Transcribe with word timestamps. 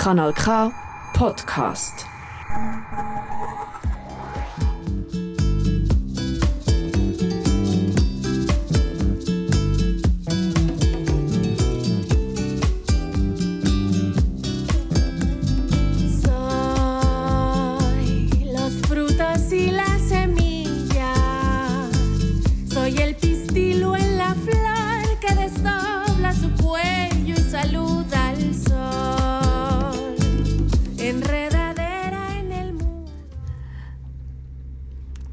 Kanal 0.00 0.32
K 0.32 0.72
Podcast. 1.12 2.06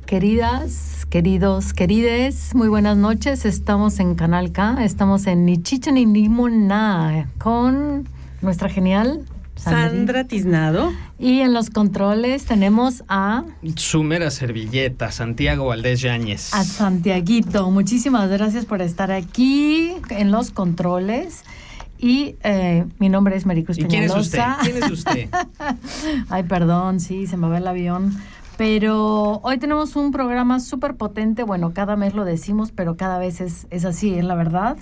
Queridas, 0.07 1.05
queridos, 1.09 1.73
querides, 1.73 2.55
muy 2.55 2.69
buenas 2.69 2.95
noches. 2.95 3.43
Estamos 3.43 3.99
en 3.99 4.15
Canal 4.15 4.53
K, 4.53 4.77
estamos 4.85 5.27
en 5.27 5.43
Ni 5.43 5.61
Chicha 5.61 5.91
ni 5.91 6.05
Limona 6.05 7.27
con 7.37 8.07
nuestra 8.41 8.69
genial 8.69 9.25
Sandra 9.57 10.23
Tiznado. 10.23 10.93
Y 11.19 11.41
en 11.41 11.53
los 11.53 11.69
controles 11.69 12.45
tenemos 12.45 13.03
a, 13.09 13.43
Su 13.75 14.03
mera 14.03 14.31
servilleta, 14.31 15.11
Santiago 15.11 15.65
Valdés 15.65 15.99
Yáñez. 15.99 16.53
a 16.53 16.63
Santiaguito. 16.63 17.69
Muchísimas 17.69 18.29
gracias 18.29 18.63
por 18.63 18.81
estar 18.81 19.11
aquí 19.11 19.91
en 20.09 20.31
los 20.31 20.51
controles. 20.51 21.43
Y 21.99 22.35
eh, 22.43 22.85
mi 22.99 23.09
nombre 23.09 23.35
es 23.35 23.45
Maricruz 23.45 23.77
¿Y 23.77 23.83
quién 23.83 24.03
es 24.03 24.15
usted? 24.15 24.39
¿Quién 24.61 24.77
es 24.77 24.89
usted? 24.89 25.29
Ay, 26.29 26.43
perdón, 26.43 27.01
sí, 27.01 27.27
se 27.27 27.35
me 27.35 27.49
va 27.49 27.57
el 27.57 27.67
avión. 27.67 28.15
Pero 28.57 29.39
hoy 29.43 29.59
tenemos 29.59 29.95
un 29.95 30.11
programa 30.11 30.59
súper 30.59 30.95
potente. 30.95 31.43
Bueno, 31.43 31.73
cada 31.73 31.95
mes 31.95 32.15
lo 32.15 32.25
decimos, 32.25 32.71
pero 32.71 32.97
cada 32.97 33.19
vez 33.19 33.39
es, 33.39 33.67
es 33.69 33.85
así, 33.85 34.15
es 34.15 34.25
la 34.25 34.33
verdad. 34.33 34.77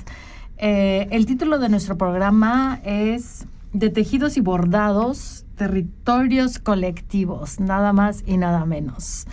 Eh, 0.57 1.07
el 1.11 1.25
título 1.25 1.59
de 1.59 1.67
nuestro 1.67 1.97
programa 1.97 2.79
es 2.85 3.45
De 3.73 3.89
tejidos 3.89 4.37
y 4.37 4.41
bordados, 4.41 5.45
territorios 5.57 6.59
colectivos, 6.59 7.59
nada 7.59 7.91
más 7.91 8.23
y 8.25 8.37
nada 8.37 8.65
menos. 8.65 9.27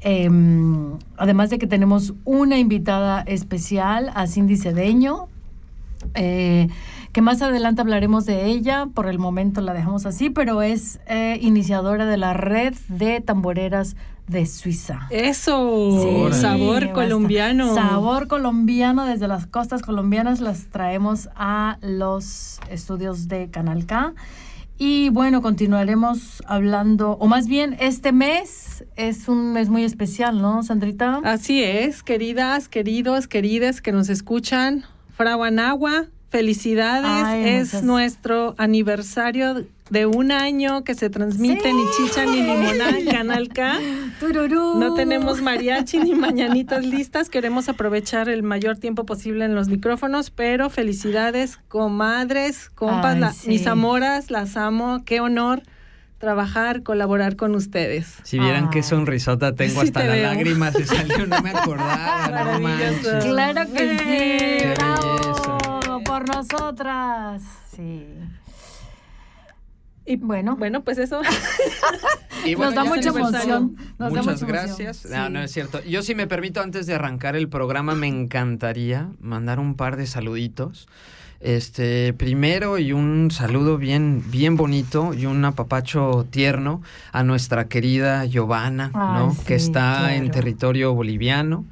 Em, 0.00 0.98
además 1.16 1.48
de 1.48 1.58
que 1.58 1.66
tenemos 1.66 2.12
una 2.24 2.58
invitada 2.58 3.22
especial, 3.22 4.12
a 4.14 4.26
Cindy 4.26 4.58
Cedeño, 4.58 5.28
eh, 6.14 6.68
que 7.18 7.22
más 7.22 7.42
adelante 7.42 7.80
hablaremos 7.80 8.26
de 8.26 8.44
ella, 8.46 8.86
por 8.94 9.08
el 9.08 9.18
momento 9.18 9.60
la 9.60 9.74
dejamos 9.74 10.06
así, 10.06 10.30
pero 10.30 10.62
es 10.62 11.00
eh, 11.08 11.36
iniciadora 11.42 12.06
de 12.06 12.16
la 12.16 12.32
red 12.32 12.74
de 12.86 13.20
tamboreras 13.20 13.96
de 14.28 14.46
Suiza. 14.46 15.08
Eso, 15.10 15.98
Sí, 16.30 16.40
sabor 16.40 16.82
basta. 16.82 16.92
colombiano. 16.92 17.74
Sabor 17.74 18.28
colombiano, 18.28 19.04
desde 19.04 19.26
las 19.26 19.48
costas 19.48 19.82
colombianas 19.82 20.38
las 20.38 20.66
traemos 20.66 21.28
a 21.34 21.78
los 21.82 22.60
estudios 22.70 23.26
de 23.26 23.50
Canal 23.50 23.84
K. 23.86 24.14
Y 24.78 25.08
bueno, 25.08 25.42
continuaremos 25.42 26.44
hablando, 26.46 27.16
o 27.18 27.26
más 27.26 27.48
bien 27.48 27.76
este 27.80 28.12
mes 28.12 28.84
es 28.94 29.26
un 29.26 29.52
mes 29.54 29.70
muy 29.70 29.82
especial, 29.82 30.40
¿no, 30.40 30.62
Sandrita? 30.62 31.20
Así 31.24 31.64
es, 31.64 32.04
queridas, 32.04 32.68
queridos, 32.68 33.26
queridas 33.26 33.80
que 33.80 33.90
nos 33.90 34.08
escuchan. 34.08 34.84
Fraguanagua, 35.16 36.04
felicidades. 36.30 37.10
Ay, 37.24 37.44
es 37.48 37.66
muchas- 37.68 37.82
nuestro 37.84 38.54
aniversario 38.58 39.64
de 39.90 40.04
un 40.04 40.30
año 40.32 40.84
que 40.84 40.94
se 40.94 41.08
transmite 41.08 41.70
Sí. 41.70 41.72
ni 41.74 41.82
chicha 41.96 42.26
ni 42.26 42.42
limonada 42.42 42.98
en 42.98 43.06
Canal 43.06 43.48
K. 43.48 43.78
Tururú. 44.20 44.78
No 44.78 44.92
tenemos 44.94 45.40
mariachi 45.40 45.98
ni 45.98 46.14
mañanitas 46.14 46.84
listas. 46.84 47.30
Queremos 47.30 47.70
aprovechar 47.70 48.28
el 48.28 48.42
mayor 48.42 48.76
tiempo 48.76 49.04
posible 49.06 49.46
en 49.46 49.54
los 49.54 49.68
micrófonos, 49.68 50.30
pero 50.30 50.68
felicidades, 50.68 51.58
comadres, 51.68 52.68
compas, 52.74 53.14
Ay, 53.14 53.20
la- 53.20 53.32
sí. 53.32 53.48
mis 53.48 53.66
amoras, 53.66 54.30
las 54.30 54.58
amo. 54.58 55.02
Qué 55.06 55.20
honor 55.20 55.62
trabajar, 56.18 56.82
colaborar 56.82 57.36
con 57.36 57.54
ustedes. 57.54 58.16
Si 58.24 58.38
vieran 58.40 58.68
qué 58.70 58.82
sonrisota 58.82 59.54
tengo, 59.54 59.80
Sí 59.80 59.86
hasta 59.86 60.00
te 60.00 60.06
la 60.08 60.12
veo. 60.14 60.22
lágrima 60.24 60.72
se 60.72 60.84
salió, 60.84 61.26
no 61.28 61.40
me 61.40 61.50
acordaba, 61.50 62.44
no 62.44 62.60
manches. 62.60 63.24
Claro 63.24 63.62
que 63.72 63.98
sí. 63.98 64.06
Qué 64.06 64.74
bravo, 64.76 65.12
belleza. 65.12 65.27
Por 66.18 66.34
nosotras. 66.34 67.42
Sí. 67.74 68.04
Y 70.06 70.16
Bueno. 70.16 70.56
bueno, 70.56 70.82
pues 70.82 70.98
eso. 70.98 71.20
Y 72.44 72.54
Nos 72.56 72.74
da 72.74 72.84
mucha 72.84 73.08
emoción. 73.10 73.76
Nos 73.98 74.12
da 74.14 74.22
Muchas 74.22 74.42
mucha 74.42 74.46
gracias. 74.46 75.04
emoción. 75.04 75.20
No, 75.20 75.26
Sí. 75.26 75.32
no 75.32 75.40
es 75.42 75.52
cierto. 75.52 75.82
Yo 75.84 76.02
si 76.02 76.14
me 76.14 76.26
permito, 76.26 76.60
antes 76.62 76.86
de 76.86 76.94
arrancar 76.94 77.36
el 77.36 77.48
programa, 77.48 77.94
me 77.94 78.06
encantaría 78.06 79.08
mandar 79.20 79.58
un 79.58 79.74
par 79.74 79.96
de 79.96 80.06
saluditos. 80.06 80.88
Este, 81.40 82.14
primero 82.14 82.78
y 82.78 82.92
un 82.92 83.30
saludo 83.30 83.76
bien, 83.76 84.24
bien 84.30 84.56
bonito 84.56 85.14
y 85.14 85.26
un 85.26 85.44
apapacho 85.44 86.26
tierno 86.30 86.80
a 87.12 87.22
nuestra 87.22 87.68
querida 87.68 88.24
Giovanna, 88.24 88.90
Ay, 88.94 89.18
¿no? 89.26 89.34
sí, 89.34 89.44
que 89.46 89.54
está 89.54 90.14
en 90.16 90.30
territorio 90.30 90.94
boliviano, 90.94 91.64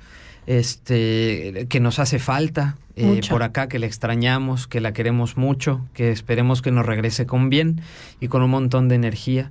este, 0.46 1.66
que 1.68 1.80
nos 1.80 1.98
hace 1.98 2.18
falta 2.18 2.76
eh, 2.96 3.20
por 3.28 3.42
acá, 3.42 3.68
que 3.68 3.78
la 3.78 3.86
extrañamos, 3.86 4.66
que 4.66 4.80
la 4.80 4.92
queremos 4.92 5.36
mucho, 5.36 5.86
que 5.92 6.10
esperemos 6.10 6.62
que 6.62 6.70
nos 6.70 6.86
regrese 6.86 7.26
con 7.26 7.50
bien 7.50 7.80
y 8.20 8.28
con 8.28 8.42
un 8.42 8.50
montón 8.50 8.88
de 8.88 8.94
energía. 8.94 9.50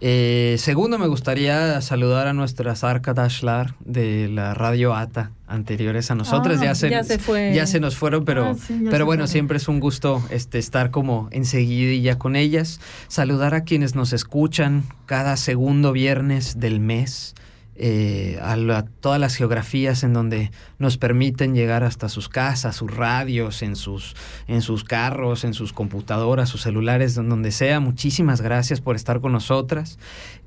Eh, 0.00 0.56
segundo, 0.58 0.98
me 0.98 1.06
gustaría 1.06 1.80
saludar 1.80 2.26
a 2.26 2.32
nuestras 2.34 2.84
Arca 2.84 3.14
Dashlar 3.14 3.74
de 3.84 4.28
la 4.28 4.52
radio 4.52 4.94
ATA 4.94 5.30
anteriores 5.46 6.10
a 6.10 6.14
nosotros. 6.14 6.58
Ah, 6.60 6.64
ya, 6.64 6.74
se, 6.74 6.90
ya 6.90 7.04
se 7.04 7.18
fue. 7.18 7.52
ya 7.54 7.66
se 7.66 7.80
nos 7.80 7.96
fueron, 7.96 8.24
pero, 8.24 8.50
Ah, 8.50 8.54
sí, 8.54 8.84
pero 8.90 9.06
bueno, 9.06 9.20
fueron. 9.20 9.28
siempre 9.28 9.56
es 9.56 9.66
un 9.68 9.80
gusto 9.80 10.22
este, 10.30 10.58
estar 10.58 10.90
como 10.90 11.28
enseguidilla 11.30 12.18
con 12.18 12.36
ellas. 12.36 12.80
Saludar 13.08 13.54
a 13.54 13.62
quienes 13.62 13.94
nos 13.94 14.12
escuchan 14.12 14.82
cada 15.06 15.36
segundo 15.36 15.92
viernes 15.92 16.60
del 16.60 16.80
mes. 16.80 17.34
Eh, 17.76 18.38
a, 18.40 18.84
todas 19.00 19.20
las 19.20 19.34
geografías 19.34 20.04
en 20.04 20.12
donde 20.12 20.50
nos 20.78 20.96
permiten 20.96 21.54
llegar 21.54 21.82
hasta 21.82 22.08
sus 22.08 22.28
casas, 22.28 22.76
sus 22.76 22.94
radios, 22.94 23.62
en 23.62 23.74
sus, 23.76 24.14
en 24.46 24.62
sus 24.62 24.84
carros, 24.84 25.44
en 25.44 25.54
sus 25.54 25.72
computadoras, 25.72 26.48
sus 26.48 26.62
celulares, 26.62 27.14
donde 27.14 27.50
sea. 27.50 27.80
Muchísimas 27.80 28.40
gracias 28.40 28.80
por 28.80 28.96
estar 28.96 29.20
con 29.20 29.32
nosotras. 29.32 29.98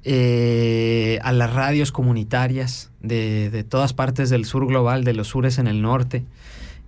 Eh, 0.03 1.19
a 1.21 1.31
las 1.33 1.53
radios 1.53 1.91
comunitarias 1.91 2.91
de, 3.01 3.49
de 3.49 3.63
todas 3.63 3.93
partes 3.93 4.29
del 4.29 4.45
sur 4.45 4.65
global, 4.65 5.03
de 5.03 5.13
los 5.13 5.27
sures 5.27 5.57
en 5.57 5.67
el 5.67 5.81
norte. 5.81 6.23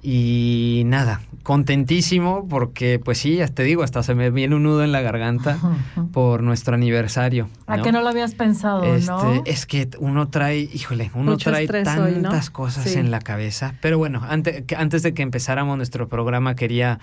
Y 0.01 0.83
nada, 0.85 1.19
contentísimo 1.43 2.47
porque, 2.49 2.99
pues 3.03 3.17
sí, 3.17 3.35
ya 3.35 3.47
te 3.49 3.63
digo, 3.63 3.83
hasta 3.83 4.01
se 4.01 4.15
me 4.15 4.29
viene 4.31 4.55
un 4.55 4.63
nudo 4.63 4.83
en 4.83 4.91
la 4.93 5.01
garganta 5.01 5.57
por 6.13 6.41
nuestro 6.41 6.75
aniversario. 6.75 7.49
¿A 7.67 7.81
que 7.81 7.91
no 7.91 8.01
lo 8.01 8.07
habías 8.09 8.33
pensado, 8.33 8.83
Este, 8.85 9.11
no? 9.11 9.43
Es 9.45 9.65
que 9.65 9.89
uno 9.99 10.29
trae, 10.29 10.59
híjole, 10.73 11.11
uno 11.13 11.31
Mucho 11.31 11.49
trae 11.49 11.67
tantas 11.67 11.99
hoy, 11.99 12.15
¿no? 12.21 12.29
cosas 12.53 12.85
Sí. 12.85 12.97
en 12.97 13.11
la 13.11 13.19
cabeza. 13.19 13.75
Pero 13.81 13.97
bueno, 13.97 14.21
antes, 14.27 14.63
que- 14.65 14.75
antes 14.77 15.03
de 15.03 15.13
que 15.13 15.21
empezáramos 15.21 15.75
nuestro 15.75 16.07
programa, 16.07 16.55
quería 16.55 16.99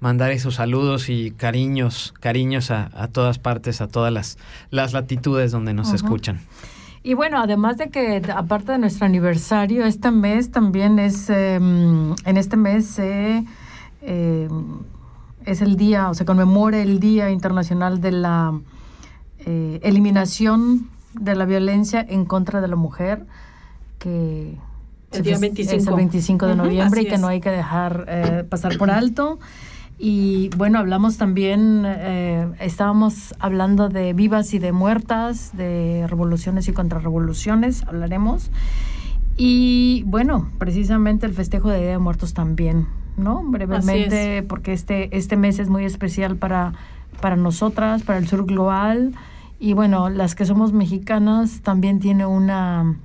mandar 0.00 0.30
esos 0.30 0.54
saludos 0.54 1.08
y 1.10 1.32
cariños, 1.32 2.14
cariños 2.20 2.70
a, 2.70 2.88
a 2.94 3.08
todas 3.08 3.38
partes, 3.38 3.80
a 3.82 3.88
todas 3.88 4.12
las, 4.12 4.38
las 4.70 4.92
latitudes 4.94 5.50
donde 5.52 5.74
nos 5.74 5.92
escuchan. 5.92 6.40
Y 7.02 7.14
bueno, 7.14 7.38
además 7.40 7.78
de 7.78 7.90
que, 7.90 8.22
aparte 8.34 8.72
de 8.72 8.78
nuestro 8.78 9.06
aniversario, 9.06 9.84
este 9.84 10.10
mes 10.10 10.50
también 10.50 10.98
es, 10.98 11.30
eh, 11.30 11.54
en 11.56 12.36
este 12.36 12.56
mes 12.56 12.98
eh, 12.98 13.44
eh, 14.02 14.48
es 15.44 15.60
el 15.62 15.76
día, 15.76 16.10
o 16.10 16.14
se 16.14 16.24
conmemora 16.24 16.78
el 16.82 17.00
Día 17.00 17.30
Internacional 17.30 18.00
de 18.00 18.12
la 18.12 18.58
eh, 19.46 19.80
Eliminación 19.82 20.88
de 21.14 21.34
la 21.36 21.44
Violencia 21.46 22.04
en 22.06 22.24
contra 22.24 22.60
de 22.60 22.68
la 22.68 22.76
Mujer, 22.76 23.24
que 23.98 24.56
El 25.12 25.22
día 25.22 25.36
fes- 25.36 25.40
25. 25.40 25.76
es 25.76 25.86
el 25.86 25.94
25 25.94 26.46
de 26.46 26.56
noviembre 26.56 27.02
y 27.02 27.06
que 27.06 27.14
es. 27.14 27.20
no 27.20 27.28
hay 27.28 27.40
que 27.40 27.50
dejar 27.50 28.04
eh, 28.08 28.44
pasar 28.48 28.76
por 28.76 28.90
alto. 28.90 29.38
Y 30.00 30.50
bueno, 30.56 30.78
hablamos 30.78 31.16
también, 31.16 31.82
eh, 31.84 32.46
estábamos 32.60 33.34
hablando 33.40 33.88
de 33.88 34.12
vivas 34.12 34.54
y 34.54 34.60
de 34.60 34.70
muertas, 34.70 35.56
de 35.56 36.06
revoluciones 36.08 36.68
y 36.68 36.72
contrarrevoluciones, 36.72 37.82
hablaremos. 37.86 38.50
Y 39.36 40.04
bueno, 40.06 40.48
precisamente 40.58 41.26
el 41.26 41.32
festejo 41.32 41.68
de 41.70 41.78
Día 41.80 41.90
de 41.90 41.98
Muertos 41.98 42.32
también, 42.32 42.86
¿no? 43.16 43.42
Brevemente, 43.44 44.44
porque 44.44 44.72
este, 44.72 45.16
este 45.16 45.36
mes 45.36 45.58
es 45.58 45.68
muy 45.68 45.84
especial 45.84 46.36
para, 46.36 46.74
para 47.20 47.34
nosotras, 47.36 48.02
para 48.04 48.18
el 48.18 48.28
sur 48.28 48.46
global. 48.46 49.14
Y 49.60 49.72
bueno, 49.72 50.08
las 50.10 50.36
que 50.36 50.44
somos 50.44 50.72
mexicanas 50.72 51.60
también 51.62 51.98
tiene 51.98 52.24
una 52.26 52.96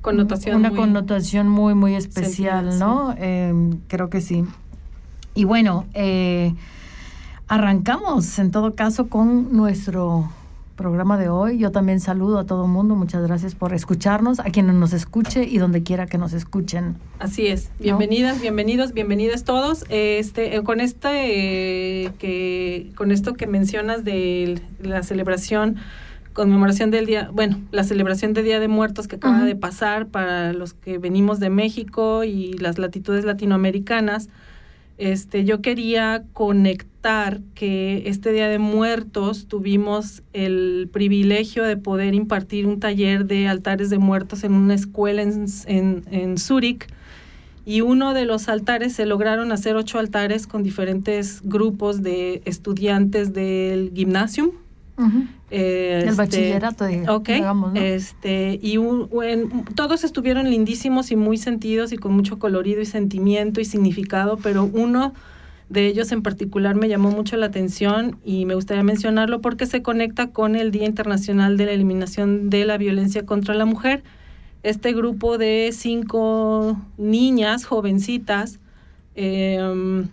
Connotación 0.00 0.56
una 0.56 0.68
muy- 0.70 0.78
connotación 0.78 1.48
muy, 1.48 1.74
muy 1.74 1.94
especial, 1.94 2.78
¿no? 2.78 3.14
Eh, 3.18 3.70
creo 3.88 4.10
que 4.10 4.20
sí. 4.20 4.44
Y 5.34 5.44
bueno, 5.44 5.86
eh, 5.94 6.54
arrancamos 7.48 8.38
en 8.38 8.50
todo 8.50 8.74
caso 8.74 9.08
con 9.08 9.56
nuestro 9.56 10.30
programa 10.76 11.18
de 11.18 11.28
hoy. 11.28 11.58
Yo 11.58 11.70
también 11.72 12.00
saludo 12.00 12.38
a 12.38 12.44
todo 12.46 12.64
el 12.64 12.70
mundo. 12.70 12.94
Muchas 12.94 13.22
gracias 13.22 13.54
por 13.54 13.74
escucharnos, 13.74 14.40
a 14.40 14.44
quienes 14.44 14.74
nos 14.74 14.92
escuche 14.92 15.44
y 15.44 15.58
donde 15.58 15.82
quiera 15.82 16.06
que 16.06 16.18
nos 16.18 16.32
escuchen. 16.32 16.96
Así 17.18 17.46
es. 17.46 17.70
Bienvenidas, 17.78 18.40
bienvenidos, 18.40 18.92
bienvenidas 18.92 19.44
todos. 19.44 19.84
Este, 19.88 20.56
eh, 20.56 20.62
con 20.62 20.80
este, 20.80 22.04
eh, 22.04 22.12
que, 22.18 22.92
con 22.96 23.10
esto 23.10 23.34
que 23.34 23.46
mencionas 23.46 24.04
de 24.04 24.62
la 24.80 25.02
celebración 25.02 25.76
conmemoración 26.32 26.90
del 26.90 27.06
día, 27.06 27.30
bueno, 27.32 27.60
la 27.70 27.84
celebración 27.84 28.32
del 28.32 28.44
Día 28.44 28.58
de 28.58 28.66
Muertos 28.66 29.06
que 29.06 29.16
acaba 29.16 29.44
de 29.44 29.54
pasar 29.54 30.08
para 30.08 30.52
los 30.52 30.74
que 30.74 30.98
venimos 30.98 31.38
de 31.38 31.48
México 31.48 32.24
y 32.24 32.54
las 32.54 32.76
latitudes 32.76 33.24
latinoamericanas, 33.24 34.28
este, 34.98 35.44
yo 35.44 35.60
quería 35.60 36.24
conectar 36.32 37.40
que 37.54 38.04
este 38.06 38.32
Día 38.32 38.48
de 38.48 38.58
Muertos 38.58 39.46
tuvimos 39.46 40.22
el 40.32 40.88
privilegio 40.92 41.64
de 41.64 41.76
poder 41.76 42.14
impartir 42.14 42.66
un 42.66 42.80
taller 42.80 43.26
de 43.26 43.48
altares 43.48 43.90
de 43.90 43.98
muertos 43.98 44.44
en 44.44 44.54
una 44.54 44.74
escuela 44.74 45.22
en, 45.22 45.46
en, 45.66 46.04
en 46.10 46.38
Zúrich. 46.38 46.86
Y 47.66 47.80
uno 47.80 48.12
de 48.12 48.26
los 48.26 48.48
altares 48.48 48.92
se 48.92 49.06
lograron 49.06 49.50
hacer 49.50 49.74
ocho 49.76 49.98
altares 49.98 50.46
con 50.46 50.62
diferentes 50.62 51.40
grupos 51.42 52.02
de 52.02 52.42
estudiantes 52.44 53.32
del 53.32 53.90
gimnasium 54.96 55.28
el 55.54 56.08
este, 56.08 56.16
bachillerato, 56.16 56.86
digamos, 56.86 57.72
este, 57.76 58.58
y 58.60 58.76
todos 59.76 60.02
estuvieron 60.02 60.50
lindísimos 60.50 61.12
y 61.12 61.16
muy 61.16 61.36
sentidos 61.36 61.92
y 61.92 61.96
con 61.96 62.12
mucho 62.12 62.40
colorido 62.40 62.80
y 62.80 62.86
sentimiento 62.86 63.60
y 63.60 63.64
significado, 63.64 64.36
pero 64.38 64.64
uno 64.64 65.14
de 65.68 65.86
ellos 65.86 66.10
en 66.10 66.22
particular 66.22 66.74
me 66.74 66.88
llamó 66.88 67.10
mucho 67.10 67.36
la 67.36 67.46
atención 67.46 68.18
y 68.24 68.46
me 68.46 68.56
gustaría 68.56 68.82
mencionarlo 68.82 69.40
porque 69.40 69.66
se 69.66 69.80
conecta 69.80 70.30
con 70.30 70.56
el 70.56 70.72
Día 70.72 70.86
Internacional 70.86 71.56
de 71.56 71.66
la 71.66 71.72
Eliminación 71.72 72.50
de 72.50 72.64
la 72.64 72.76
Violencia 72.76 73.24
contra 73.24 73.54
la 73.54 73.64
Mujer. 73.64 74.02
Este 74.64 74.92
grupo 74.92 75.38
de 75.38 75.70
cinco 75.72 76.80
niñas 76.96 77.64
jovencitas 77.64 78.58
em, 79.14 80.08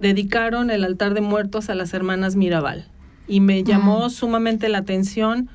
dedicaron 0.00 0.70
el 0.70 0.82
altar 0.84 1.14
de 1.14 1.20
muertos 1.20 1.70
a 1.70 1.76
las 1.76 1.94
hermanas 1.94 2.34
Mirabal 2.34 2.86
y 3.30 3.40
me 3.40 3.62
llamó 3.62 4.10
sumamente 4.10 4.68
la 4.68 4.78
atención 4.78 5.48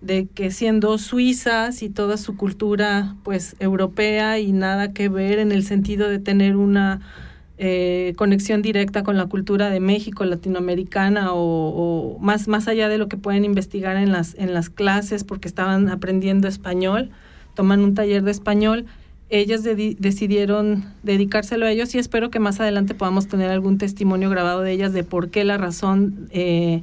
de 0.00 0.26
que 0.26 0.50
siendo 0.50 0.98
suizas 0.98 1.82
y 1.82 1.88
toda 1.88 2.16
su 2.16 2.36
cultura 2.36 3.14
pues 3.22 3.54
europea 3.60 4.40
y 4.40 4.52
nada 4.52 4.92
que 4.92 5.08
ver 5.08 5.38
en 5.38 5.52
el 5.52 5.62
sentido 5.62 6.08
de 6.08 6.18
tener 6.18 6.56
una 6.56 7.00
eh, 7.58 8.14
conexión 8.16 8.62
directa 8.62 9.04
con 9.04 9.16
la 9.16 9.26
cultura 9.26 9.70
de 9.70 9.78
México, 9.78 10.24
latinoamericana 10.24 11.28
o, 11.32 12.18
más, 12.20 12.48
más 12.48 12.66
allá 12.66 12.88
de 12.88 12.98
lo 12.98 13.08
que 13.08 13.16
pueden 13.16 13.44
investigar 13.44 13.96
en 13.96 14.10
las, 14.10 14.34
en 14.34 14.52
las 14.52 14.68
clases 14.68 15.22
porque 15.22 15.46
estaban 15.46 15.88
aprendiendo 15.88 16.48
español, 16.48 17.10
toman 17.54 17.80
un 17.80 17.94
taller 17.94 18.24
de 18.24 18.32
español, 18.32 18.86
ellas 19.28 19.62
decidieron 19.62 20.84
dedicárselo 21.04 21.66
a 21.66 21.70
ellos 21.70 21.94
y 21.94 21.98
espero 21.98 22.30
que 22.30 22.40
más 22.40 22.58
adelante 22.58 22.94
podamos 22.94 23.28
tener 23.28 23.50
algún 23.50 23.78
testimonio 23.78 24.30
grabado 24.30 24.62
de 24.62 24.72
ellas 24.72 24.92
de 24.92 25.04
por 25.04 25.30
qué 25.30 25.44
la 25.44 25.56
razón 25.56 26.28
eh, 26.32 26.82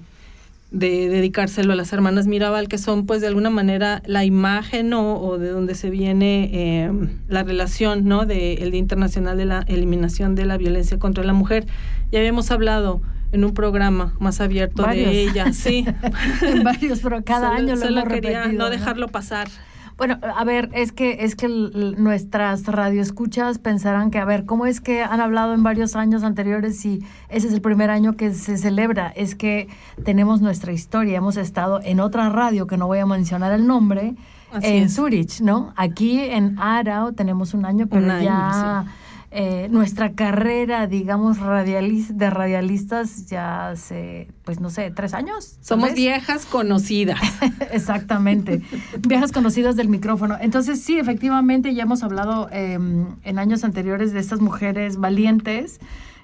de 0.72 1.10
dedicárselo 1.10 1.74
a 1.74 1.75
las 1.75 1.94
hermanas 1.94 2.28
Mirabal, 2.28 2.68
que 2.68 2.78
son 2.78 3.06
pues 3.06 3.22
de 3.22 3.28
alguna 3.28 3.50
manera 3.50 4.02
la 4.06 4.25
imagen 4.25 4.94
o 4.94 5.38
de 5.38 5.50
donde 5.50 5.75
se 5.75 5.90
viene 5.90 6.50
eh, 6.54 6.92
la 7.30 7.44
relación 7.44 8.06
¿no? 8.06 8.25
del 8.25 8.72
Día 8.72 8.80
Internacional 8.80 9.38
de 9.38 9.46
la 9.46 9.64
Eliminación 9.68 10.36
de 10.36 10.46
la 10.46 10.58
Violencia 10.58 11.00
contra 11.00 11.24
la 11.24 11.34
Mujer. 11.34 11.66
Ya 12.12 12.19
habíamos 12.19 12.52
hablado 12.52 13.02
en 13.31 13.44
un 13.44 13.54
programa 13.54 14.14
más 14.19 14.42
abierto 14.42 14.84
de 14.84 15.24
ella, 15.24 15.54
sí. 15.54 15.86
Varios, 16.64 17.00
pero 17.00 17.24
cada 17.24 17.54
año 17.54 17.75
lo 17.75 17.81
solo 17.81 18.04
quería 18.06 18.48
no 18.48 18.69
dejarlo 18.69 19.08
pasar. 19.08 19.48
Bueno, 19.97 20.19
a 20.21 20.44
ver, 20.44 20.69
es 20.73 20.91
que 20.91 21.17
es 21.21 21.35
que 21.35 21.47
nuestras 21.47 22.65
radioescuchas 22.67 23.57
pensarán 23.57 24.11
que, 24.11 24.19
a 24.19 24.25
ver, 24.25 24.45
¿cómo 24.45 24.67
es 24.67 24.79
que 24.79 25.01
han 25.01 25.19
hablado 25.19 25.55
en 25.55 25.63
varios 25.63 25.95
años 25.95 26.23
anteriores 26.23 26.85
y 26.85 27.03
ese 27.29 27.47
es 27.47 27.53
el 27.53 27.61
primer 27.61 27.89
año 27.89 28.15
que 28.15 28.31
se 28.33 28.57
celebra? 28.57 29.07
Es 29.15 29.33
que 29.33 29.67
tenemos 30.05 30.39
nuestra 30.39 30.71
historia, 30.71 31.17
hemos 31.17 31.35
estado 31.35 31.79
en 31.83 31.99
otra 31.99 32.29
radio 32.29 32.67
que 32.67 32.77
no 32.77 32.85
voy 32.85 32.99
a 32.99 33.07
mencionar 33.07 33.51
el 33.53 33.65
nombre, 33.65 34.13
en 34.61 34.89
Zurich, 34.89 35.41
¿no? 35.41 35.73
Aquí 35.75 36.19
en 36.19 36.57
Arau 36.59 37.13
tenemos 37.13 37.53
un 37.53 37.65
año, 37.65 37.88
pero 37.88 38.21
ya... 38.21 38.85
Eh, 39.29 39.68
nuestra 39.69 40.13
carrera, 40.13 40.88
digamos, 40.88 41.39
radialis 41.39 42.18
de 42.18 42.29
radialistas 42.29 43.25
ya 43.27 43.69
hace, 43.69 44.29
pues 44.45 44.62
no 44.62 44.69
sé, 44.69 44.89
tres 44.89 45.13
años. 45.13 45.57
Somos 45.59 45.94
viejas 45.94 46.45
conocidas. 46.45 47.19
Exactamente, 47.71 48.62
viejas 49.06 49.33
conocidas 49.33 49.75
del 49.75 49.89
micrófono. 49.89 50.38
Entonces, 50.39 50.81
sí, 50.81 50.97
efectivamente, 50.97 51.74
ya 51.74 51.83
hemos 51.83 52.03
hablado 52.03 52.47
em, 52.53 53.18
en 53.24 53.38
años 53.38 53.65
anteriores 53.65 54.13
de 54.13 54.21
estas 54.21 54.39
mujeres 54.39 54.95
valientes, 54.95 55.81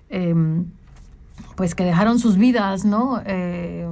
em, 0.10 0.66
pues 1.58 1.76
que 1.76 1.84
dejaron 1.84 2.20
sus 2.20 2.38
vidas, 2.38 2.86
¿no? 2.86 3.22
Eh, 3.26 3.86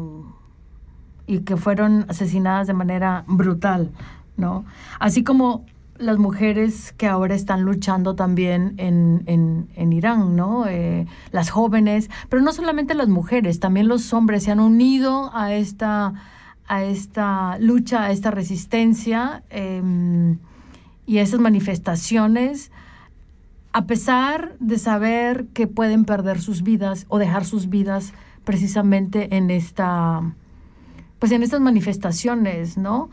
y 1.28 1.40
que 1.40 1.58
fueron 1.58 2.06
asesinadas 2.08 2.68
de 2.68 2.74
manera 2.74 3.26
brutal, 3.28 3.92
¿no? 4.38 4.64
Así 5.00 5.22
como 5.26 5.66
las 6.02 6.18
mujeres 6.18 6.94
que 6.98 7.08
ahora 7.08 7.36
están 7.36 7.62
luchando 7.62 8.16
también 8.16 8.74
en, 8.78 9.24
en, 9.76 9.94
Irán, 9.94 10.36
¿no? 10.36 10.68
Eh, 10.68 11.06
las 11.32 11.50
jóvenes, 11.50 12.10
pero 12.30 12.42
no 12.42 12.52
solamente 12.54 12.94
las 12.94 13.08
mujeres, 13.08 13.60
también 13.60 13.88
los 13.88 14.14
hombres 14.14 14.44
se 14.44 14.52
han 14.52 14.60
unido 14.60 15.32
a 15.34 15.54
esta, 15.54 16.14
a 16.68 16.84
esta 16.84 17.58
lucha, 17.60 18.04
a 18.04 18.12
esta 18.12 18.32
resistencia 18.32 19.44
em, 19.50 20.38
y 21.06 21.20
a 21.20 21.22
esas 21.22 21.40
manifestaciones, 21.40 22.72
a 23.74 23.86
pesar 23.86 24.56
de 24.60 24.78
saber 24.80 25.48
que 25.54 25.68
pueden 25.68 26.06
perder 26.06 26.42
sus 26.42 26.64
vidas 26.64 27.06
o 27.10 27.20
dejar 27.20 27.46
sus 27.46 27.70
vidas 27.70 28.14
precisamente 28.44 29.36
en 29.36 29.52
esta, 29.52 30.34
pues 31.20 31.32
en 31.32 31.44
estas 31.44 31.62
manifestaciones, 31.62 32.78
¿no? 32.78 33.10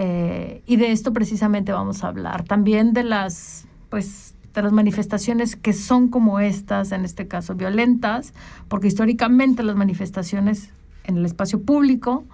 Eh, 0.00 0.62
y 0.64 0.76
de 0.76 0.92
esto 0.92 1.12
precisamente 1.12 1.72
vamos 1.72 2.04
a 2.04 2.08
hablar. 2.08 2.44
También 2.44 2.92
de 2.92 3.02
las, 3.02 3.66
pues, 3.90 4.32
de 4.54 4.62
las 4.62 4.70
manifestaciones 4.72 5.56
que 5.56 5.72
son 5.72 6.06
como 6.06 6.38
estas, 6.38 6.92
en 6.92 7.04
este 7.04 7.26
caso 7.26 7.56
violentas, 7.56 8.32
porque 8.68 8.86
históricamente 8.86 9.64
las 9.64 9.74
manifestaciones 9.74 10.70
en 11.02 11.18
el 11.18 11.26
espacio 11.26 11.60
público 11.60 12.24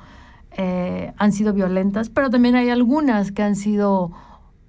eh, 0.58 1.14
han 1.16 1.32
sido 1.32 1.54
violentas, 1.54 2.10
pero 2.10 2.28
también 2.28 2.54
hay 2.54 2.68
algunas 2.68 3.32
que 3.32 3.42
han 3.42 3.56
sido, 3.56 4.12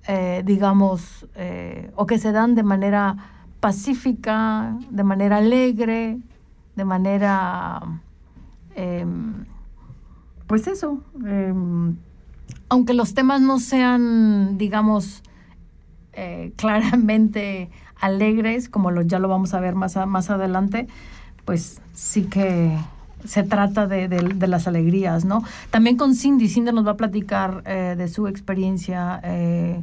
eh, 0.07 0.41
digamos, 0.45 1.27
o 1.95 2.05
que 2.05 2.17
se 2.17 2.31
dan 2.31 2.55
de 2.55 2.63
manera 2.63 3.17
pacífica, 3.59 4.77
de 4.89 5.03
manera 5.03 5.37
alegre, 5.37 6.17
de 6.77 6.85
manera, 6.85 7.81
em, 8.73 9.45
pues 10.47 10.67
eso, 10.67 11.01
em, 11.25 11.97
aunque 12.69 12.93
los 12.93 13.13
temas 13.13 13.41
no 13.41 13.59
sean, 13.59 14.57
digamos, 14.57 15.23
eh, 16.13 16.53
claramente 16.57 17.69
alegres, 17.99 18.69
como 18.69 18.91
lo, 18.91 19.01
ya 19.01 19.19
lo 19.19 19.27
vamos 19.27 19.53
a 19.53 19.59
ver 19.59 19.75
más, 19.75 19.95
más 20.07 20.29
adelante, 20.29 20.87
pues 21.45 21.81
sí 21.93 22.23
que 22.23 22.77
se 23.25 23.43
trata 23.43 23.87
de, 23.87 24.07
las 24.47 24.67
alegrías, 24.67 25.25
¿no? 25.25 25.43
También 25.71 25.97
con 25.97 26.15
Cindy, 26.15 26.47
Cindy 26.47 26.71
nos 26.71 26.85
va 26.85 26.91
a 26.91 26.97
platicar 26.97 27.63
eh, 27.65 27.95
de 27.97 28.07
su 28.07 28.27
experiencia 28.27 29.19
eh, 29.23 29.81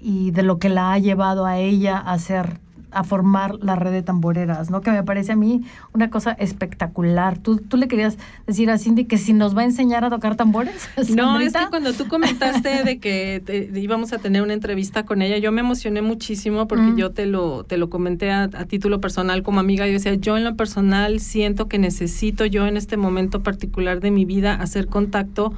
y 0.00 0.30
de 0.32 0.42
lo 0.42 0.58
que 0.58 0.68
la 0.68 0.92
ha 0.92 0.98
llevado 0.98 1.46
a 1.46 1.58
ella 1.58 1.98
a 1.98 2.18
ser 2.18 2.60
a 2.98 3.04
formar 3.04 3.54
la 3.60 3.76
red 3.76 3.92
de 3.92 4.02
tamboreras, 4.02 4.70
¿no? 4.70 4.80
Que 4.80 4.90
me 4.90 5.04
parece 5.04 5.30
a 5.30 5.36
mí 5.36 5.62
una 5.94 6.10
cosa 6.10 6.32
espectacular. 6.32 7.38
¿Tú, 7.38 7.58
tú 7.58 7.76
le 7.76 7.86
querías 7.86 8.18
decir 8.48 8.70
a 8.70 8.78
Cindy 8.78 9.04
que 9.04 9.18
si 9.18 9.32
nos 9.32 9.56
va 9.56 9.60
a 9.60 9.64
enseñar 9.64 10.04
a 10.04 10.10
tocar 10.10 10.34
tambores? 10.34 10.88
No, 11.18 11.40
es 11.40 11.52
que 11.52 11.66
cuando 11.70 11.92
tú 11.92 12.06
comentaste 12.08 12.84
de 12.84 12.98
que 12.98 13.70
íbamos 13.74 14.12
a 14.12 14.18
tener 14.18 14.42
una 14.42 14.52
entrevista 14.52 15.04
con 15.04 15.22
ella, 15.22 15.38
yo 15.38 15.52
me 15.52 15.60
emocioné 15.60 16.02
muchísimo 16.02 16.66
porque 16.68 16.90
mm. 16.92 16.96
yo 16.96 17.10
te 17.12 17.26
lo, 17.26 17.64
te 17.64 17.76
lo 17.76 17.88
comenté 17.88 18.30
a, 18.30 18.44
a, 18.44 18.64
título 18.66 19.00
personal 19.00 19.42
como 19.42 19.60
amiga. 19.60 19.86
Yo 19.86 19.94
decía, 19.94 20.14
yo 20.14 20.36
en 20.36 20.44
lo 20.44 20.56
personal 20.56 21.20
siento 21.20 21.68
que 21.68 21.78
necesito 21.78 22.46
yo 22.46 22.66
en 22.66 22.76
este 22.76 22.96
momento 22.96 23.42
particular 23.42 24.00
de 24.00 24.10
mi 24.10 24.24
vida 24.24 24.54
hacer 24.54 24.86
contacto 24.86 25.52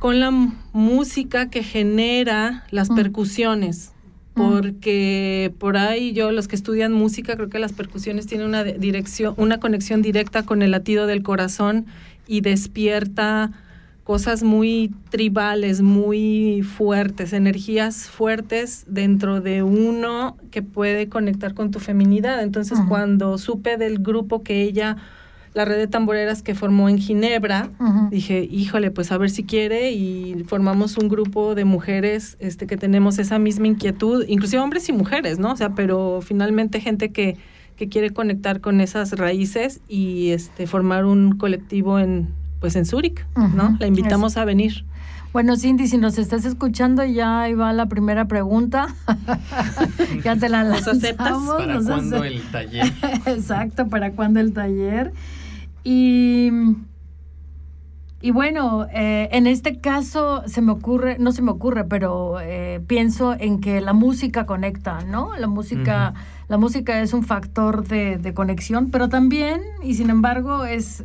con 0.00 0.20
la 0.20 0.30
música 0.72 1.50
que 1.50 1.62
genera 1.62 2.64
las 2.70 2.90
mm. 2.90 2.96
percusiones 2.96 3.92
porque 4.36 5.52
por 5.58 5.76
ahí 5.76 6.12
yo 6.12 6.30
los 6.30 6.46
que 6.46 6.56
estudian 6.56 6.92
música 6.92 7.34
creo 7.36 7.48
que 7.48 7.58
las 7.58 7.72
percusiones 7.72 8.26
tienen 8.26 8.46
una 8.46 8.62
dirección 8.64 9.34
una 9.38 9.58
conexión 9.58 10.02
directa 10.02 10.44
con 10.44 10.62
el 10.62 10.70
latido 10.70 11.06
del 11.06 11.22
corazón 11.22 11.86
y 12.26 12.42
despierta 12.42 13.52
cosas 14.06 14.44
muy 14.44 14.94
tribales, 15.10 15.82
muy 15.82 16.62
fuertes, 16.62 17.32
energías 17.32 18.08
fuertes 18.08 18.84
dentro 18.86 19.40
de 19.40 19.64
uno 19.64 20.36
que 20.52 20.62
puede 20.62 21.08
conectar 21.08 21.54
con 21.54 21.72
tu 21.72 21.80
feminidad. 21.80 22.40
Entonces, 22.40 22.78
cuando 22.86 23.36
supe 23.36 23.76
del 23.76 23.98
grupo 23.98 24.44
que 24.44 24.62
ella 24.62 24.96
la 25.56 25.64
red 25.64 25.78
de 25.78 25.86
tamboreras 25.86 26.42
que 26.42 26.54
formó 26.54 26.90
en 26.90 26.98
Ginebra. 26.98 27.70
Dije, 28.10 28.46
híjole, 28.50 28.90
pues 28.90 29.10
a 29.10 29.16
ver 29.16 29.30
si 29.30 29.42
quiere 29.42 29.90
y 29.92 30.44
formamos 30.46 30.98
un 30.98 31.08
grupo 31.08 31.54
de 31.54 31.64
mujeres 31.64 32.36
este, 32.40 32.66
que 32.66 32.76
tenemos 32.76 33.18
esa 33.18 33.38
misma 33.38 33.66
inquietud, 33.66 34.24
inclusive 34.28 34.60
hombres 34.60 34.86
y 34.90 34.92
mujeres, 34.92 35.38
¿no? 35.38 35.52
O 35.52 35.56
sea, 35.56 35.70
pero 35.70 36.20
finalmente 36.22 36.78
gente 36.82 37.10
que, 37.10 37.38
que 37.76 37.88
quiere 37.88 38.10
conectar 38.10 38.60
con 38.60 38.82
esas 38.82 39.12
raíces 39.12 39.80
y 39.88 40.28
este, 40.32 40.66
formar 40.66 41.06
un 41.06 41.38
colectivo 41.38 41.98
en, 41.98 42.28
pues 42.60 42.76
en 42.76 42.84
Zúrich, 42.84 43.24
¿no? 43.54 43.78
La 43.80 43.86
invitamos 43.86 44.36
a 44.36 44.44
venir. 44.44 44.84
Bueno, 45.32 45.56
Cindy, 45.56 45.86
si 45.88 45.96
nos 45.98 46.18
estás 46.18 46.44
escuchando, 46.44 47.02
ya 47.04 47.40
ahí 47.42 47.54
va 47.54 47.72
la 47.72 47.86
primera 47.86 48.26
pregunta. 48.26 48.88
ya 50.24 50.36
te 50.36 50.48
la 50.48 50.64
¿Nos 50.64 50.86
aceptas? 50.86 51.30
lanzamos. 51.30 51.56
¿Para 51.56 51.74
nos 51.74 51.84
cuándo 51.86 52.16
ace- 52.16 52.26
el 52.28 52.42
taller? 52.50 52.92
Exacto, 53.26 53.88
¿para 53.88 54.12
cuándo 54.12 54.40
el 54.40 54.52
taller? 54.52 55.12
Y, 55.88 56.50
y 58.20 58.32
bueno, 58.32 58.88
eh, 58.92 59.28
en 59.30 59.46
este 59.46 59.78
caso 59.80 60.42
se 60.46 60.60
me 60.60 60.72
ocurre, 60.72 61.16
no 61.20 61.30
se 61.30 61.42
me 61.42 61.52
ocurre, 61.52 61.84
pero 61.84 62.40
eh, 62.40 62.80
pienso 62.88 63.36
en 63.38 63.60
que 63.60 63.80
la 63.80 63.92
música 63.92 64.46
conecta, 64.46 65.04
¿no? 65.04 65.36
La 65.36 65.46
música, 65.46 66.12
la 66.48 66.58
música 66.58 67.00
es 67.02 67.12
un 67.12 67.22
factor 67.22 67.86
de, 67.86 68.18
de 68.18 68.34
conexión, 68.34 68.90
pero 68.90 69.08
también, 69.08 69.60
y 69.80 69.94
sin 69.94 70.10
embargo, 70.10 70.64
es 70.64 71.04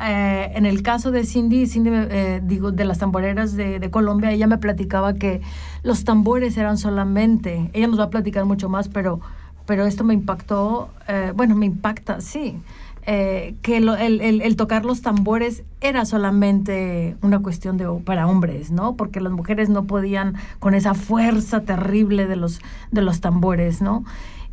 eh, 0.00 0.52
en 0.54 0.66
el 0.66 0.84
caso 0.84 1.10
de 1.10 1.24
Cindy, 1.24 1.66
Cindy 1.66 1.90
eh, 1.92 2.40
digo, 2.44 2.70
de 2.70 2.84
las 2.84 2.98
tamboreras 2.98 3.56
de, 3.56 3.80
de 3.80 3.90
Colombia, 3.90 4.30
ella 4.30 4.46
me 4.46 4.58
platicaba 4.58 5.14
que 5.14 5.40
los 5.82 6.04
tambores 6.04 6.56
eran 6.56 6.78
solamente, 6.78 7.70
ella 7.72 7.88
nos 7.88 7.98
va 7.98 8.04
a 8.04 8.10
platicar 8.10 8.44
mucho 8.44 8.68
más, 8.68 8.88
pero, 8.88 9.18
pero 9.66 9.84
esto 9.84 10.04
me 10.04 10.14
impactó, 10.14 10.90
eh, 11.08 11.32
bueno, 11.34 11.56
me 11.56 11.66
impacta, 11.66 12.20
sí, 12.20 12.56
eh, 13.04 13.54
que 13.62 13.80
lo- 13.80 13.96
el, 13.96 14.20
el- 14.20 14.40
el 14.42 14.56
tocar 14.56 14.84
los 14.84 15.02
tambores 15.02 15.64
era 15.80 16.04
solamente 16.04 17.16
una 17.22 17.40
cuestión 17.40 17.76
de, 17.76 17.86
para 18.04 18.26
hombres, 18.28 18.70
¿no? 18.70 18.94
Porque 18.96 19.20
las 19.20 19.32
mujeres 19.32 19.68
no 19.68 19.84
podían 19.86 20.34
con 20.60 20.74
esa 20.74 20.94
fuerza 20.94 21.62
terrible 21.62 22.26
de 22.26 22.36
los, 22.36 22.60
de 22.92 23.02
los 23.02 23.20
tambores, 23.20 23.82
¿no? 23.82 24.04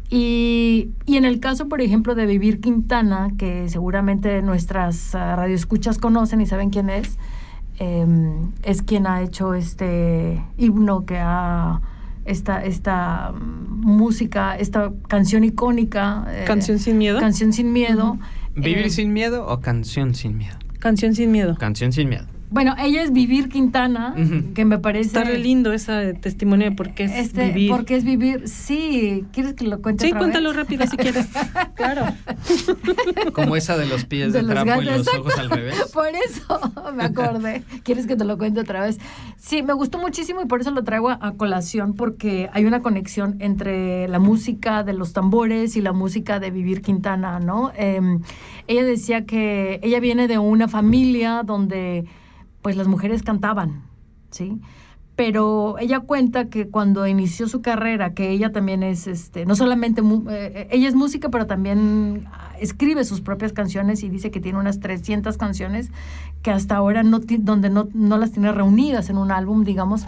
Y, 0.10 0.90
y 1.06 1.18
en 1.18 1.26
el 1.26 1.40
caso, 1.40 1.68
por 1.70 1.82
ejemplo, 1.82 2.16
de 2.16 2.26
Vivir 2.26 2.60
Quintana, 2.62 3.30
que 3.38 3.70
seguramente 3.70 4.42
nuestras 4.42 5.14
ah, 5.14 5.36
radioescuchas 5.36 6.00
conocen 6.00 6.42
y 6.42 6.48
saben 6.48 6.72
quién 6.72 6.90
es, 6.90 7.20
eh, 7.80 8.08
es 8.64 8.82
quien 8.82 9.06
ha 9.06 9.22
hecho 9.22 9.54
este 9.54 10.44
himno 10.58 11.06
que 11.06 11.20
ha 11.20 11.82
esta, 12.26 12.64
esta 12.66 13.32
mm, 13.34 13.86
música, 13.86 14.58
esta 14.58 14.92
canción 15.08 15.44
icónica. 15.44 16.26
eh, 16.28 16.44
Canción 16.48 16.80
sin 16.80 16.98
miedo. 16.98 17.20
Canción 17.20 17.54
sin 17.54 17.72
miedo. 17.72 18.18
¿Vivir 18.56 18.86
Eh, 18.86 18.90
sin 18.90 19.14
miedo 19.14 19.46
o 19.48 19.60
canción 19.60 20.16
sin 20.16 20.38
miedo? 20.38 20.58
Canción 20.80 21.14
sin 21.16 21.32
miedo. 21.32 21.56
Canción 21.58 21.92
sin 21.92 22.10
miedo. 22.10 22.26
Bueno, 22.52 22.76
ella 22.80 23.04
es 23.04 23.14
Vivir 23.14 23.48
Quintana, 23.48 24.16
que 24.56 24.66
me 24.66 24.80
parece... 24.80 25.08
Está 25.08 25.24
re 25.24 25.38
lindo 25.38 25.72
ese 25.72 26.16
testimonio 26.16 26.70
de 26.70 26.76
por 26.76 26.96
qué 26.96 27.04
es 27.04 27.12
este, 27.16 27.48
vivir. 27.48 27.70
Porque 27.70 27.96
es 27.96 28.04
vivir, 28.04 28.48
sí. 28.48 29.26
¿Quieres 29.32 29.54
que 29.54 29.66
lo 29.66 29.82
cuente 29.82 30.06
Sí, 30.06 30.08
otra 30.10 30.20
cuéntalo 30.20 30.50
vez? 30.50 30.58
rápido 30.58 30.88
si 30.88 30.98
quieres. 30.98 31.28
claro. 31.76 32.06
Como 33.34 33.56
esa 33.56 33.78
de 33.78 33.86
los 33.86 34.06
pies 34.06 34.34
de, 34.34 34.40
De 34.40 34.44
los 34.44 34.64
trapo 34.64 34.82
y 34.82 34.86
los 34.86 34.98
exacto. 34.98 35.22
ojos 35.22 35.38
al 35.38 35.50
revés. 35.52 35.76
Por 35.94 36.08
eso 36.08 36.60
me 36.96 37.04
acordé. 37.04 37.64
¿Quieres 37.84 38.08
que 38.08 38.16
te 38.16 38.26
lo 38.26 38.38
cuente 38.38 38.60
otra 38.62 38.82
vez? 38.82 38.98
Sí, 39.38 39.62
me 39.62 39.74
gustó 39.74 40.00
muchísimo 40.00 40.42
y 40.42 40.46
por 40.46 40.62
eso 40.62 40.72
lo 40.72 40.84
traigo 40.84 41.10
a, 41.10 41.20
a 41.22 41.34
colación, 41.34 41.94
porque 41.94 42.50
hay 42.54 42.66
una 42.66 42.82
conexión 42.82 43.36
entre 43.40 44.08
la 44.08 44.20
música 44.20 44.84
de 44.84 44.94
los 44.94 45.14
tambores 45.14 45.76
y 45.76 45.82
la 45.82 45.94
música 45.94 46.40
de 46.40 46.52
Vivir 46.52 46.82
Quintana, 46.82 47.40
¿no? 47.40 47.72
Eh, 47.78 48.02
ella 48.68 48.84
decía 48.84 49.26
que 49.26 49.80
ella 49.84 50.00
viene 50.00 50.28
de 50.28 50.38
una 50.40 50.68
familia 50.68 51.44
donde 51.46 52.06
pues 52.62 52.76
las 52.76 52.88
mujeres 52.88 53.24
cantaban, 53.24 53.84
¿sí? 54.32 54.60
Pero 55.16 55.78
ella 55.80 56.00
cuenta 56.00 56.46
que 56.46 56.70
cuando 56.70 57.06
inició 57.06 57.50
su 57.50 57.62
carrera, 57.62 58.14
que 58.14 58.30
ella 58.30 58.54
también 58.54 58.84
es, 58.84 59.06
este, 59.06 59.46
no 59.46 59.54
solamente, 59.56 60.02
mu- 60.02 60.30
eh, 60.30 60.70
ella 60.72 60.88
es 60.88 60.96
música, 60.96 61.28
pero 61.30 61.46
también 61.46 62.26
ah, 62.32 62.52
escribe 62.62 63.04
sus 63.04 63.20
propias 63.20 63.52
canciones 63.52 64.02
y 64.04 64.10
dice 64.10 64.32
que 64.32 64.40
tiene 64.40 64.60
unas 64.60 64.80
300 64.80 65.38
canciones 65.38 65.92
que 66.42 66.52
hasta 66.52 66.78
ahora 66.78 67.04
no, 67.04 67.20
donde 67.20 67.70
no, 67.70 67.90
no 67.94 68.18
las 68.18 68.32
tiene 68.32 68.54
reunidas 68.54 69.10
en 69.10 69.18
un 69.18 69.32
álbum, 69.32 69.66
digamos. 69.66 70.06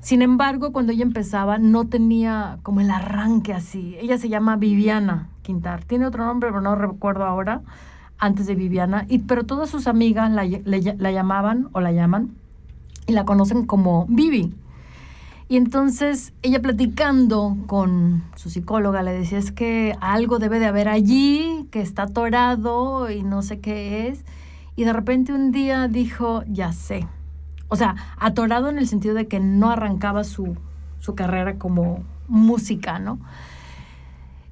Sin 0.00 0.22
embargo, 0.22 0.70
cuando 0.70 0.92
ella 0.92 1.02
empezaba, 1.02 1.58
no 1.58 1.88
tenía 1.88 2.58
como 2.62 2.80
el 2.80 2.90
arranque 2.92 3.52
así. 3.52 3.96
Ella 4.00 4.16
se 4.16 4.28
llama 4.28 4.54
Viviana 4.54 5.28
Quintar. 5.42 5.82
Tiene 5.82 6.06
otro 6.06 6.24
nombre, 6.24 6.50
pero 6.50 6.60
no 6.60 6.76
recuerdo 6.76 7.24
ahora, 7.24 7.62
antes 8.18 8.46
de 8.46 8.54
Viviana. 8.54 9.06
Y, 9.08 9.20
pero 9.20 9.44
todas 9.44 9.70
sus 9.70 9.86
amigas 9.86 10.30
la, 10.30 10.44
llamaban 11.10 11.68
o 11.72 11.80
la 11.80 11.92
llaman 11.92 12.30
y 13.06 13.12
la 13.12 13.24
conocen 13.24 13.66
como 13.66 14.06
Vivi. 14.08 14.54
Y 15.48 15.56
entonces 15.56 16.32
ella 16.42 16.60
platicando 16.60 17.56
con 17.66 18.24
su 18.34 18.50
psicóloga 18.50 19.02
le 19.02 19.12
decía, 19.12 19.38
es 19.38 19.52
que 19.52 19.96
algo 20.00 20.38
debe 20.38 20.58
de 20.58 20.66
haber 20.66 20.88
allí, 20.88 21.68
que 21.70 21.80
está 21.80 22.04
atorado 22.04 23.10
y 23.10 23.22
no 23.22 23.42
sé 23.42 23.60
qué 23.60 24.08
es. 24.08 24.24
Y 24.74 24.84
de 24.84 24.92
repente 24.92 25.32
un 25.32 25.52
día 25.52 25.86
dijo, 25.86 26.42
ya 26.48 26.72
sé. 26.72 27.06
O 27.68 27.76
sea, 27.76 27.94
atorado 28.18 28.68
en 28.68 28.78
el 28.78 28.88
sentido 28.88 29.14
de 29.14 29.28
que 29.28 29.38
no 29.38 29.70
arrancaba 29.70 30.24
su, 30.24 30.56
su 30.98 31.14
carrera 31.14 31.58
como 31.58 32.02
música, 32.28 32.98
¿no? 32.98 33.20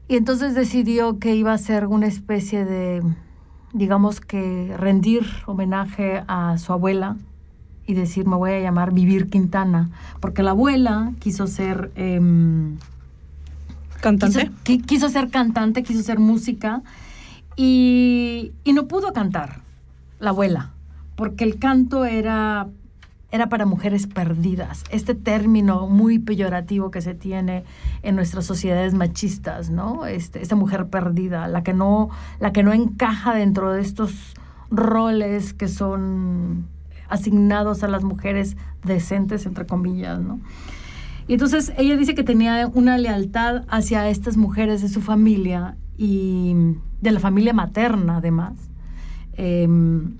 Y 0.06 0.16
entonces 0.16 0.54
decidió 0.54 1.18
que 1.18 1.34
iba 1.34 1.52
a 1.52 1.58
ser 1.58 1.86
una 1.86 2.06
especie 2.06 2.64
de, 2.64 3.02
digamos 3.74 4.20
que 4.22 4.74
rendir 4.78 5.26
homenaje 5.46 6.22
a 6.26 6.56
su 6.56 6.72
abuela 6.72 7.16
y 7.86 7.92
decir, 7.92 8.26
me 8.26 8.36
voy 8.36 8.52
a 8.52 8.60
llamar 8.60 8.94
Vivir 8.94 9.28
Quintana, 9.28 9.90
porque 10.20 10.42
la 10.42 10.52
abuela 10.52 11.12
quiso 11.20 11.46
ser... 11.46 11.90
em, 11.96 12.76
Cantante. 14.00 14.38
Quiso, 14.38 14.52
qui- 14.64 14.82
quiso 14.86 15.08
ser 15.10 15.28
cantante, 15.28 15.82
quiso 15.82 16.02
ser 16.02 16.18
música 16.18 16.82
y, 17.56 18.52
y 18.64 18.72
no 18.72 18.86
pudo 18.86 19.12
cantar, 19.12 19.60
la 20.20 20.30
abuela, 20.30 20.70
porque 21.16 21.44
el 21.44 21.58
canto 21.58 22.04
era, 22.04 22.68
era 23.34 23.48
para 23.48 23.66
mujeres 23.66 24.06
perdidas. 24.06 24.84
Este 24.90 25.16
término 25.16 25.88
muy 25.88 26.20
peyorativo 26.20 26.92
que 26.92 27.00
se 27.00 27.14
tiene 27.14 27.64
en 28.02 28.14
nuestras 28.14 28.46
sociedades 28.46 28.94
machistas, 28.94 29.70
¿no? 29.70 30.06
Este, 30.06 30.40
esta 30.40 30.54
mujer 30.54 30.86
perdida, 30.86 31.48
la 31.48 31.64
que, 31.64 31.74
no, 31.74 32.10
la 32.38 32.52
que 32.52 32.62
no 32.62 32.72
encaja 32.72 33.34
dentro 33.34 33.72
de 33.72 33.80
estos 33.80 34.34
roles 34.70 35.52
que 35.52 35.66
son 35.66 36.68
asignados 37.08 37.82
a 37.82 37.88
las 37.88 38.04
mujeres 38.04 38.56
decentes, 38.84 39.46
entre 39.46 39.66
comillas, 39.66 40.20
¿no? 40.20 40.38
Y 41.26 41.32
entonces 41.32 41.72
ella 41.76 41.96
dice 41.96 42.14
que 42.14 42.22
tenía 42.22 42.70
una 42.72 42.98
lealtad 42.98 43.64
hacia 43.66 44.08
estas 44.10 44.36
mujeres 44.36 44.80
de 44.80 44.88
su 44.88 45.00
familia 45.00 45.76
y 45.98 46.54
de 47.00 47.10
la 47.10 47.18
familia 47.18 47.52
materna 47.52 48.18
además, 48.18 48.54
Em, 49.36 50.16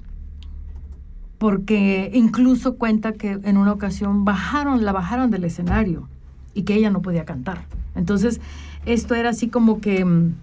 porque 1.38 2.10
incluso 2.14 2.76
cuenta 2.76 3.12
que 3.12 3.38
en 3.42 3.56
una 3.56 3.72
ocasión 3.72 4.24
bajaron, 4.24 4.84
la 4.84 4.92
bajaron 4.92 5.30
del 5.30 5.44
escenario 5.44 6.08
y 6.54 6.62
que 6.62 6.74
ella 6.74 6.90
no 6.90 7.02
podía 7.02 7.24
cantar. 7.24 7.66
Entonces 7.94 8.40
esto 8.86 9.14
era 9.14 9.30
así 9.30 9.48
como 9.48 9.80
que 9.80 10.04
mm, 10.04 10.34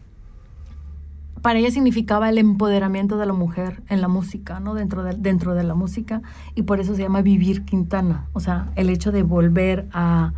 para 1.41 1.57
ella 1.59 1.71
significaba 1.71 2.29
el 2.29 2.37
empoderamiento 2.37 3.17
de 3.17 3.25
la 3.25 3.33
mujer 3.33 3.81
en 3.89 3.99
la 4.01 4.07
música, 4.07 4.59
¿no? 4.59 4.73
Dentro 4.75 5.03
de, 5.03 5.15
dentro 5.15 5.55
de 5.55 5.63
la 5.63 5.73
música, 5.73 6.21
y 6.53 6.63
por 6.63 6.79
eso 6.79 6.95
se 6.95 7.01
llama 7.01 7.21
Vivir 7.23 7.63
Quintana, 7.65 8.25
o 8.33 8.39
sea, 8.39 8.69
el 8.75 8.89
hecho 8.89 9.11
de 9.11 9.23
volver 9.23 9.87
a 9.91 10.33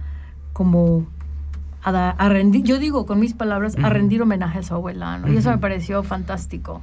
como 0.53 1.05
a, 1.83 1.91
da- 1.91 2.12
a 2.12 2.29
rendir, 2.29 2.63
yo 2.63 2.79
digo 2.79 3.05
con 3.05 3.19
mis 3.19 3.33
palabras, 3.33 3.75
a 3.83 3.89
rendir 3.89 4.22
homenaje 4.22 4.60
a 4.60 4.63
su 4.63 4.74
abuela, 4.75 5.17
¿no? 5.17 5.27
Y 5.27 5.36
eso 5.36 5.50
me 5.50 5.57
pareció 5.57 6.03
fantástico, 6.03 6.81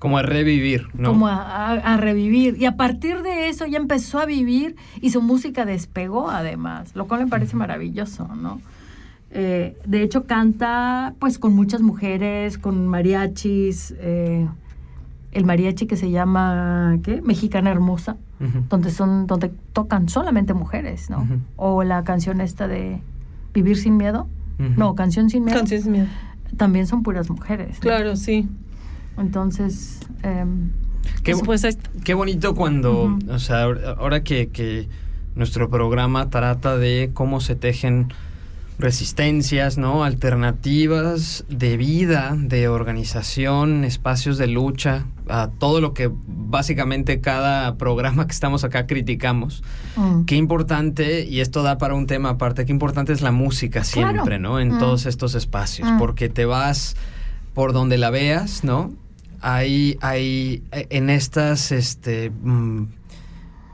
Como 0.00 0.18
a 0.18 0.22
revivir, 0.22 0.88
¿no? 0.94 1.10
como 1.10 1.28
a, 1.28 1.36
a- 1.36 1.74
a 1.74 1.96
revivir. 1.96 2.56
Y 2.58 2.64
a 2.64 2.76
partir 2.76 3.22
de 3.22 3.48
eso 3.48 3.66
ya 3.66 3.78
empezó 3.78 4.18
a 4.18 4.26
vivir 4.26 4.74
y 5.00 5.10
su 5.10 5.22
música 5.22 5.64
despegó 5.64 6.28
además, 6.30 6.96
lo 6.96 7.06
cual 7.06 7.20
me 7.24 7.26
parece 7.30 7.54
maravilloso, 7.54 8.26
¿no? 8.34 8.60
Eh, 9.32 9.76
de 9.86 10.02
hecho, 10.02 10.24
canta 10.26 11.14
pues 11.20 11.38
con 11.38 11.54
muchas 11.54 11.82
mujeres, 11.82 12.58
con 12.58 12.88
mariachis, 12.88 13.94
eh, 14.00 14.48
el 15.32 15.44
mariachi 15.44 15.86
que 15.86 15.96
se 15.96 16.10
llama, 16.10 16.98
¿qué? 17.04 17.22
Mexicana 17.22 17.70
Hermosa, 17.70 18.16
donde, 18.70 18.90
son, 18.90 19.26
donde 19.28 19.52
tocan 19.72 20.08
solamente 20.08 20.52
mujeres, 20.54 21.10
¿no? 21.10 21.28
O 21.56 21.84
la 21.84 22.02
canción 22.04 22.40
esta 22.40 22.66
de 22.66 23.00
Vivir 23.52 23.76
sin 23.76 23.96
miedo. 23.96 24.26
No, 24.58 24.94
Canción 24.94 25.28
sin 25.30 25.44
miedo. 25.44 25.58
Canción 25.58 25.82
sin 25.82 25.92
miedo. 25.92 26.06
También 26.56 26.86
son 26.86 27.02
puras 27.02 27.28
mujeres. 27.30 27.74
¿no? 27.76 27.80
Claro, 27.80 28.16
sí. 28.16 28.48
Entonces, 29.18 30.00
em, 30.22 30.70
Qué, 31.24 31.34
Pues 31.34 31.66
qué 32.04 32.14
bonito 32.14 32.54
cuando, 32.54 33.18
o 33.28 33.38
sea, 33.38 33.62
ahora- 33.64 33.94
ahora 33.98 34.22
que, 34.22 34.48
que 34.48 34.86
nuestro 35.34 35.68
programa 35.70 36.28
trata 36.30 36.76
de 36.76 37.10
cómo 37.14 37.40
se 37.40 37.56
tejen 37.56 38.08
resistencias, 38.78 39.76
¿no? 39.78 40.04
Alternativas 40.04 41.44
de 41.48 41.76
vida, 41.76 42.34
de 42.38 42.68
organización, 42.68 43.84
espacios 43.84 44.38
de 44.38 44.46
lucha, 44.46 45.04
a 45.28 45.50
todo 45.58 45.80
lo 45.80 45.92
que 45.94 46.10
básicamente 46.26 47.20
cada 47.20 47.76
programa 47.76 48.26
que 48.26 48.32
estamos 48.32 48.64
acá 48.64 48.86
criticamos. 48.86 49.62
Mm. 49.96 50.24
Qué 50.24 50.36
importante, 50.36 51.24
y 51.26 51.40
esto 51.40 51.62
da 51.62 51.76
para 51.78 51.94
un 51.94 52.06
tema 52.06 52.30
aparte, 52.30 52.64
qué 52.64 52.72
importante 52.72 53.12
es 53.12 53.20
la 53.22 53.32
música 53.32 53.84
siempre, 53.84 54.22
Claro. 54.22 54.38
¿no? 54.38 54.60
En 54.60 54.76
Mm. 54.76 54.78
todos 54.78 55.06
estos 55.06 55.34
espacios, 55.34 55.90
Mm. 55.90 55.98
porque 55.98 56.28
te 56.28 56.44
vas 56.46 56.96
por 57.54 57.72
donde 57.72 57.98
la 57.98 58.10
veas, 58.10 58.64
¿no? 58.64 58.92
Hay, 59.40 59.96
hay 60.00 60.62
eh, 60.72 60.86
en 60.90 61.10
estas 61.10 61.72
este, 61.72 62.30
mm, 62.30 62.88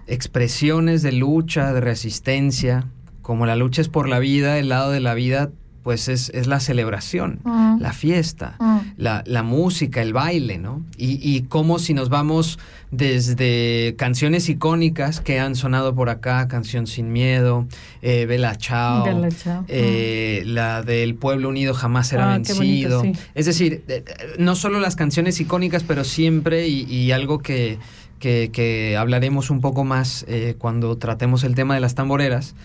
expresiones 0.07 1.03
de 1.03 1.13
lucha, 1.13 1.73
de 1.73 1.81
resistencia, 1.81 2.89
como 3.23 3.47
la 3.47 3.57
lucha 3.57 3.83
es 3.83 3.89
por 3.89 4.09
la 4.09 4.19
vida, 4.19 4.59
el 4.59 4.69
lado 4.69 4.91
de 4.91 5.01
la 5.01 5.15
vida, 5.15 5.51
pues 5.87 6.09
es, 6.09 6.31
es 6.31 6.49
la 6.49 6.59
celebración, 6.59 7.39
Mm. 7.45 7.79
la 7.81 7.93
fiesta, 7.93 8.57
Mm. 8.59 8.79
la, 8.97 9.23
la 9.25 9.45
música, 9.45 10.03
el 10.03 10.13
baile, 10.13 10.59
¿no? 10.59 10.83
Y, 10.99 11.21
y 11.23 11.43
como 11.43 11.79
si 11.79 11.95
nos 11.95 12.09
vamos 12.09 12.59
desde 12.91 13.95
canciones 13.97 14.49
icónicas 14.49 15.21
que 15.21 15.39
han 15.39 15.55
sonado 15.55 15.95
por 15.95 16.09
acá, 16.11 16.49
Canción 16.49 16.89
Sin 16.89 17.13
Miedo, 17.13 17.69
eh, 18.03 18.27
Bella 18.27 18.57
Chao, 18.57 19.05
Bella 19.05 19.31
Ciao. 19.31 19.65
eh, 19.69 20.43
la 20.45 20.83
del 20.83 21.15
Pueblo 21.15 21.49
Unido 21.51 21.73
Jamás 21.73 22.09
Será 22.09 22.35
Ah, 22.35 22.39
bonito, 22.39 22.59
Vencido. 22.59 23.03
sí. 23.03 23.13
Es 23.37 23.47
decir, 23.47 23.85
eh, 23.87 24.03
eh, 24.09 24.35
no 24.41 24.57
solo 24.57 24.81
las 24.81 24.97
canciones 24.97 25.39
icónicas, 25.41 25.85
pero 25.85 26.03
siempre 26.03 26.67
y, 26.67 26.83
y 26.93 27.13
algo 27.13 27.39
que, 27.39 27.79
que, 28.19 28.51
que 28.53 28.97
hablaremos 28.97 29.51
un 29.51 29.61
poco 29.61 29.85
más 29.85 30.25
eh, 30.27 30.57
cuando 30.59 30.97
tratemos 30.99 31.45
el 31.45 31.55
tema 31.55 31.75
de 31.75 31.81
las 31.81 31.95
tamboreras, 31.95 32.57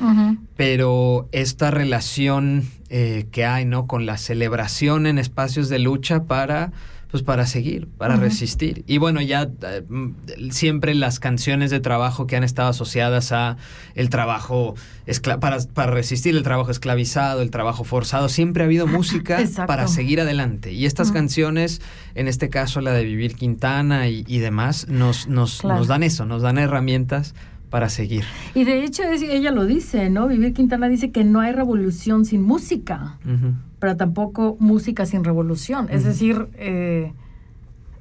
pero 0.56 1.28
esta 1.32 1.70
relación 1.70 2.64
eh, 2.94 3.26
que 3.32 3.46
hay, 3.46 3.64
¿no? 3.66 3.88
Con 3.88 4.06
la 4.06 4.18
celebración 4.18 5.08
en 5.08 5.18
espacios 5.18 5.70
de 5.70 5.80
lucha 5.80 6.26
para 6.26 6.72
pues 7.10 7.24
para 7.24 7.46
seguir, 7.46 7.90
para 7.98 8.16
resistir. 8.16 8.86
Y 8.88 8.98
bueno, 8.98 9.20
ya 9.22 9.50
eh, 9.64 9.84
siempre 10.52 10.96
las 10.96 11.20
canciones 11.20 11.70
de 11.70 11.82
trabajo 11.82 12.26
que 12.26 12.38
han 12.38 12.46
estado 12.46 12.70
asociadas 12.70 13.34
a 13.34 13.58
el 13.96 14.10
trabajo 14.10 14.76
para, 15.42 15.58
para 15.74 15.92
resistir 15.92 16.38
el 16.38 16.44
trabajo 16.44 16.72
esclavizado, 16.72 17.42
el 17.42 17.52
trabajo 17.52 17.84
forzado, 17.84 18.30
siempre 18.30 18.64
ha 18.64 18.66
habido 18.66 18.88
música 18.98 19.42
Exacto. 19.42 19.68
para 19.68 19.90
seguir 19.90 20.22
adelante. 20.22 20.72
Y 20.72 20.86
estas 20.86 21.12
canciones, 21.12 21.82
en 22.16 22.30
este 22.30 22.50
caso 22.50 22.80
la 22.80 22.94
de 22.94 23.04
Vivir 23.04 23.36
Quintana 23.36 24.08
y, 24.08 24.24
y 24.26 24.40
demás, 24.40 24.88
nos, 24.88 25.28
nos, 25.28 25.60
Claro. 25.60 25.80
nos 25.80 25.88
dan 25.88 26.04
eso, 26.04 26.26
nos 26.26 26.42
dan 26.42 26.58
herramientas 26.60 27.36
para 27.72 27.90
seguir. 27.90 28.26
Y 28.54 28.64
de 28.66 28.84
hecho 28.84 29.02
es- 29.04 29.24
ella 29.24 29.50
lo 29.52 29.66
dice, 29.66 30.10
¿no? 30.12 30.28
Vivir 30.28 30.54
Quintana 30.54 30.88
dice 30.90 31.10
que 31.12 31.24
no 31.24 31.40
hay 31.40 31.54
revolución 31.54 32.26
sin 32.26 32.44
música, 32.44 33.18
pero 33.80 33.98
tampoco 33.98 34.58
música 34.60 35.08
sin 35.08 35.24
revolución. 35.24 35.88
Es 35.90 36.04
decir, 36.04 36.48
eh, 36.58 37.14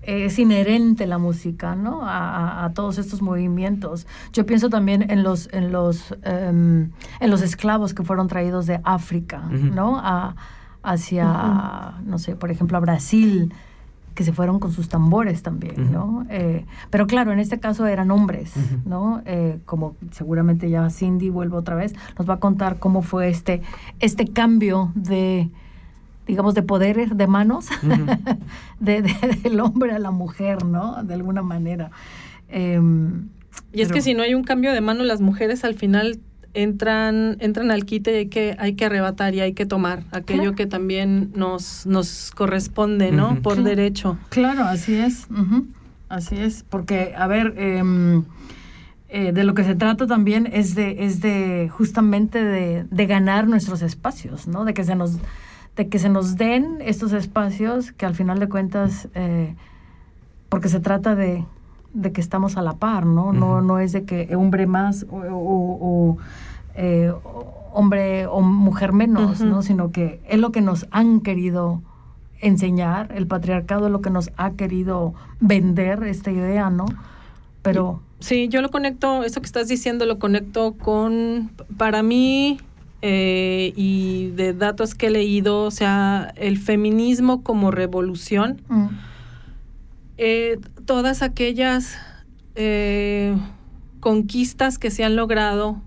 es 0.02 0.38
inherente 0.38 1.06
la 1.06 1.18
música, 1.18 1.76
¿no? 1.76 2.02
A, 2.04 2.18
a- 2.18 2.64
a 2.64 2.72
todos 2.72 2.98
estos 2.98 3.22
movimientos. 3.22 4.06
Yo 4.32 4.44
pienso 4.44 4.68
también 4.70 5.08
en 5.10 5.22
los, 5.22 5.48
en 5.52 5.70
los, 5.72 6.16
em, 6.24 6.90
en 7.20 7.30
los 7.30 7.40
esclavos 7.42 7.94
que 7.94 8.02
fueron 8.02 8.26
traídos 8.26 8.66
de 8.66 8.80
África. 8.84 9.42
¿no? 9.74 9.98
A- 9.98 10.34
hacia, 10.82 11.94
no 12.04 12.18
sé, 12.18 12.34
por 12.36 12.50
ejemplo, 12.50 12.76
a 12.78 12.80
Brasil, 12.80 13.52
que 14.14 14.24
se 14.24 14.32
fueron 14.32 14.58
con 14.58 14.72
sus 14.72 14.88
tambores 14.88 15.42
también. 15.42 15.92
¿no? 15.92 16.26
Eh, 16.30 16.64
pero 16.90 17.06
claro, 17.06 17.32
en 17.32 17.38
este 17.38 17.58
caso 17.60 17.86
eran 17.86 18.10
hombres. 18.10 18.52
¿no? 18.84 19.22
Eh, 19.24 19.58
como 19.66 19.96
seguramente 20.10 20.68
ya 20.68 20.90
Cindy 20.90 21.30
vuelve 21.30 21.56
otra 21.56 21.74
vez, 21.76 21.94
nos 22.18 22.28
va 22.28 22.34
a 22.34 22.40
contar 22.40 22.78
cómo 22.78 23.02
fue 23.02 23.28
este, 23.28 23.62
este 24.00 24.26
cambio 24.26 24.92
de, 24.94 25.48
digamos, 26.26 26.54
de 26.54 26.62
poderes, 26.62 27.16
de 27.16 27.26
manos, 27.26 27.68
de, 28.80 29.02
de- 29.02 29.38
del 29.42 29.60
hombre 29.60 29.92
a 29.92 29.98
la 29.98 30.10
mujer, 30.10 30.64
¿no? 30.64 31.02
De 31.04 31.14
alguna 31.14 31.42
manera. 31.42 31.90
Em, 32.48 33.28
Y 33.72 33.80
es 33.82 33.88
pero- 33.88 33.94
que 33.94 34.02
si 34.02 34.14
no 34.14 34.22
hay 34.22 34.34
un 34.34 34.42
cambio 34.44 34.72
de 34.72 34.80
mano, 34.80 35.04
las 35.04 35.20
mujeres 35.20 35.64
al 35.64 35.74
final 35.74 36.18
entran, 36.54 37.36
entran 37.40 37.70
al 37.70 37.84
quite 37.84 38.12
y 38.12 38.16
hay 38.16 38.26
que, 38.28 38.56
hay 38.58 38.74
que 38.74 38.84
arrebatar 38.86 39.34
y 39.34 39.40
hay 39.40 39.52
que 39.52 39.66
tomar 39.66 40.04
aquello 40.12 40.40
Claro. 40.42 40.56
que 40.56 40.66
también 40.66 41.30
nos, 41.34 41.86
nos 41.86 42.30
corresponde, 42.32 43.12
¿no? 43.12 43.36
Por 43.42 43.54
Claro. 43.54 43.68
derecho. 43.68 44.18
Claro, 44.30 44.64
así 44.64 44.94
es. 44.96 45.26
Así 46.08 46.36
es. 46.36 46.64
Porque, 46.68 47.14
a 47.16 47.26
ver, 47.28 47.54
em, 47.56 48.24
eh, 49.08 49.32
de 49.32 49.44
lo 49.44 49.54
que 49.54 49.64
se 49.64 49.74
trata 49.74 50.06
también 50.06 50.48
es 50.52 50.74
de, 50.74 51.04
es 51.04 51.20
de 51.20 51.68
justamente 51.72 52.42
de, 52.44 52.84
de 52.90 53.06
ganar 53.06 53.46
nuestros 53.48 53.82
espacios, 53.82 54.46
¿no? 54.48 54.64
De 54.64 54.74
que 54.74 54.84
se 54.84 54.94
nos, 54.96 55.18
de 55.76 55.88
que 55.88 55.98
se 55.98 56.08
nos 56.08 56.36
den 56.36 56.78
estos 56.80 57.12
espacios 57.12 57.92
que 57.92 58.06
al 58.06 58.14
final 58.14 58.38
de 58.40 58.48
cuentas, 58.48 59.08
eh, 59.14 59.54
porque 60.48 60.68
se 60.68 60.80
trata 60.80 61.14
de, 61.14 61.44
de 61.92 62.12
que 62.12 62.20
estamos 62.20 62.56
a 62.56 62.62
la 62.62 62.74
par, 62.74 63.04
¿no? 63.06 63.32
No, 63.32 63.60
no 63.60 63.78
es 63.78 63.92
de 63.92 64.04
que 64.04 64.34
hombre 64.36 64.66
más 64.66 65.06
o, 65.10 65.16
o- 65.16 65.78
o, 65.80 66.18
eh, 66.76 67.12
hombre 67.72 68.26
o 68.26 68.40
mujer 68.40 68.92
menos. 68.92 69.40
¿no? 69.40 69.62
Sino 69.62 69.90
que 69.92 70.20
es 70.28 70.38
lo 70.38 70.50
que 70.52 70.60
nos 70.60 70.86
han 70.90 71.20
querido 71.20 71.82
enseñar, 72.40 73.12
el 73.14 73.26
patriarcado 73.26 73.86
es 73.86 73.92
lo 73.92 74.00
que 74.00 74.10
nos 74.10 74.30
ha 74.36 74.52
querido 74.52 75.14
vender 75.40 76.02
esta 76.04 76.30
idea, 76.30 76.70
¿no? 76.70 76.86
Pero 77.62 78.00
Sí, 78.20 78.48
yo 78.48 78.60
lo 78.60 78.68
conecto, 78.70 79.24
eso 79.24 79.40
que 79.40 79.46
estás 79.46 79.66
diciendo 79.68 80.04
lo 80.04 80.18
conecto 80.18 80.74
con, 80.74 81.50
para 81.78 82.02
mí, 82.02 82.58
eh, 83.00 83.72
y 83.76 84.28
de 84.36 84.52
datos 84.52 84.94
que 84.94 85.06
he 85.06 85.10
leído, 85.10 85.62
o 85.64 85.70
sea, 85.70 86.32
el 86.36 86.58
feminismo 86.58 87.42
como 87.42 87.70
revolución, 87.70 88.60
mm, 88.68 88.86
eh, 90.22 90.58
todas 90.84 91.22
aquellas 91.22 91.96
eh, 92.54 93.34
conquistas 94.00 94.76
que 94.76 94.90
se 94.90 95.02
han 95.02 95.16
logrado 95.16 95.80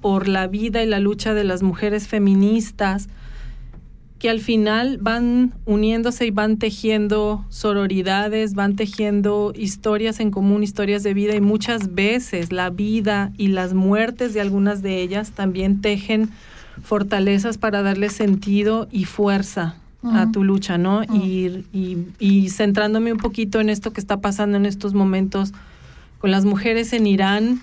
por 0.00 0.26
la 0.26 0.46
vida 0.46 0.82
y 0.82 0.86
la 0.86 1.00
lucha 1.00 1.34
de 1.34 1.44
las 1.44 1.62
mujeres 1.62 2.08
feministas, 2.08 3.10
que 4.18 4.30
al 4.30 4.40
final 4.40 4.96
van 5.02 5.52
uniéndose 5.66 6.24
y 6.24 6.30
van 6.30 6.56
tejiendo 6.56 7.44
sororidades, 7.50 8.54
van 8.54 8.74
tejiendo 8.74 9.52
historias 9.54 10.18
en 10.20 10.30
común, 10.30 10.62
historias 10.62 11.02
de 11.02 11.12
vida 11.12 11.34
y 11.36 11.42
muchas 11.42 11.94
veces 11.94 12.52
la 12.52 12.70
vida 12.70 13.32
y 13.36 13.48
las 13.48 13.74
muertes 13.74 14.32
de 14.32 14.40
algunas 14.40 14.80
de 14.80 15.02
ellas 15.02 15.32
también 15.32 15.82
tejen 15.82 16.30
fortalezas 16.82 17.58
para 17.58 17.82
darle 17.82 18.08
sentido 18.08 18.88
y 18.90 19.04
fuerza 19.04 19.76
a 20.04 20.30
tu 20.30 20.44
lucha, 20.44 20.78
¿no? 20.78 21.02
Y, 21.02 21.64
y 22.18 22.50
centrándome 22.50 23.12
un 23.12 23.18
poquito 23.18 23.60
en 23.60 23.68
esto 23.68 23.92
que 23.92 24.00
está 24.00 24.20
pasando 24.20 24.56
en 24.56 24.66
estos 24.66 24.94
momentos 24.94 25.52
con 26.18 26.30
las 26.30 26.44
mujeres 26.44 26.92
en 26.92 27.06
Irán, 27.06 27.60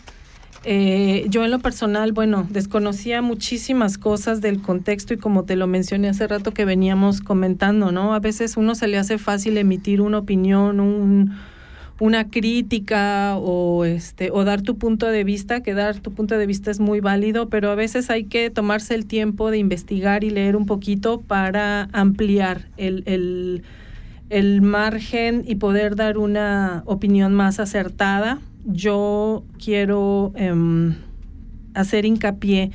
eh, 0.68 1.28
yo 1.30 1.46
en 1.46 1.52
lo 1.52 1.60
personal, 1.60 2.12
bueno, 2.12 2.48
desconocía 2.50 3.22
muchísimas 3.22 4.00
cosas 4.00 4.42
del 4.42 4.64
contexto 4.64 5.14
y 5.14 5.18
como 5.18 5.44
te 5.44 5.56
lo 5.56 5.68
mencioné 5.68 6.10
hace 6.10 6.28
rato 6.28 6.54
que 6.54 6.66
veníamos 6.66 7.22
comentando, 7.22 7.92
¿no? 7.92 8.16
A 8.16 8.20
veces 8.20 8.58
uno 8.58 8.74
se 8.74 8.88
le 8.88 8.98
hace 8.98 9.20
fácil 9.20 9.58
emitir 9.58 10.02
una 10.02 10.18
opinión, 10.18 10.80
un, 10.80 11.36
una 12.00 12.30
crítica 12.30 13.38
o 13.38 13.86
este 13.86 14.30
o 14.32 14.44
dar 14.44 14.62
tu 14.62 14.78
punto 14.78 15.08
de 15.08 15.24
vista, 15.24 15.62
que 15.62 15.74
dar 15.74 16.00
tu 16.00 16.12
punto 16.12 16.38
de 16.38 16.46
vista 16.46 16.70
es 16.70 16.80
muy 16.80 17.00
válido, 17.00 17.50
pero 17.50 17.70
a 17.70 17.76
veces 17.76 18.10
hay 18.10 18.26
que 18.26 18.50
tomarse 18.50 18.96
el 18.96 19.06
tiempo 19.06 19.50
de 19.50 19.58
investigar 19.58 20.24
y 20.24 20.30
leer 20.30 20.56
un 20.56 20.66
poquito 20.66 21.22
para 21.22 21.88
ampliar 21.94 22.68
el, 22.76 23.04
el, 23.06 23.64
el 24.30 24.62
margen 24.62 25.44
y 25.46 25.56
poder 25.56 25.96
dar 25.96 26.18
una 26.18 26.84
opinión 26.86 27.34
más 27.34 27.60
acertada. 27.60 28.40
Yo 28.66 29.44
quiero 29.64 30.34
em, 30.36 30.96
hacer 31.74 32.06
hincapié 32.06 32.72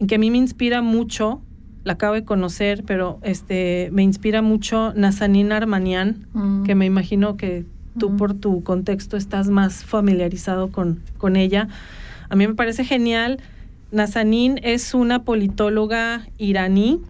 en 0.00 0.06
que 0.08 0.16
a 0.16 0.18
mí 0.18 0.32
me 0.32 0.38
inspira 0.38 0.82
mucho, 0.82 1.42
la 1.84 1.92
acabo 1.92 2.14
de 2.14 2.24
conocer, 2.24 2.82
pero 2.84 3.20
este 3.22 3.90
me 3.92 4.02
inspira 4.02 4.42
mucho 4.42 4.92
Nazanin 4.94 5.52
Armanian, 5.52 6.26
mm, 6.32 6.64
que 6.64 6.74
me 6.74 6.86
imagino 6.86 7.36
que 7.36 7.66
tú 7.98 8.16
por 8.16 8.34
tu 8.34 8.62
contexto 8.62 9.16
estás 9.16 9.48
más 9.48 9.84
familiarizado 9.84 10.70
con, 10.70 11.00
con 11.18 11.36
ella. 11.36 11.68
A 12.28 12.36
mí 12.36 12.46
me 12.46 12.54
parece 12.54 12.84
genial. 12.84 13.40
Nazanin 13.90 14.58
es 14.62 14.94
una 14.94 15.24
politóloga 15.24 16.26
iraní 16.38 17.00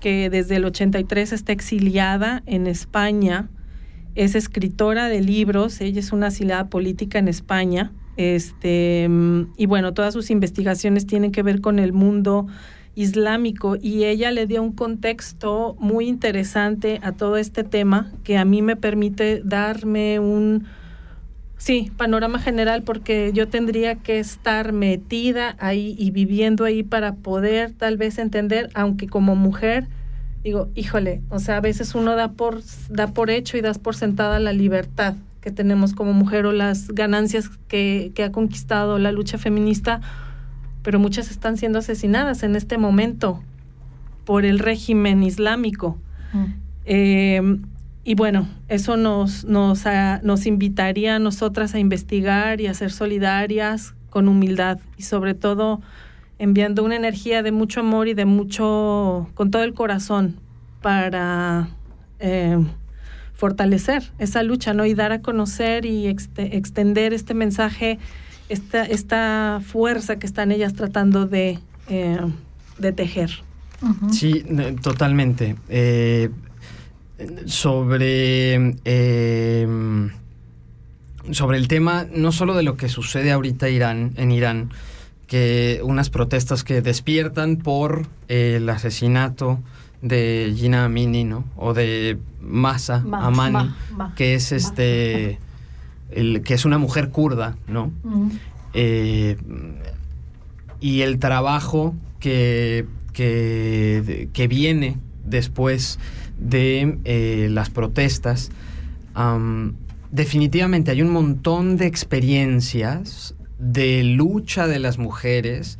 que 0.00 0.28
desde 0.30 0.56
el 0.56 0.64
83 0.64 1.32
está 1.32 1.52
exiliada 1.52 2.42
en 2.46 2.66
España. 2.66 3.48
Es 4.14 4.34
escritora 4.34 5.08
de 5.08 5.20
libros, 5.20 5.80
ella 5.80 6.00
es 6.00 6.12
una 6.12 6.28
asilada 6.28 6.68
política 6.68 7.18
en 7.18 7.28
España. 7.28 7.92
Este, 8.16 9.06
mm, 9.08 9.52
y 9.56 9.66
bueno, 9.66 9.92
todas 9.94 10.14
sus 10.14 10.30
investigaciones 10.30 11.06
tienen 11.06 11.32
que 11.32 11.42
ver 11.42 11.60
con 11.60 11.78
el 11.78 11.92
mundo 11.92 12.46
islámico 12.96 13.76
y 13.80 14.04
ella 14.04 14.32
le 14.32 14.46
dio 14.46 14.60
un 14.62 14.72
contexto 14.72 15.76
muy 15.78 16.08
interesante 16.08 16.98
a 17.04 17.12
todo 17.12 17.36
este 17.36 17.62
tema 17.62 18.10
que 18.24 18.36
a 18.36 18.44
mí 18.44 18.62
me 18.62 18.74
permite 18.74 19.42
darme 19.44 20.18
un, 20.18 20.66
Sí, 21.58 21.90
panorama 21.96 22.38
general, 22.38 22.82
porque 22.82 23.30
yo 23.32 23.48
tendría 23.48 23.94
que 23.94 24.18
estar 24.18 24.72
metida 24.72 25.56
ahí 25.58 25.96
y 25.98 26.10
viviendo 26.10 26.64
ahí 26.64 26.82
para 26.82 27.14
poder 27.14 27.72
tal 27.72 27.96
vez 27.96 28.18
entender, 28.18 28.68
aunque 28.74 29.06
como 29.06 29.36
mujer 29.36 29.88
digo, 30.46 30.68
híjole, 30.76 31.22
o 31.28 31.40
sea, 31.40 31.56
a 31.56 31.60
veces 31.60 31.96
uno 31.96 32.14
da 32.14 32.28
por, 32.32 32.62
da 32.88 33.08
por 33.08 33.30
hecho 33.30 33.56
y 33.56 33.62
das 33.62 33.80
por 33.80 33.96
sentada 33.96 34.38
la 34.38 34.52
libertad 34.52 35.16
que 35.40 35.50
tenemos 35.50 35.92
como 35.92 36.12
mujer 36.12 36.46
o 36.46 36.52
las 36.52 36.86
ganancias 36.88 37.50
que, 37.66 38.12
que 38.14 38.22
ha 38.22 38.30
conquistado 38.30 39.00
la 39.00 39.10
lucha 39.10 39.38
feminista, 39.38 40.02
pero 40.86 41.00
muchas 41.00 41.32
están 41.32 41.56
siendo 41.56 41.80
asesinadas 41.80 42.44
en 42.44 42.54
este 42.54 42.78
momento 42.78 43.42
por 44.24 44.44
el 44.44 44.60
régimen 44.60 45.24
islámico. 45.24 45.98
Mm. 46.32 46.44
Eh, 46.84 47.58
y 48.04 48.14
bueno, 48.14 48.46
eso 48.68 48.96
nos, 48.96 49.44
nos, 49.44 49.82
nos 50.22 50.46
invitaría 50.46 51.16
a 51.16 51.18
nosotras 51.18 51.74
a 51.74 51.80
investigar 51.80 52.60
y 52.60 52.68
a 52.68 52.74
ser 52.74 52.92
solidarias 52.92 53.96
con 54.10 54.28
humildad 54.28 54.78
y 54.96 55.02
sobre 55.02 55.34
todo 55.34 55.80
enviando 56.38 56.84
una 56.84 56.94
energía 56.94 57.42
de 57.42 57.50
mucho 57.50 57.80
amor 57.80 58.06
y 58.06 58.14
de 58.14 58.24
mucho, 58.24 59.28
con 59.34 59.50
todo 59.50 59.64
el 59.64 59.74
corazón 59.74 60.36
para 60.82 61.68
eh, 62.20 62.64
fortalecer 63.32 64.04
esa 64.18 64.44
lucha, 64.44 64.72
¿no? 64.72 64.86
Y 64.86 64.94
dar 64.94 65.10
a 65.10 65.20
conocer 65.20 65.84
y 65.84 66.06
extender 66.06 67.12
este 67.12 67.34
mensaje, 67.34 67.98
esta, 68.48 68.84
esta 68.84 69.60
fuerza 69.64 70.18
que 70.18 70.26
están 70.26 70.52
ellas 70.52 70.74
tratando 70.74 71.26
de, 71.26 71.58
eh, 71.88 72.18
de 72.78 72.92
tejer. 72.92 73.30
Sí, 74.10 74.44
totalmente. 74.82 75.56
Eh, 75.68 76.30
sobre, 77.46 78.54
em, 78.84 80.10
sobre 81.30 81.58
el 81.58 81.68
tema 81.68 82.06
no 82.10 82.32
solo 82.32 82.54
de 82.54 82.62
lo 82.62 82.76
que 82.76 82.88
sucede 82.88 83.32
ahorita 83.32 83.68
Irán, 83.68 84.12
en 84.16 84.32
Irán, 84.32 84.70
que 85.26 85.80
unas 85.82 86.10
protestas 86.10 86.64
que 86.64 86.82
despiertan 86.82 87.56
por 87.56 88.06
el 88.28 88.68
asesinato 88.68 89.60
de 90.02 90.54
Gina 90.56 90.84
Amini, 90.84 91.24
¿no? 91.24 91.44
O 91.56 91.74
de 91.74 92.18
Masa 92.40 93.04
Amani, 93.12 93.74
que 94.14 94.34
es 94.34 94.52
este, 94.52 95.38
el, 96.10 96.42
que 96.42 96.54
es 96.54 96.64
una 96.64 96.78
mujer 96.78 97.10
kurda, 97.10 97.56
¿no? 97.68 97.92
Eh, 98.74 99.36
y 100.80 101.00
el 101.02 101.18
trabajo 101.18 101.94
que, 102.20 102.86
que, 103.12 104.28
que 104.32 104.48
viene 104.48 104.98
después 105.24 105.98
de 106.38 106.98
eh, 107.04 107.48
las 107.50 107.70
protestas, 107.70 108.50
definitivamente 110.10 110.90
hay 110.90 111.02
un 111.02 111.10
montón 111.10 111.76
de 111.76 111.86
experiencias 111.86 113.34
de 113.58 114.04
lucha 114.04 114.66
de 114.66 114.78
las 114.78 114.98
mujeres 114.98 115.78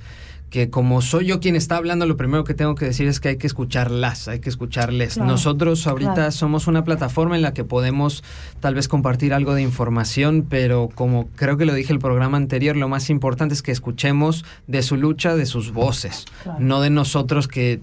que 0.50 0.70
como 0.70 1.02
soy 1.02 1.26
yo 1.26 1.40
quien 1.40 1.56
está 1.56 1.76
hablando, 1.76 2.06
lo 2.06 2.16
primero 2.16 2.44
que 2.44 2.54
tengo 2.54 2.76
que 2.76 2.84
decir 2.84 3.08
es 3.08 3.18
que 3.18 3.30
hay 3.30 3.36
que 3.36 3.46
escucharlas, 3.46 4.28
hay 4.28 4.38
que 4.38 4.48
escucharles. 4.48 5.18
Nosotros 5.18 5.86
ahorita 5.86 6.30
somos 6.30 6.66
una 6.66 6.84
plataforma 6.84 7.36
en 7.36 7.42
la 7.42 7.52
que 7.52 7.64
podemos 7.64 8.22
tal 8.60 8.74
vez 8.74 8.86
compartir 8.86 9.34
algo 9.34 9.54
de 9.54 9.62
información, 9.62 10.46
pero 10.48 10.88
como 10.94 11.28
creo 11.34 11.56
que 11.56 11.66
lo 11.66 11.74
dije 11.74 11.92
el 11.92 11.98
programa 11.98 12.36
anterior, 12.36 12.76
lo 12.76 12.88
más 12.88 13.10
importante 13.10 13.54
es 13.54 13.62
que 13.62 13.72
escuchemos 13.72 14.44
de 14.66 14.82
su 14.82 14.96
lucha, 14.96 15.34
de 15.34 15.46
sus 15.46 15.72
voces, 15.72 16.26
no 16.60 16.80
de 16.80 16.90
nosotros 16.90 17.48
que 17.48 17.80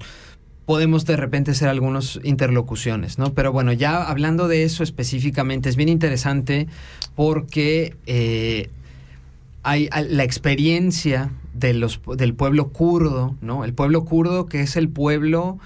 podemos 0.66 1.06
de 1.06 1.18
repente 1.18 1.54
ser 1.56 1.68
algunas 1.68 2.20
interlocuciones, 2.24 3.20
¿no? 3.20 3.34
Pero 3.34 3.52
bueno, 3.52 3.74
ya 3.74 4.04
hablando 4.04 4.48
de 4.48 4.64
eso 4.64 4.84
específicamente, 4.84 5.68
es 5.68 5.76
bien 5.76 5.90
interesante 5.90 6.68
porque 7.16 7.96
eh, 8.06 8.70
hay, 9.64 9.90
la 10.08 10.24
experiencia 10.24 11.32
de 11.54 11.74
los, 11.74 12.02
del 12.18 12.34
pueblo 12.34 12.70
kurdo, 12.70 13.36
¿no? 13.42 13.64
El 13.64 13.74
pueblo 13.74 14.06
kurdo 14.06 14.46
que 14.46 14.62
es 14.62 14.76
el 14.76 14.90
pueblo 14.90 15.60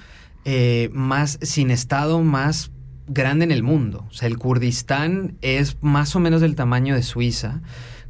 eh, 0.46 0.90
más 0.94 1.40
sin 1.42 1.72
estado 1.72 2.22
más 2.22 2.72
grande 3.08 3.46
en 3.46 3.52
el 3.52 3.64
mundo. 3.64 4.06
O 4.10 4.14
sea, 4.14 4.28
el 4.28 4.38
Kurdistán 4.38 5.36
es 5.42 5.78
más 5.82 6.16
o 6.16 6.20
menos 6.20 6.42
del 6.42 6.56
tamaño 6.56 6.96
de 6.96 7.04
Suiza 7.04 7.62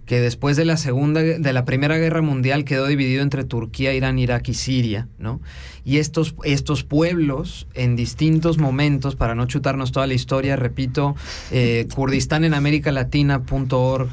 que 0.08 0.22
después 0.22 0.56
de 0.56 0.64
la 0.64 0.78
segunda 0.78 1.22
de 1.22 1.54
la 1.54 1.66
primera 1.66 1.98
guerra 1.98 2.22
mundial 2.22 2.64
quedó 2.64 2.88
dividido 2.88 3.22
entre 3.22 3.44
Turquía, 3.44 3.94
Irán, 3.94 4.18
Irak 4.18 4.48
y 4.48 4.54
Siria, 4.54 5.10
¿no? 5.20 5.42
Y 5.84 5.98
estos, 5.98 6.34
estos 6.44 6.86
pueblos 6.86 7.68
en 7.74 7.98
distintos 7.98 8.58
momentos, 8.58 9.18
para 9.18 9.36
no 9.36 9.48
chutarnos 9.48 9.92
toda 9.92 10.08
la 10.08 10.14
historia, 10.14 10.56
repito, 10.56 11.16
eh, 11.52 11.88
Kurdistán 11.94 12.46
en 12.46 12.54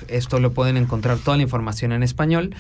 esto 0.08 0.40
lo 0.40 0.52
pueden 0.52 0.76
encontrar 0.76 1.18
toda 1.18 1.36
la 1.36 1.44
información 1.44 1.92
en 1.92 2.02
español. 2.02 2.56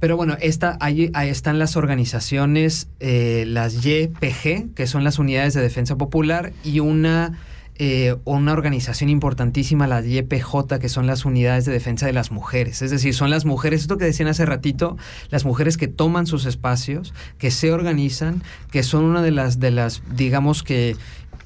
Pero 0.00 0.16
bueno, 0.16 0.36
esta, 0.40 0.78
ahí, 0.80 1.12
están 1.14 1.58
las 1.58 1.76
organizaciones, 1.76 2.88
eh, 3.00 3.44
las 3.46 3.84
YPG, 3.84 4.74
que 4.74 4.86
son 4.86 5.04
las 5.04 5.18
Unidades 5.18 5.54
de 5.54 5.60
Defensa 5.60 5.96
Popular, 5.96 6.52
y 6.64 6.80
una 6.80 7.38
eh, 7.82 8.14
una 8.26 8.52
organización 8.52 9.08
importantísima, 9.08 9.86
la 9.86 10.02
YPJ, 10.02 10.78
que 10.78 10.90
son 10.90 11.06
las 11.06 11.24
unidades 11.24 11.64
de 11.64 11.72
defensa 11.72 12.04
de 12.04 12.12
las 12.12 12.30
mujeres. 12.30 12.82
Es 12.82 12.90
decir, 12.90 13.14
son 13.14 13.30
las 13.30 13.46
mujeres, 13.46 13.80
esto 13.80 13.96
que 13.96 14.04
decían 14.04 14.28
hace 14.28 14.44
ratito, 14.44 14.98
las 15.30 15.46
mujeres 15.46 15.78
que 15.78 15.88
toman 15.88 16.26
sus 16.26 16.44
espacios, 16.44 17.14
que 17.38 17.50
se 17.50 17.72
organizan, 17.72 18.42
que 18.70 18.82
son 18.82 19.04
una 19.04 19.22
de 19.22 19.30
las, 19.30 19.60
de 19.60 19.70
las 19.70 20.02
digamos 20.14 20.62
que... 20.62 20.96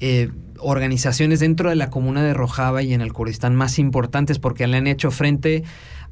Eh, 0.01 0.29
organizaciones 0.59 1.41
dentro 1.41 1.69
de 1.69 1.75
la 1.75 1.89
comuna 1.89 2.23
de 2.23 2.33
Rojava 2.33 2.81
y 2.81 2.93
en 2.93 3.01
el 3.01 3.13
Kurdistán 3.13 3.55
más 3.55 3.77
importantes 3.77 4.39
porque 4.39 4.65
le 4.67 4.77
han 4.77 4.87
hecho 4.87 5.11
frente 5.11 5.63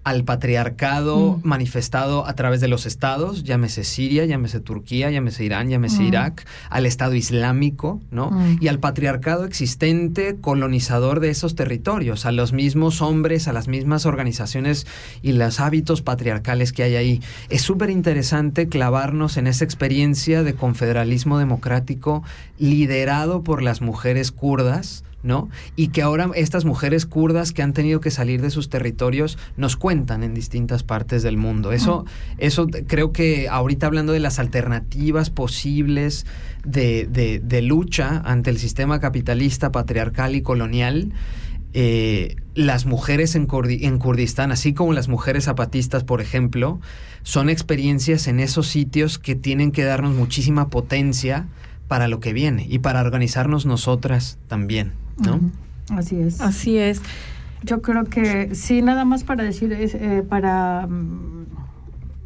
al 0.04 0.24
patriarcado 0.24 1.38
mm. 1.38 1.48
manifestado 1.48 2.28
a 2.28 2.34
través 2.34 2.60
de 2.62 2.68
los 2.68 2.86
estados, 2.86 3.44
llámese 3.44 3.84
Siria, 3.84 4.26
llámese 4.26 4.60
Turquía, 4.60 5.10
llámese 5.10 5.46
Irán, 5.46 5.70
llámese 5.70 6.02
mm. 6.02 6.06
Irak, 6.06 6.46
al 6.70 6.86
Estado 6.86 7.14
Islámico, 7.14 8.02
¿no? 8.12 8.32
Mm. 8.32 8.58
Y 8.60 8.68
al 8.68 8.80
patriarcado 8.80 9.46
existente 9.46 10.36
colonizador 10.42 11.20
de 11.20 11.30
esos 11.30 11.56
territorios, 11.56 12.26
a 12.26 12.32
los 12.32 12.52
mismos 12.52 13.02
hombres, 13.02 13.48
a 13.48 13.54
las 13.54 13.68
mismas 13.68 14.06
organizaciones 14.06 14.88
y 15.22 15.32
los 15.32 15.60
hábitos 15.60 16.02
patriarcales 16.02 16.74
que 16.74 16.84
hay 16.84 16.96
ahí. 16.96 17.22
Es 17.50 17.62
súper 17.62 17.90
interesante 17.90 18.68
clavarnos 18.68 19.38
en 19.38 19.48
esa 19.48 19.64
experiencia 19.64 20.44
de 20.44 20.54
confederalismo 20.54 21.38
democrático 21.38 22.24
liderado 22.60 23.44
por 23.44 23.62
las 23.62 23.82
mujeres 23.82 24.32
kurdas, 24.32 25.04
¿no? 25.24 25.50
Y 25.76 25.88
que 25.88 26.02
ahora 26.02 26.30
estas 26.36 26.66
mujeres 26.66 27.06
kurdas 27.06 27.54
que 27.54 27.64
han 27.64 27.74
tenido 27.74 28.02
que 28.02 28.12
salir 28.12 28.42
de 28.42 28.50
sus 28.50 28.70
territorios 28.70 29.38
nos 29.58 29.78
cuentan 29.78 30.22
en 30.24 30.34
distintas 30.34 30.84
partes 30.84 31.24
del 31.24 31.38
mundo. 31.38 31.72
Eso, 31.72 32.06
eso 32.38 32.68
creo 32.88 33.14
que 33.14 33.48
ahorita 33.50 33.88
hablando 33.88 34.14
de 34.14 34.20
las 34.20 34.38
alternativas 34.38 35.30
posibles 35.30 36.26
de, 36.66 37.62
lucha 37.64 38.22
ante 38.26 38.50
el 38.50 38.58
sistema 38.58 39.00
capitalista, 39.00 39.72
patriarcal 39.72 40.36
y 40.36 40.42
colonial, 40.42 41.14
eh, 41.76 42.36
las 42.54 42.86
mujeres 42.86 43.36
en, 43.36 43.48
en, 43.50 43.98
Kurdistán, 43.98 44.52
así 44.52 44.74
como 44.74 44.94
las 44.94 45.08
mujeres 45.08 45.46
zapatistas, 45.46 46.04
por 46.04 46.22
ejemplo, 46.22 46.80
son 47.24 47.50
experiencias 47.50 48.28
en 48.28 48.40
esos 48.40 48.68
sitios 48.68 49.18
que 49.18 49.34
tienen 49.34 49.72
que 49.72 49.84
darnos 49.84 50.14
muchísima 50.14 50.70
potencia 50.70 51.48
para 51.88 52.08
lo 52.08 52.20
que 52.20 52.34
viene 52.34 52.68
y 52.70 52.80
para 52.80 53.02
organizarnos 53.02 53.66
nosotras 53.66 54.38
también. 54.48 55.03
¿No? 55.18 55.40
Así 55.90 56.20
es. 56.20 56.42
Así 56.42 56.78
es. 56.78 57.02
Yo 57.64 57.82
creo 57.82 58.04
que 58.06 58.56
sí, 58.56 58.82
nada 58.82 59.06
más 59.06 59.24
para 59.24 59.44
decir, 59.44 59.72
es, 59.74 59.96
eh, 59.96 60.24
para... 60.28 60.88
Mm, 60.88 61.46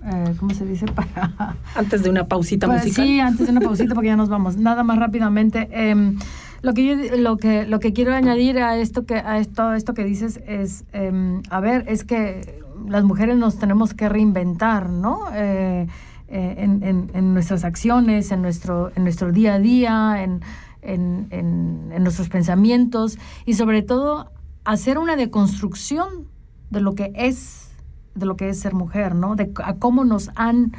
eh, 0.06 0.36
¿Cómo 0.40 0.54
se 0.54 0.66
dice? 0.66 0.86
Para... 0.96 1.56
Antes 1.76 2.02
de 2.02 2.10
una 2.10 2.28
pausita 2.28 2.66
pues, 2.66 2.86
musical. 2.86 3.06
Sí, 3.06 3.20
antes 3.20 3.46
de 3.46 3.52
una 3.52 3.62
pausita 3.62 3.94
porque 3.94 4.08
ya 4.08 4.16
nos 4.16 4.30
vamos. 4.30 4.56
Nada 4.56 4.84
más 4.84 4.98
rápidamente. 4.98 5.68
Em, 5.72 6.18
lo 6.62 6.74
que 6.74 6.86
yo, 6.86 7.18
lo 7.18 7.38
que 7.38 7.66
lo 7.66 7.80
que 7.80 7.94
quiero 7.94 8.14
añadir 8.14 8.58
a 8.60 8.78
esto 8.78 9.06
que 9.06 9.16
a 9.16 9.38
esto 9.38 9.74
esto 9.74 9.94
que 9.94 10.04
dices 10.04 10.40
es 10.48 10.86
em, 10.92 11.44
a 11.50 11.60
ver 11.60 11.86
es 11.88 12.04
que 12.04 12.64
las 12.88 13.04
mujeres 13.04 13.38
nos 13.38 13.60
tenemos 13.60 13.94
que 13.94 14.10
reinventar 14.10 14.90
no 14.90 15.26
eh, 15.34 15.88
en, 16.30 16.84
en, 16.84 17.12
en, 17.14 17.34
nuestras 17.34 17.64
acciones 17.64 18.32
en 18.32 18.42
nuestro 18.42 18.92
en 18.96 19.04
nuestro 19.04 19.32
día 19.32 19.54
a 19.54 19.60
día 19.60 20.24
en 20.24 20.42
en, 20.82 21.28
en, 21.32 22.04
nuestros 22.04 22.30
pensamientos 22.30 23.18
y 23.46 23.54
sobre 23.54 23.82
todo 23.82 24.32
hacer 24.64 24.98
una 24.98 25.16
deconstrucción 25.16 26.28
de 26.70 26.82
lo 26.82 26.96
que 26.96 27.12
es, 27.16 27.72
de 28.16 28.26
lo 28.26 28.36
que 28.38 28.50
es 28.50 28.60
ser 28.60 28.74
mujer, 28.74 29.16
¿no? 29.16 29.36
De 29.36 29.52
a 29.64 29.76
cómo 29.76 30.06
nos 30.06 30.30
han 30.36 30.74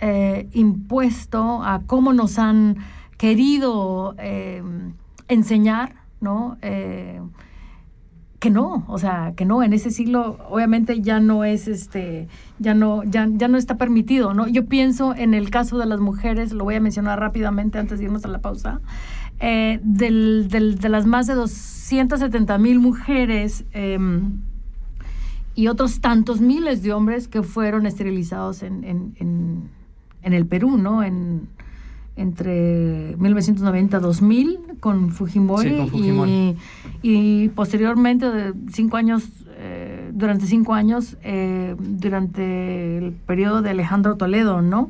eh, 0.00 0.48
impuesto, 0.52 1.62
a 1.62 1.82
cómo 1.86 2.12
nos 2.12 2.38
han 2.38 2.78
querido 3.18 4.14
eh, 4.18 4.62
enseñar, 5.28 5.94
¿no? 6.20 6.56
Eh, 6.62 7.20
que 8.42 8.50
no, 8.50 8.84
o 8.88 8.98
sea, 8.98 9.34
que 9.36 9.44
no, 9.44 9.62
en 9.62 9.72
ese 9.72 9.92
siglo 9.92 10.36
obviamente 10.50 11.00
ya 11.00 11.20
no 11.20 11.44
es 11.44 11.68
este, 11.68 12.26
ya 12.58 12.74
no, 12.74 13.04
ya, 13.04 13.28
ya 13.30 13.46
no 13.46 13.56
está 13.56 13.76
permitido, 13.76 14.34
¿no? 14.34 14.48
Yo 14.48 14.66
pienso 14.66 15.14
en 15.14 15.32
el 15.32 15.48
caso 15.50 15.78
de 15.78 15.86
las 15.86 16.00
mujeres, 16.00 16.52
lo 16.52 16.64
voy 16.64 16.74
a 16.74 16.80
mencionar 16.80 17.20
rápidamente 17.20 17.78
antes 17.78 18.00
de 18.00 18.06
irnos 18.06 18.24
a 18.24 18.28
la 18.28 18.40
pausa, 18.40 18.80
eh, 19.42 19.80
del, 19.82 20.46
del, 20.48 20.78
de 20.78 20.88
las 20.88 21.04
más 21.04 21.26
de 21.26 21.34
270 21.34 22.58
mil 22.58 22.78
mujeres 22.78 23.64
em, 23.72 24.38
y 25.56 25.66
otros 25.66 26.00
tantos 26.00 26.40
miles 26.40 26.82
de 26.82 26.92
hombres 26.92 27.26
que 27.26 27.42
fueron 27.42 27.84
esterilizados 27.84 28.62
en, 28.62 28.84
en, 28.84 29.14
en, 29.18 29.68
en 30.22 30.32
el 30.32 30.46
Perú, 30.46 30.78
¿no? 30.78 31.02
En, 31.02 31.48
entre 32.14 33.16
1990 33.18 33.98
2000 33.98 34.58
con 34.78 35.10
Fujimori, 35.10 35.70
Sí, 35.70 35.76
con 35.76 35.88
Fujimori. 35.88 36.56
Y, 37.02 37.44
y 37.44 37.48
posteriormente 37.48 38.30
de 38.30 38.54
cinco 38.70 38.96
años 38.96 39.28
eh, 39.56 40.10
durante 40.12 40.46
cinco 40.46 40.74
años 40.74 41.16
eh, 41.22 41.74
durante 41.78 42.98
el 42.98 43.12
periodo 43.12 43.60
de 43.62 43.70
Alejandro 43.70 44.16
Toledo 44.16 44.62
no 44.62 44.88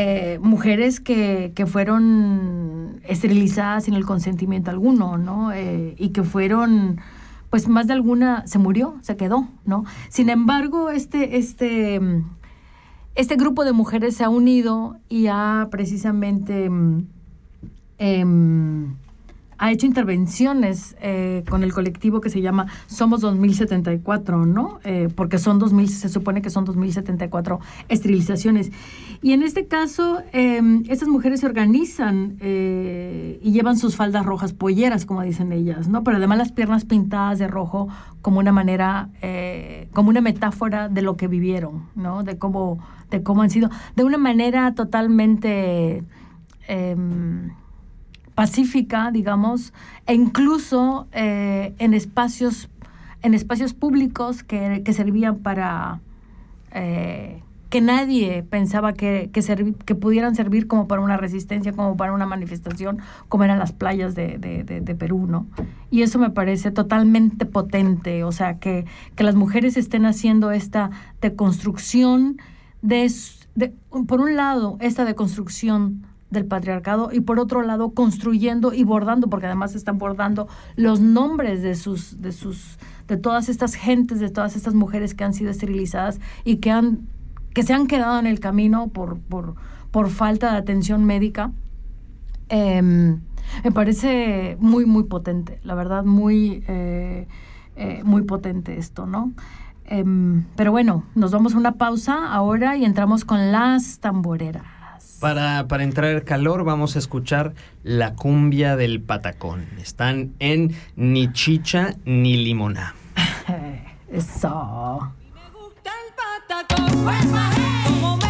Eh, 0.00 0.38
mujeres 0.40 1.00
que, 1.00 1.50
que 1.56 1.66
fueron 1.66 3.00
esterilizadas 3.02 3.82
sin 3.82 3.94
el 3.94 4.04
consentimiento 4.04 4.70
alguno 4.70 5.18
no 5.18 5.50
Eh, 5.50 5.96
y 5.98 6.10
que 6.10 6.22
fueron 6.22 7.00
pues 7.50 7.66
más 7.66 7.88
de 7.88 7.94
alguna 7.94 8.46
se 8.46 8.60
murió 8.60 8.94
se 9.00 9.16
quedó 9.16 9.48
no 9.64 9.84
sin 10.08 10.30
embargo 10.30 10.90
este 10.90 11.38
este 11.38 12.00
este 13.16 13.34
grupo 13.34 13.64
de 13.64 13.72
mujeres 13.72 14.14
se 14.14 14.22
ha 14.22 14.28
unido 14.28 14.98
y 15.08 15.26
ha 15.26 15.66
precisamente 15.68 16.70
mm, 16.70 17.06
em, 17.98 18.94
ha 19.58 19.72
hecho 19.72 19.86
intervenciones 19.86 20.96
eh, 21.00 21.44
con 21.48 21.64
el 21.64 21.72
colectivo 21.72 22.20
que 22.20 22.30
se 22.30 22.40
llama 22.40 22.66
Somos 22.86 23.20
2074, 23.20 24.46
¿no? 24.46 24.78
Eh, 24.84 25.08
porque 25.14 25.38
son 25.38 25.58
2000, 25.58 25.88
se 25.88 26.08
supone 26.08 26.40
que 26.40 26.48
son 26.48 26.64
2074 26.64 27.58
esterilizaciones. 27.88 28.70
Y 29.20 29.32
en 29.32 29.42
este 29.42 29.66
caso, 29.66 30.22
em, 30.32 30.84
estas 30.88 31.08
mujeres 31.08 31.40
se 31.40 31.46
organizan 31.46 32.36
eh, 32.40 33.40
y 33.42 33.50
llevan 33.50 33.76
sus 33.76 33.96
faldas 33.96 34.24
rojas, 34.24 34.52
polleras, 34.52 35.04
como 35.04 35.22
dicen 35.22 35.52
ellas, 35.52 35.88
¿no? 35.88 36.04
Pero 36.04 36.18
además 36.18 36.38
las 36.38 36.52
piernas 36.52 36.84
pintadas 36.84 37.40
de 37.40 37.48
rojo 37.48 37.88
como 38.22 38.38
una 38.38 38.52
manera, 38.52 39.08
como 39.92 40.10
una 40.10 40.20
metáfora 40.20 40.88
de 40.88 41.02
lo 41.02 41.16
que 41.16 41.28
vivieron, 41.28 41.84
¿no? 41.96 42.22
De 42.22 42.38
cómo, 42.38 42.78
de 43.10 43.22
cómo 43.22 43.42
han 43.42 43.50
sido, 43.50 43.70
de 43.96 44.04
una 44.04 44.18
manera 44.18 44.74
totalmente... 44.74 46.04
em, 46.68 47.50
pacífica, 48.38 49.10
digamos, 49.10 49.72
e 50.06 50.14
incluso 50.14 51.08
eh, 51.10 51.74
en 51.80 51.92
espacios 51.92 52.68
en 53.20 53.34
espacios 53.34 53.74
públicos 53.74 54.44
que, 54.44 54.80
servían 54.92 55.38
para 55.38 55.98
eh, 56.72 57.42
que 57.68 57.80
nadie 57.80 58.44
pensaba 58.44 58.92
que, 58.92 59.30
que, 59.32 59.94
pudieran 59.96 60.36
servir 60.36 60.68
como 60.68 60.86
para 60.86 61.00
una 61.02 61.16
resistencia, 61.16 61.72
como 61.72 61.96
para 61.96 62.12
una 62.12 62.26
manifestación, 62.26 62.98
como 63.28 63.42
eran 63.42 63.58
las 63.58 63.72
playas 63.72 64.14
de, 64.14 64.38
de- 64.38 64.62
de- 64.62 64.80
de 64.82 64.94
Perú, 64.94 65.26
¿no? 65.28 65.48
Y 65.90 66.02
eso 66.02 66.20
me 66.20 66.30
parece 66.30 66.70
totalmente 66.70 67.44
potente, 67.44 68.22
o 68.22 68.30
sea, 68.30 68.60
que, 68.60 68.84
que 69.16 69.24
las 69.24 69.34
mujeres 69.34 69.76
estén 69.76 70.06
haciendo 70.06 70.52
esta 70.52 70.90
deconstrucción 71.20 72.36
de- 72.82 73.72
por 74.06 74.20
un 74.20 74.36
lado, 74.36 74.76
esta 74.80 75.04
deconstrucción 75.04 76.06
del 76.30 76.44
patriarcado 76.44 77.10
y 77.12 77.20
por 77.20 77.38
otro 77.38 77.62
lado 77.62 77.90
construyendo 77.90 78.72
y 78.72 78.84
bordando 78.84 79.28
porque 79.28 79.46
además 79.46 79.74
están 79.74 79.98
bordando 79.98 80.48
los 80.76 81.00
nombres 81.00 81.62
de 81.62 81.74
sus 81.74 82.20
de 82.20 82.32
sus 82.32 82.78
de 83.06 83.16
todas 83.16 83.48
estas 83.48 83.74
gentes 83.74 84.20
de 84.20 84.28
todas 84.28 84.56
estas 84.56 84.74
mujeres 84.74 85.14
que 85.14 85.24
han 85.24 85.32
sido 85.32 85.50
esterilizadas 85.50 86.20
y 86.44 86.56
que 86.56 86.70
han 86.70 87.00
que 87.54 87.62
se 87.62 87.72
han 87.72 87.86
quedado 87.86 88.18
en 88.18 88.26
el 88.26 88.40
camino 88.40 88.88
por 88.88 89.18
por, 89.20 89.54
por 89.90 90.10
falta 90.10 90.52
de 90.52 90.58
atención 90.58 91.04
médica. 91.04 91.50
Em, 92.50 93.20
me 93.64 93.72
parece 93.72 94.56
muy 94.60 94.86
muy 94.86 95.04
potente 95.04 95.60
la 95.64 95.74
verdad 95.74 96.04
muy 96.04 96.62
eh, 96.68 97.26
eh, 97.76 98.02
muy 98.04 98.22
potente 98.22 98.78
esto 98.78 99.06
no 99.06 99.32
Em, 99.90 100.44
pero 100.54 100.70
bueno 100.70 101.04
nos 101.14 101.32
vamos 101.32 101.54
a 101.54 101.58
una 101.58 101.72
pausa 101.72 102.30
ahora 102.30 102.76
y 102.76 102.84
entramos 102.84 103.24
con 103.24 103.52
las 103.52 104.00
tamboreras 104.00 104.77
Para, 105.20 105.66
para 105.66 105.82
entrar 105.82 106.10
en 106.12 106.20
calor 106.20 106.64
vamos 106.64 106.96
a 106.96 106.98
escuchar 106.98 107.54
la 107.82 108.14
cumbia 108.14 108.76
del 108.76 109.00
patacón. 109.00 109.66
Están 109.80 110.34
en 110.38 110.76
Ni 110.96 111.32
Chicha 111.32 111.94
ni 112.04 112.36
Limona. 112.36 112.94
Eso. 114.12 115.12
Me 115.34 115.50
gusta 115.58 115.90
el 116.06 116.14
patacón, 116.46 118.27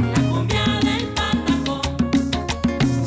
en 0.00 0.12
la 0.12 0.20
cumbia 0.30 0.64
del 0.80 1.12
patacón. 1.12 1.92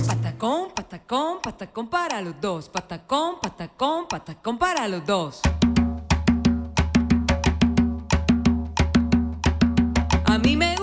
Patacón, 0.08 0.70
patacón, 0.76 1.42
patacón 1.42 1.88
para 1.88 2.22
los 2.22 2.40
dos. 2.40 2.70
Patacón, 2.70 3.40
patacón, 3.42 4.08
patacón 4.08 4.58
para 4.60 4.88
los 4.88 5.04
dos. 5.06 5.42
A 10.48 10.77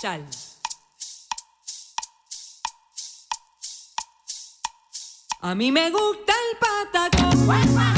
sal. 0.00 0.24
A 5.40 5.54
mí 5.54 5.70
me 5.70 5.90
gusta 5.90 6.32
el 6.32 6.58
patacón, 6.58 7.97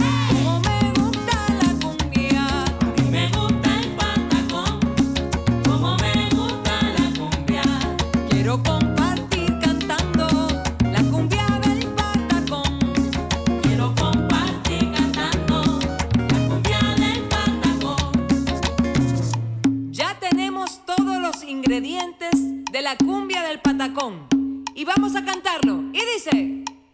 la 22.91 22.97
cumbia 22.97 23.43
del 23.43 23.61
patacón. 23.61 24.27
Y 24.75 24.85
vamos 24.85 25.15
a 25.15 25.25
cantarlo. 25.25 25.75
Y 25.93 26.01
dice: 26.13 26.31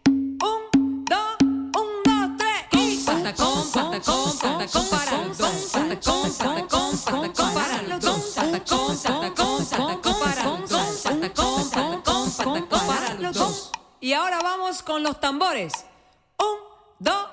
Un, 0.05 1.05
dos, 1.05 1.37
un, 1.41 1.89
dos, 2.05 2.37
tres. 2.37 2.65
Y 2.73 3.03
patacón, 3.03 3.71
patacón, 3.71 4.37
patacón 4.37 4.85
para 4.91 5.25
los 5.25 5.37
dos. 5.39 5.69
Patacón, 5.73 6.33
patacón, 6.37 6.97
patacón 7.03 7.53
para 7.53 7.81
los 7.81 7.99
dos. 7.99 8.35
Patacón, 8.35 8.97
patacón, 9.01 9.65
patacón 9.65 10.15
para 10.19 10.43
los. 10.59 11.01
Patacón, 11.01 11.69
patacón, 11.71 12.31
patacón 12.31 12.87
para 12.87 13.13
los 13.15 13.35
dos. 13.35 13.71
Y 13.99 14.13
ahora 14.13 14.39
vamos 14.43 14.83
con 14.83 15.01
los 15.01 15.19
tambores. 15.19 15.73
Un, 16.37 16.57
dos, 16.99 17.25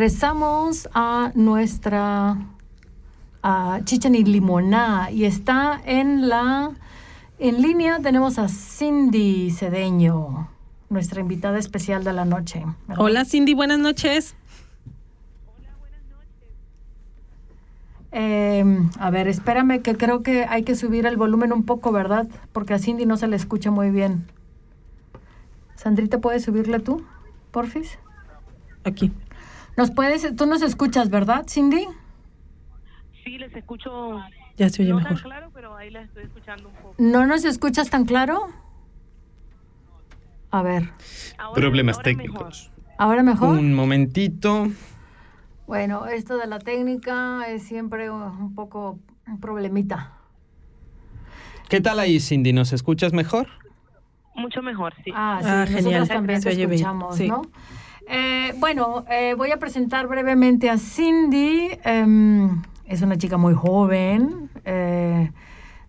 Regresamos 0.00 0.88
a 0.94 1.30
nuestra 1.34 2.38
a 3.42 3.80
Chichen 3.84 4.14
y 4.14 4.24
Limoná 4.24 5.10
y 5.10 5.26
está 5.26 5.78
en 5.84 6.26
la 6.26 6.70
en 7.38 7.60
línea 7.60 7.98
tenemos 8.00 8.38
a 8.38 8.48
Cindy 8.48 9.50
Cedeño, 9.50 10.48
nuestra 10.88 11.20
invitada 11.20 11.58
especial 11.58 12.02
de 12.02 12.14
la 12.14 12.24
noche. 12.24 12.64
¿verdad? 12.88 13.04
Hola 13.04 13.24
Cindy, 13.26 13.52
buenas 13.52 13.78
noches. 13.78 14.36
Eh, 18.12 18.64
a 18.98 19.10
ver, 19.10 19.28
espérame 19.28 19.82
que 19.82 19.98
creo 19.98 20.22
que 20.22 20.46
hay 20.46 20.62
que 20.62 20.76
subir 20.76 21.04
el 21.04 21.18
volumen 21.18 21.52
un 21.52 21.64
poco, 21.64 21.92
¿verdad? 21.92 22.26
Porque 22.52 22.72
a 22.72 22.78
Cindy 22.78 23.04
no 23.04 23.18
se 23.18 23.28
le 23.28 23.36
escucha 23.36 23.70
muy 23.70 23.90
bien. 23.90 24.24
Sandrita, 25.76 26.20
¿puedes 26.20 26.42
subirle 26.42 26.80
tú, 26.80 27.04
porfis? 27.50 27.98
Aquí. 28.84 29.12
¿Nos 29.80 29.90
puedes, 29.92 30.36
tú 30.36 30.44
nos 30.44 30.60
escuchas, 30.60 31.08
¿verdad, 31.08 31.46
Cindy? 31.48 31.86
Sí, 33.24 33.38
les 33.38 33.50
escucho. 33.56 34.20
Ya 34.58 34.68
se 34.68 34.82
oye 34.82 34.90
no 34.92 34.98
tan 34.98 35.14
mejor. 35.14 35.22
claro, 35.22 35.50
pero 35.54 35.74
ahí 35.74 35.88
las 35.90 36.04
estoy 36.04 36.24
escuchando 36.24 36.68
un 36.68 36.74
poco. 36.74 36.94
¿No 36.98 37.26
nos 37.26 37.46
escuchas 37.46 37.88
tan 37.88 38.04
claro? 38.04 38.48
A 40.50 40.60
ver, 40.60 40.90
Ahora- 41.38 41.54
Problemas 41.54 41.96
ahora 41.96 42.04
técnicos. 42.04 42.70
¿ahora 42.98 43.22
mejor? 43.22 43.58
Un 43.58 43.72
momentito. 43.72 44.68
Bueno, 45.66 46.04
esto 46.08 46.36
de 46.36 46.46
la 46.46 46.58
técnica 46.58 47.44
es 47.48 47.62
siempre 47.62 48.10
un 48.10 48.54
poco 48.54 48.98
un 49.26 49.40
problemita. 49.40 50.12
¿Qué 51.70 51.80
tal 51.80 52.00
ahí, 52.00 52.20
Cindy? 52.20 52.52
¿Nos 52.52 52.74
escuchas 52.74 53.14
mejor? 53.14 53.46
mejor. 53.46 53.60
Mucho 54.34 54.60
mejor, 54.60 54.92
sí. 55.04 55.10
Ah, 55.14 55.38
sí, 55.40 55.48
Ah, 55.48 55.60
nosotros 55.60 55.82
genial. 55.84 56.08
también 56.08 56.42
Se 56.42 56.50
te 56.50 56.54
oye 56.54 56.66
bien, 56.66 56.72
escuchamos, 56.80 57.16
sí. 57.16 57.28
¿no? 57.28 57.40
Eh, 58.08 58.54
bueno, 58.58 59.04
eh, 59.10 59.34
voy 59.34 59.50
a 59.52 59.58
presentar 59.58 60.06
brevemente 60.06 60.70
a 60.70 60.78
Cindy. 60.78 61.70
Em, 61.84 62.62
es 62.86 63.02
una 63.02 63.16
chica 63.16 63.36
muy 63.36 63.54
joven, 63.54 64.50
eh, 64.64 65.30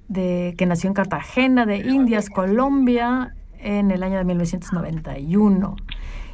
de, 0.08 0.54
que 0.58 0.65
nació 0.65 0.89
en 0.89 0.93
Cartagena 0.93 1.65
de 1.65 1.78
Indias, 1.78 2.30
Colombia, 2.30 3.34
en 3.60 3.91
el 3.91 4.04
año 4.04 4.17
de 4.17 4.26
1991. 4.26 5.76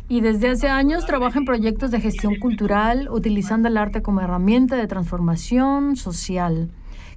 Y 0.09 0.21
desde 0.21 0.49
hace 0.49 0.69
años 0.69 1.05
trabaja 1.05 1.39
en 1.39 1.45
proyectos 1.45 1.91
de 1.91 1.99
gestión 1.99 2.35
cultural, 2.35 3.09
utilizando 3.09 3.67
el 3.67 3.77
arte 3.77 4.01
como 4.01 4.21
herramienta 4.21 4.77
de 4.77 4.87
transformación 4.87 5.97
social, 5.97 6.69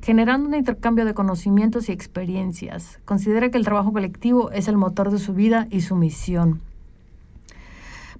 generando 0.02 0.48
un 0.48 0.54
intercambio 0.54 1.04
de 1.04 1.14
conocimientos 1.14 1.88
y 1.88 1.92
experiencias. 1.92 2.98
Considera 3.04 3.50
que 3.50 3.58
el 3.58 3.64
trabajo 3.64 3.92
colectivo 3.92 4.50
es 4.50 4.66
el 4.66 4.76
motor 4.76 5.12
de 5.12 5.18
su 5.18 5.34
vida 5.34 5.68
y 5.70 5.82
su 5.82 5.94
misión. 5.94 6.60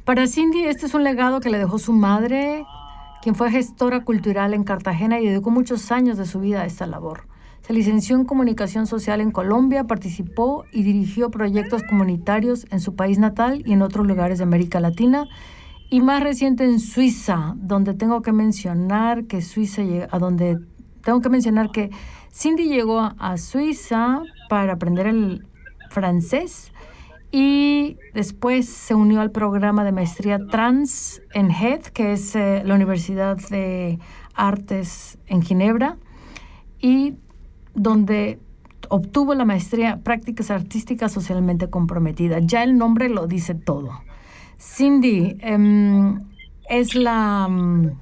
Para 0.05 0.27
Cindy, 0.27 0.65
este 0.65 0.87
es 0.87 0.95
un 0.95 1.05
legado 1.05 1.41
que 1.41 1.51
le 1.51 1.59
dejó 1.59 1.79
su 1.79 1.93
madre, 1.93 2.65
quien 3.23 3.35
fue 3.35 3.51
gestora 3.51 4.03
cultural 4.03 4.55
en 4.55 4.65
Cartagena 4.65 5.21
y 5.21 5.27
dedicó 5.27 5.51
muchos 5.51 5.93
años 5.93 6.17
de 6.17 6.25
su 6.25 6.41
vida 6.41 6.63
a 6.63 6.65
esta 6.65 6.87
labor. 6.87 7.29
Se 7.61 7.75
licenció 7.75 8.17
en 8.17 8.25
comunicación 8.25 8.87
social 8.87 9.21
en 9.21 9.31
Colombia, 9.31 9.85
participó 9.85 10.65
y 10.73 10.85
dirigió 10.85 11.31
proyectos 11.31 11.83
comunitarios 11.83 12.67
en 12.71 12.81
su 12.81 12.97
país 12.97 13.19
natal 13.19 13.63
y 13.67 13.75
en 13.75 13.83
otros 13.83 14.07
lugares 14.07 14.39
de 14.39 14.45
América 14.45 14.81
Latina, 14.81 15.27
y 15.91 16.01
más 16.01 16.23
reciente 16.23 16.65
en 16.65 16.81
Suiza, 16.81 17.55
donde 17.57 17.93
tengo 17.93 18.23
que 18.23 18.33
mencionar 18.33 19.27
que 19.27 19.43
Suiza, 19.43 19.83
a 20.11 20.19
donde 20.19 20.59
tengo 21.03 21.21
que 21.21 21.29
mencionar 21.29 21.71
que 21.71 21.91
Cindy 22.33 22.69
llegó 22.69 23.13
a 23.19 23.37
Suiza 23.37 24.23
para 24.49 24.73
aprender 24.73 25.07
el 25.09 25.47
francés 25.91 26.70
y 27.33 27.99
después 28.13 28.69
se 28.69 28.95
unió 28.95 29.21
al 29.21 29.31
programa 29.31 29.85
de 29.85 29.93
maestría 29.93 30.39
trans 30.49 31.23
en 31.33 31.51
HED, 31.51 31.83
que 31.93 32.13
es 32.13 32.35
eh, 32.35 32.63
la 32.65 32.75
Universidad 32.75 33.37
de 33.51 33.99
Artes 34.35 35.19
en 35.27 35.43
Ginebra, 35.43 35.97
y 36.81 37.15
donde 37.75 38.41
obtuvo 38.89 39.35
la 39.35 39.45
maestría 39.45 40.01
Prácticas 40.03 40.51
Artísticas 40.51 41.13
Socialmente 41.13 41.71
Comprometida. 41.71 42.41
Ya 42.41 42.65
el 42.65 42.77
nombre 42.77 43.09
lo 43.09 43.27
dice 43.27 43.55
todo. 43.55 43.91
Cindy 44.59 45.37
em, 45.41 46.21
es 46.69 46.95
la, 46.95 47.47
mm, 47.49 47.93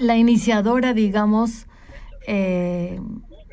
la 0.00 0.16
iniciadora, 0.16 0.94
digamos, 0.94 1.66
eh, 2.26 3.00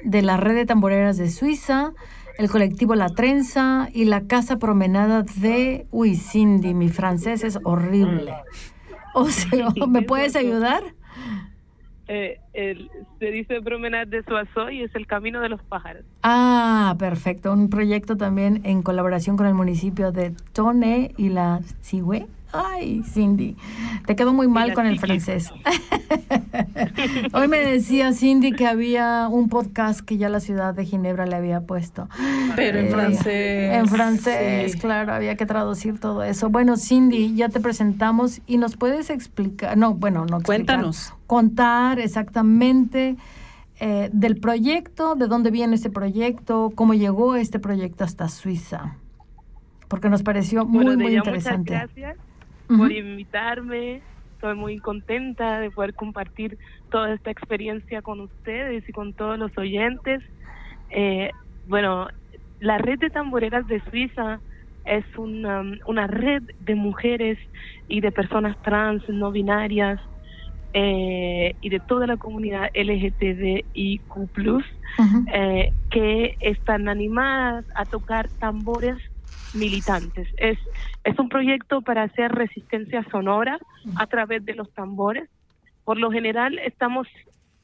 de 0.03 0.21
la 0.21 0.37
red 0.37 0.55
de 0.55 0.65
tamboreras 0.65 1.17
de 1.17 1.29
Suiza, 1.29 1.93
el 2.37 2.49
colectivo 2.49 2.95
La 2.95 3.09
Trenza 3.09 3.89
y 3.93 4.05
la 4.05 4.21
Casa 4.27 4.57
Promenada 4.59 5.23
de... 5.23 5.87
Uy, 5.91 6.15
Cindy, 6.15 6.73
mi 6.73 6.89
francés 6.89 7.43
es 7.43 7.59
horrible. 7.63 8.33
O 9.13 9.25
sea, 9.29 9.69
¿me 9.87 10.01
puedes 10.03 10.35
ayudar? 10.35 10.83
Eh, 12.07 12.39
el- 12.53 12.89
se 13.19 13.31
dice 13.31 13.61
promenade 13.61 14.05
de 14.05 14.23
Soissons 14.23 14.71
y 14.71 14.81
es 14.83 14.95
el 14.95 15.07
camino 15.07 15.41
de 15.41 15.49
los 15.49 15.61
pájaros. 15.63 16.03
Ah, 16.23 16.95
perfecto. 16.97 17.51
Un 17.51 17.69
proyecto 17.69 18.15
también 18.15 18.61
en 18.63 18.81
colaboración 18.81 19.35
con 19.35 19.45
el 19.45 19.53
municipio 19.53 20.11
de 20.11 20.31
Tone 20.53 21.13
y 21.17 21.29
la 21.29 21.59
Sigüe. 21.81 22.27
Ay, 22.53 23.03
Cindy, 23.03 23.55
te 24.05 24.15
quedó 24.15 24.33
muy 24.33 24.47
mal 24.47 24.73
con 24.73 24.85
el 24.85 24.99
francés. 24.99 25.51
Hoy 27.33 27.47
me 27.47 27.57
decía 27.57 28.13
Cindy 28.13 28.53
que 28.53 28.65
había 28.65 29.27
un 29.29 29.49
podcast 29.49 29.99
que 30.01 30.17
ya 30.17 30.29
la 30.29 30.39
ciudad 30.39 30.73
de 30.73 30.85
Ginebra 30.85 31.25
le 31.25 31.35
había 31.35 31.61
puesto. 31.61 32.07
Pero 32.55 32.79
en 32.79 32.85
Eh, 32.87 32.89
francés. 32.89 33.73
En 33.73 33.87
francés, 33.87 34.71
sí. 34.71 34.79
claro, 34.79 35.13
había 35.13 35.35
que 35.35 35.45
traducir 35.45 35.99
todo 35.99 36.23
eso. 36.23 36.49
Bueno, 36.49 36.77
Cindy, 36.77 37.35
ya 37.35 37.49
te 37.49 37.59
presentamos 37.59 38.41
y 38.47 38.57
nos 38.57 38.77
puedes 38.77 39.09
explicar, 39.09 39.77
no, 39.77 39.93
bueno, 39.93 40.19
no 40.25 40.37
explicar, 40.37 40.45
Cuéntanos. 40.45 41.13
contar 41.27 41.99
exactamente 41.99 43.17
eh, 43.79 44.09
del 44.13 44.37
proyecto, 44.39 45.15
de 45.15 45.27
dónde 45.27 45.51
viene 45.51 45.75
este 45.75 45.89
proyecto, 45.89 46.71
cómo 46.75 46.93
llegó 46.93 47.35
este 47.35 47.59
proyecto 47.59 48.03
hasta 48.05 48.29
Suiza, 48.29 48.95
porque 49.89 50.09
nos 50.09 50.23
pareció 50.23 50.65
muy, 50.65 50.85
bueno, 50.85 51.03
muy 51.03 51.11
ya 51.11 51.17
interesante. 51.19 51.73
muchas 51.73 51.95
gracias 51.95 52.26
Por 52.67 52.91
invitarme. 52.91 54.03
Estoy 54.33 54.55
muy 54.55 54.77
contenta 54.79 55.59
de 55.59 55.71
poder 55.71 55.93
compartir 55.95 56.57
toda 56.91 57.13
esta 57.13 57.31
experiencia 57.31 58.01
con 58.01 58.19
ustedes 58.21 58.87
y 58.87 58.91
con 58.91 59.13
todos 59.13 59.37
los 59.39 59.51
oyentes. 59.57 60.21
Eh, 60.91 61.31
bueno, 61.65 62.07
la 62.59 62.77
red 62.77 62.99
de 62.99 63.09
tamboreras 63.09 63.65
de 63.67 63.81
Suiza 63.89 64.41
es 64.83 65.05
una, 65.17 65.63
una 65.87 66.07
red 66.07 66.41
de 66.59 66.75
mujeres 66.75 67.37
y 67.87 68.01
de 68.01 68.11
personas 68.11 68.55
trans, 68.63 69.03
no 69.09 69.31
binarias 69.31 69.99
eh, 70.73 71.53
y 71.61 71.69
de 71.69 71.79
toda 71.87 72.05
la 72.07 72.17
comunidad 72.17 72.69
LGTBIQ+, 72.73 74.03
Ujú. 74.99 75.25
eh, 75.33 75.71
que 75.89 76.35
están 76.39 76.89
animadas 76.89 77.65
a 77.75 77.85
tocar 77.85 78.29
tambores 78.39 78.95
militantes. 79.53 80.27
Es, 80.37 80.57
es 81.03 81.17
un 81.19 81.29
proyecto 81.29 81.81
para 81.81 82.03
hacer 82.03 82.31
resistencia 82.31 83.05
sonora 83.11 83.59
a 83.95 84.07
través 84.07 84.45
de 84.45 84.55
los 84.55 84.71
tambores. 84.73 85.29
Por 85.83 85.97
lo 85.97 86.11
general 86.11 86.59
estamos 86.59 87.07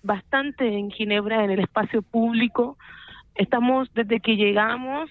bastante 0.02 0.78
en 0.78 0.92
Ginebra, 0.92 1.44
en 1.44 1.52
el 1.52 1.60
espacio 1.60 2.02
público. 2.02 2.78
Estamos 3.36 3.92
desde 3.94 4.20
que 4.20 4.36
llegamos, 4.36 5.10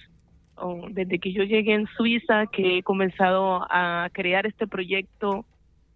o 0.57 0.87
desde 0.91 1.19
que 1.19 1.33
yo 1.33 1.43
llegué 1.43 1.75
en 1.75 1.87
Suiza, 1.97 2.47
que 2.47 2.79
he 2.79 2.83
comenzado 2.83 3.67
a 3.69 4.09
crear 4.13 4.47
este 4.47 4.67
proyecto 4.67 5.45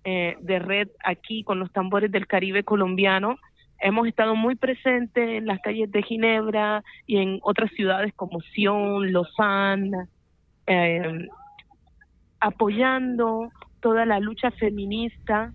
eh, 0.05 0.37
de 0.41 0.59
red 0.59 0.89
aquí 1.05 1.43
con 1.45 1.59
los 1.59 1.73
tambores 1.73 2.11
del 2.11 2.27
Caribe 2.27 2.65
colombiano. 2.65 3.39
hemos 3.79 4.07
estado 4.09 4.35
muy 4.35 4.55
presentes 4.55 5.29
en 5.29 5.47
las 5.47 5.61
calles 5.61 5.91
de 5.91 6.03
Ginebra 6.03 6.83
y 7.07 7.19
en 7.19 7.41
otras 7.43 7.71
ciudades 7.73 8.15
como 8.15 8.41
Sion, 8.41 9.13
Lausanne, 9.13 10.07
eh, 10.67 11.29
apoyando 12.41 13.51
toda 13.81 14.05
la 14.05 14.21
lucha 14.21 14.51
feminista 14.53 15.53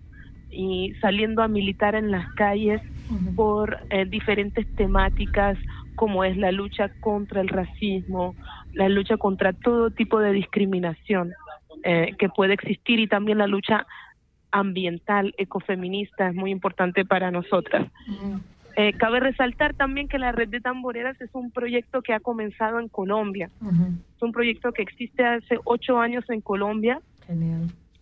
y 0.50 0.94
saliendo 1.00 1.42
a 1.42 1.48
militar 1.48 1.94
en 1.94 2.10
las 2.10 2.26
calles 2.36 2.80
por 3.36 3.78
eh, 3.90 4.06
diferentes 4.06 4.66
temáticas 4.74 5.58
como 5.94 6.24
es 6.24 6.36
la 6.36 6.50
lucha 6.50 6.90
contra 7.00 7.40
el 7.40 7.48
racismo, 7.48 8.34
la 8.72 8.88
lucha 8.88 9.16
contra 9.16 9.52
todo 9.52 9.90
tipo 9.90 10.18
de 10.18 10.32
discriminación 10.32 11.32
eh, 11.84 12.14
que 12.18 12.28
puede 12.28 12.54
existir 12.54 12.98
y 13.00 13.06
también 13.06 13.38
la 13.38 13.46
lucha 13.46 13.86
ambiental, 14.50 15.34
ecofeminista, 15.36 16.28
es 16.28 16.34
muy 16.34 16.50
importante 16.50 17.04
para 17.04 17.30
nosotras. 17.30 17.90
Eh, 18.76 18.92
cabe 18.94 19.20
resaltar 19.20 19.74
también 19.74 20.08
que 20.08 20.18
la 20.18 20.32
red 20.32 20.48
de 20.48 20.60
tamboreras 20.60 21.20
es 21.20 21.30
un 21.34 21.50
proyecto 21.50 22.02
que 22.02 22.14
ha 22.14 22.20
comenzado 22.20 22.80
en 22.80 22.88
Colombia. 22.88 23.50
Es 24.16 24.22
un 24.22 24.32
proyecto 24.32 24.72
que 24.72 24.82
existe 24.82 25.24
hace 25.24 25.58
ocho 25.64 25.98
años 25.98 26.24
en 26.30 26.40
Colombia. 26.40 27.00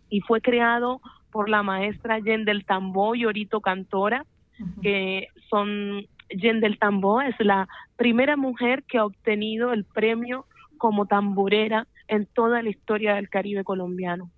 Y 0.08 0.20
fue 0.20 0.40
creado 0.40 1.00
por 1.30 1.48
la 1.48 1.62
maestra 1.62 2.18
Yendel 2.18 2.64
Tambó 2.64 3.14
y 3.14 3.24
Orito 3.24 3.60
Cantora, 3.60 4.24
que 4.82 5.28
son 5.48 6.04
Yendel 6.30 6.78
Tambó 6.78 7.20
es 7.20 7.34
la 7.40 7.68
primera 7.96 8.36
mujer 8.36 8.84
que 8.84 8.98
ha 8.98 9.04
obtenido 9.04 9.72
el 9.72 9.84
premio 9.84 10.46
como 10.78 11.06
tamborera 11.06 11.86
en 12.08 12.26
toda 12.26 12.62
la 12.62 12.70
historia 12.70 13.14
del 13.14 13.28
Caribe 13.28 13.64
colombiano 13.64 14.30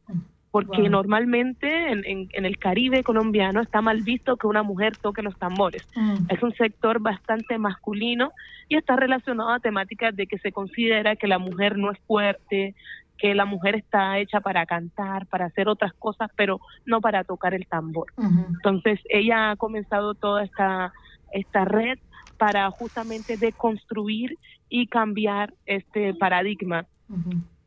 porque 0.53 0.91
normalmente 0.91 1.91
en, 1.91 2.29
en, 2.31 2.45
el 2.45 2.59
Caribe 2.59 3.03
colombiano 3.03 3.63
está 3.63 3.81
mal 3.81 4.03
visto 4.03 4.37
que 4.37 4.47
una 4.47 4.63
mujer 4.63 4.97
toque 5.01 5.23
los 5.23 5.37
tambores. 5.39 5.83
Mm. 5.97 6.27
Es 6.29 6.43
un 6.43 6.55
sector 6.55 7.01
bastante 7.01 7.57
masculino 7.57 8.33
y 8.69 8.77
está 8.77 8.95
relacionado 8.95 9.49
a 9.49 9.61
temáticas 9.61 10.15
de 10.15 10.27
que 10.27 10.39
se 10.39 10.53
considera 10.53 11.17
que 11.17 11.27
la 11.27 11.39
mujer 11.39 11.79
no 11.79 11.91
es 11.91 11.99
fuerte, 12.01 12.75
que 13.17 13.35
la 13.35 13.47
mujer 13.47 13.77
está 13.77 14.19
hecha 14.19 14.41
para 14.41 14.67
cantar, 14.67 15.27
para 15.27 15.47
hacer 15.47 15.69
otras 15.69 15.95
cosas, 15.95 16.31
pero 16.37 16.61
no 16.85 17.01
para 17.01 17.25
tocar 17.25 17.55
el 17.55 17.67
tambor. 17.67 18.13
Entonces 18.19 19.01
ella 19.09 19.53
ha 19.53 19.57
comenzado 19.57 20.13
toda 20.13 20.45
esta, 20.45 20.93
esta 21.33 21.65
red 21.65 21.99
para 22.37 22.71
justamente 22.71 23.39
deconstruir 23.39 24.37
y 24.69 24.87
cambiar 24.87 25.55
este 25.65 26.13
paradigma. 26.13 26.85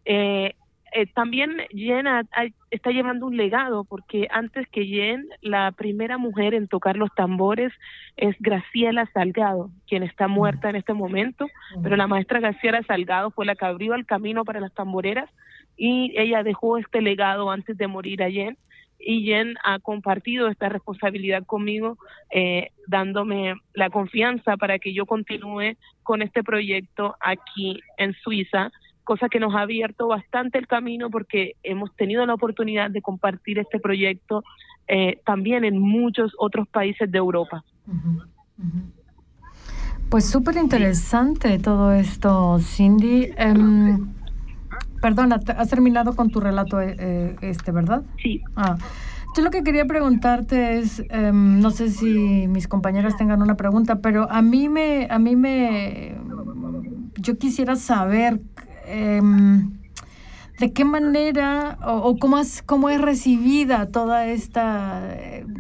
eh, 0.05 0.53
eh, 0.97 1.07
también 1.07 1.57
Jen 1.71 2.05
está 2.71 2.91
llevando 2.91 3.25
un 3.27 3.35
legado, 3.35 3.83
porque 3.83 4.29
antes 4.31 4.65
que 4.69 4.85
Jen, 4.85 5.27
la 5.41 5.73
primera 5.73 6.17
mujer 6.17 6.53
en 6.53 6.69
tocar 6.69 6.95
los 6.95 7.13
tambores 7.13 7.73
es 8.15 8.33
Graciela 8.39 9.05
Salgado, 9.13 9.71
quien 9.87 10.03
está 10.03 10.29
muerta 10.29 10.69
en 10.69 10.77
este 10.77 10.93
momento, 10.93 11.47
pero 11.83 11.97
la 11.97 12.07
maestra 12.07 12.39
Graciela 12.39 12.81
Salgado 12.83 13.29
fue 13.31 13.45
la 13.45 13.55
que 13.55 13.65
abrió 13.65 13.93
el 13.93 14.05
camino 14.05 14.45
para 14.45 14.61
las 14.61 14.73
tamboreras 14.73 15.29
y 15.75 16.13
ella 16.17 16.43
dejó 16.43 16.77
este 16.77 17.01
legado 17.01 17.51
antes 17.51 17.77
de 17.77 17.87
morir 17.87 18.23
a 18.23 18.31
Jen. 18.31 18.57
Y 18.97 19.25
Jen 19.25 19.55
ha 19.65 19.79
compartido 19.79 20.47
esta 20.47 20.69
responsabilidad 20.69 21.45
conmigo, 21.45 21.97
eh, 22.31 22.69
dándome 22.87 23.55
la 23.73 23.89
confianza 23.89 24.55
para 24.55 24.79
que 24.79 24.93
yo 24.93 25.05
continúe 25.05 25.75
con 26.03 26.21
este 26.21 26.41
proyecto 26.41 27.17
aquí 27.19 27.81
en 27.97 28.13
Suiza 28.13 28.71
cosa 29.06 29.30
que 29.30 29.39
nos 29.39 29.56
ha 29.56 29.62
abierto 29.62 30.08
bastante 30.08 30.58
el 30.58 30.68
camino 30.68 31.10
porque 31.10 31.53
hemos 31.64 31.95
tenido 31.95 32.26
la 32.26 32.34
oportunidad 32.34 32.91
de 32.91 33.01
compartir 33.01 33.60
este 33.60 33.80
proyecto 33.80 34.43
eh, 34.88 35.22
también 35.26 35.64
en 35.64 35.80
muchos 35.80 36.34
otros 36.38 36.68
países 36.68 37.10
de 37.10 37.18
Europa. 37.18 37.64
Pues 40.10 40.26
súper 40.26 40.58
interesante 40.58 41.58
todo 41.60 41.93
esto, 41.93 42.60
Cindy. 42.60 43.30
Um, 43.39 44.14
perdona, 45.01 45.39
has 45.58 45.70
terminado 45.70 46.16
con 46.16 46.30
tu 46.30 46.39
relato 46.39 46.82
eh, 46.82 47.36
este, 47.41 47.72
¿verdad? 47.72 48.03
Sí. 48.22 48.41
Ah. 48.56 48.78
Yo 49.36 49.43
lo 49.43 49.51
que 49.51 49.64
quería 49.64 49.86
preguntarte 49.86 50.78
es, 50.78 51.03
em, 51.10 51.60
no 51.60 51.70
sé 51.70 51.89
si 51.89 52.47
mis 52.47 52.70
compañeras 52.70 53.18
tengan 53.18 53.41
una 53.41 53.58
pregunta, 53.58 53.99
pero 53.99 54.32
a 54.32 54.41
mí 54.41 54.70
me, 54.70 55.08
a 55.12 55.20
mí 55.20 55.36
me, 55.36 56.16
yo 57.16 57.38
quisiera 57.38 57.76
saber 57.76 58.39
Em, 58.88 59.71
¿de 60.59 60.71
qué 60.71 60.86
manera 60.86 61.77
o, 61.86 62.17
cómo, 62.17 62.38
es, 62.38 62.61
cómo 62.61 62.89
es 62.89 63.01
recibida 63.01 63.88
toda 63.88 64.25
esta, 64.27 65.01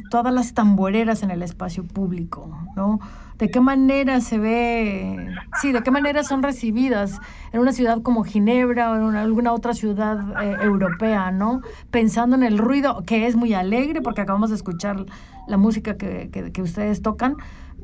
todas 0.09 0.33
las 0.33 0.53
tamboreras 0.53 1.23
en 1.23 1.31
el 1.31 1.41
espacio 1.41 1.83
público, 1.83 2.49
¿no? 2.75 2.99
¿De 3.37 3.51
qué 3.51 3.59
manera 3.59 4.21
se 4.21 4.37
ve, 4.37 5.27
sí, 5.61 5.73
de 5.73 5.83
qué 5.83 5.91
manera 5.91 6.23
son 6.23 6.41
recibidas 6.41 7.19
en 7.51 7.59
una 7.59 7.73
ciudad 7.73 8.01
como 8.01 8.23
Ginebra 8.23 8.91
o 8.91 9.09
en 9.09 9.15
alguna 9.17 9.51
otra 9.51 9.73
ciudad 9.73 10.41
eh, 10.41 10.55
europea, 10.61 11.31
¿no? 11.31 11.59
Pensando 11.91 12.37
en 12.37 12.43
el 12.43 12.57
ruido, 12.57 13.03
que 13.05 13.27
es 13.27 13.35
muy 13.35 13.53
alegre 13.53 14.01
porque 14.01 14.21
acabamos 14.21 14.51
de 14.51 14.55
escuchar 14.55 15.05
la 15.49 15.57
música 15.57 15.97
que, 15.97 16.29
que 16.53 16.61
ustedes 16.61 17.01
tocan, 17.01 17.35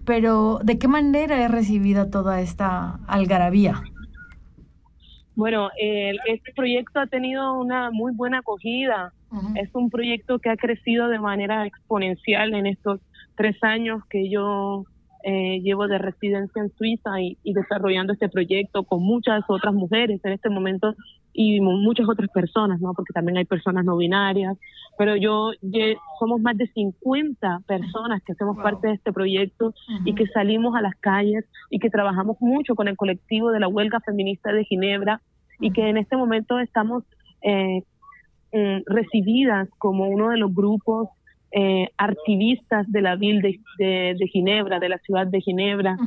pero 0.06 0.62
¿de 0.64 0.78
qué 0.78 0.88
manera 0.88 1.44
es 1.44 1.52
recibida 1.52 2.10
toda 2.10 2.40
esta 2.40 3.00
algarabía? 3.08 3.84
Bueno, 5.42 5.70
este 5.76 6.54
proyecto 6.56 7.00
ha 7.00 7.08
tenido 7.08 7.60
una 7.60 7.90
muy 7.90 8.14
buena 8.14 8.38
acogida. 8.38 9.12
Es 9.56 9.74
un 9.74 9.90
proyecto 9.90 10.38
que 10.38 10.52
ha 10.52 10.56
crecido 10.56 11.08
de 11.08 11.18
manera 11.18 11.66
exponencial 11.66 12.54
en 12.54 12.68
estos 12.68 13.00
tres 13.36 13.58
años 13.64 14.06
que 14.08 14.30
yo 14.30 14.86
eh, 15.24 15.60
llevo 15.64 15.88
de 15.88 15.98
residencia 15.98 16.62
en 16.62 16.70
Suiza 16.78 17.20
y, 17.20 17.38
desarrollando 17.44 18.14
este 18.14 18.30
proyecto 18.30 18.84
con 18.84 19.02
muchas 19.02 19.42
otras 19.48 19.74
mujeres 19.74 20.22
en 20.24 20.34
este 20.34 20.50
momento 20.52 20.94
y 21.34 21.60
muchas 21.60 22.08
otras 22.08 22.30
personas, 22.30 22.80
¿no? 22.80 22.94
Porque 22.94 23.12
también 23.12 23.38
hay 23.38 23.46
personas 23.46 23.84
no 23.84 23.98
binarias. 23.98 24.60
Pero 24.96 25.16
yo, 25.16 25.54
somos 26.20 26.40
más 26.40 26.56
de 26.56 26.68
50 26.68 27.62
personas 27.66 28.22
que 28.22 28.34
hacemos 28.34 28.58
parte 28.58 28.90
de 28.90 28.94
este 28.94 29.12
proyecto 29.12 29.74
y 30.06 30.14
que 30.14 30.28
salimos 30.28 30.76
a 30.76 30.82
las 30.82 30.94
calles 30.98 31.46
y 31.72 31.80
que 31.80 31.90
trabajamos 31.90 32.38
mucho 32.42 32.76
con 32.76 32.88
el 32.88 32.96
colectivo 32.96 33.50
de 33.50 33.60
la 33.60 33.68
huelga 33.68 34.02
feminista 34.02 34.54
de 34.54 34.66
Ginebra 34.66 35.20
y 35.62 35.72
que 35.72 35.88
en 35.88 35.98
este 35.98 36.18
momento 36.18 36.60
estamos 36.60 37.04
eh, 37.42 37.84
mm, 38.52 38.84
recibidas 38.88 39.70
como 39.78 40.10
uno 40.10 40.30
de 40.30 40.38
los 40.38 40.54
grupos 40.54 41.10
eh, 41.54 41.90
activistas 41.98 42.90
de 42.90 43.02
la 43.02 43.16
Ville 43.16 43.60
de, 43.78 44.16
de, 44.18 44.28
Ginebra, 44.28 44.80
de 44.80 44.90
la 44.90 44.98
ciudad 45.00 45.28
de 45.28 45.42
Ginebra. 45.42 45.98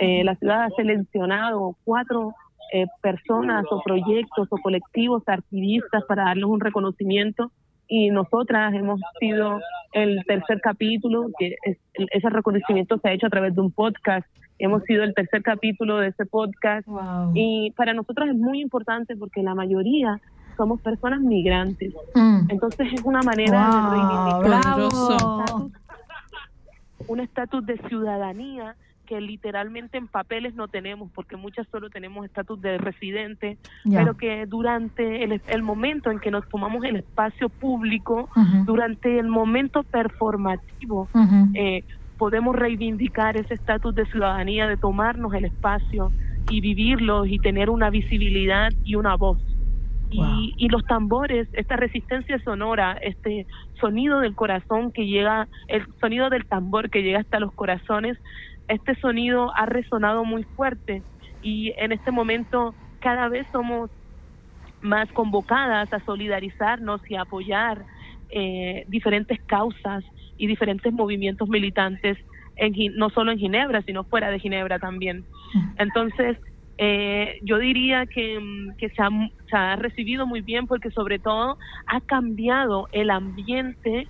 Eh, 0.00 0.24
la 0.24 0.34
ciudad 0.36 0.64
ha 0.64 0.70
seleccionado 0.70 1.76
cuatro 1.84 2.34
eh, 2.72 2.86
personas 3.02 3.64
o 3.70 3.82
proyectos 3.82 4.48
o 4.50 4.56
colectivos 4.56 5.22
activistas 5.26 6.02
para 6.08 6.24
darles 6.24 6.46
un 6.46 6.60
reconocimiento 6.60 7.52
y 7.86 8.10
nosotras 8.10 8.74
hemos 8.74 8.98
sido 9.20 9.60
el 9.92 10.24
tercer 10.26 10.60
capítulo, 10.60 11.26
que 11.38 11.56
ese 11.94 12.30
reconocimiento 12.30 12.98
se 12.98 13.08
ha 13.08 13.12
hecho 13.12 13.26
a 13.26 13.30
través 13.30 13.54
de 13.54 13.60
un 13.60 13.70
podcast 13.70 14.26
Hemos 14.58 14.82
sido 14.84 15.04
el 15.04 15.14
tercer 15.14 15.42
capítulo 15.42 15.98
de 15.98 16.08
ese 16.08 16.26
podcast. 16.26 16.86
Y 17.34 17.72
para 17.76 17.92
nosotros 17.94 18.28
es 18.28 18.36
muy 18.36 18.60
importante 18.60 19.16
porque 19.16 19.42
la 19.42 19.54
mayoría 19.54 20.20
somos 20.56 20.80
personas 20.80 21.20
migrantes. 21.20 21.92
Mm. 22.14 22.46
Entonces 22.48 22.92
es 22.92 23.02
una 23.02 23.20
manera 23.22 23.70
de 23.70 24.50
reivindicar 24.50 25.70
un 27.08 27.20
estatus 27.20 27.64
de 27.66 27.78
ciudadanía 27.88 28.74
que 29.06 29.20
literalmente 29.20 29.98
en 29.98 30.08
papeles 30.08 30.54
no 30.56 30.66
tenemos, 30.66 31.10
porque 31.14 31.36
muchas 31.36 31.66
solo 31.70 31.90
tenemos 31.90 32.24
estatus 32.24 32.60
de 32.60 32.76
residente, 32.76 33.56
pero 33.88 34.16
que 34.16 34.46
durante 34.46 35.22
el, 35.22 35.62
momento 35.62 36.10
en 36.10 36.18
que 36.18 36.32
nos 36.32 36.48
tomamos 36.48 36.84
el 36.84 36.96
espacio 36.96 37.48
público, 37.48 38.28
durante 38.64 39.20
el 39.20 39.28
momento 39.28 39.84
performativo, 39.84 41.08
eh, 41.54 41.84
podemos 42.18 42.56
reivindicar 42.56 43.36
ese 43.36 43.54
estatus 43.54 43.94
de 43.94 44.06
ciudadanía, 44.06 44.66
de 44.66 44.76
tomarnos 44.76 45.34
el 45.34 45.44
espacio 45.44 46.12
y 46.50 46.60
vivirlo 46.60 47.26
y 47.26 47.38
tener 47.38 47.70
una 47.70 47.90
visibilidad 47.90 48.72
y 48.84 48.94
una 48.94 49.16
voz. 49.16 49.38
Y, 50.08 50.54
y, 50.56 50.68
los 50.68 50.84
tambores, 50.84 51.48
esta 51.52 51.74
resistencia 51.74 52.38
sonora, 52.44 52.92
este 53.02 53.44
sonido 53.80 54.20
del 54.20 54.36
corazón 54.36 54.92
que 54.92 55.04
llega, 55.06 55.48
el 55.66 55.84
sonido 56.00 56.30
del 56.30 56.46
tambor 56.46 56.90
que 56.90 57.02
llega 57.02 57.18
hasta 57.18 57.40
los 57.40 57.52
corazones, 57.52 58.16
este 58.68 58.94
sonido 58.96 59.52
ha 59.56 59.66
resonado 59.66 60.24
muy 60.24 60.44
fuerte 60.44 61.02
y 61.42 61.72
en 61.76 61.92
este 61.92 62.12
momento 62.12 62.74
cada 63.00 63.28
vez 63.28 63.46
somos 63.52 63.90
más 64.80 65.10
convocadas 65.12 65.92
a 65.92 66.00
solidarizarnos 66.00 67.00
y 67.10 67.16
a 67.16 67.22
apoyar 67.22 67.84
eh, 68.30 68.84
diferentes 68.88 69.40
causas 69.42 70.04
y 70.36 70.46
diferentes 70.46 70.92
movimientos 70.92 71.48
militantes, 71.48 72.18
en, 72.56 72.72
no 72.96 73.10
solo 73.10 73.32
en 73.32 73.38
Ginebra, 73.38 73.82
sino 73.82 74.04
fuera 74.04 74.30
de 74.30 74.38
Ginebra 74.38 74.78
también. 74.78 75.24
Entonces, 75.78 76.38
eh, 76.78 77.38
yo 77.42 77.58
diría 77.58 78.06
que, 78.06 78.38
mm, 78.38 78.76
que 78.76 78.88
se, 78.90 79.02
ha, 79.02 79.08
se 79.50 79.56
ha 79.56 79.76
recibido 79.76 80.26
muy 80.26 80.42
bien 80.42 80.66
porque 80.66 80.90
sobre 80.90 81.18
todo 81.18 81.56
ha 81.86 82.00
cambiado 82.02 82.88
el 82.92 83.10
ambiente 83.10 84.08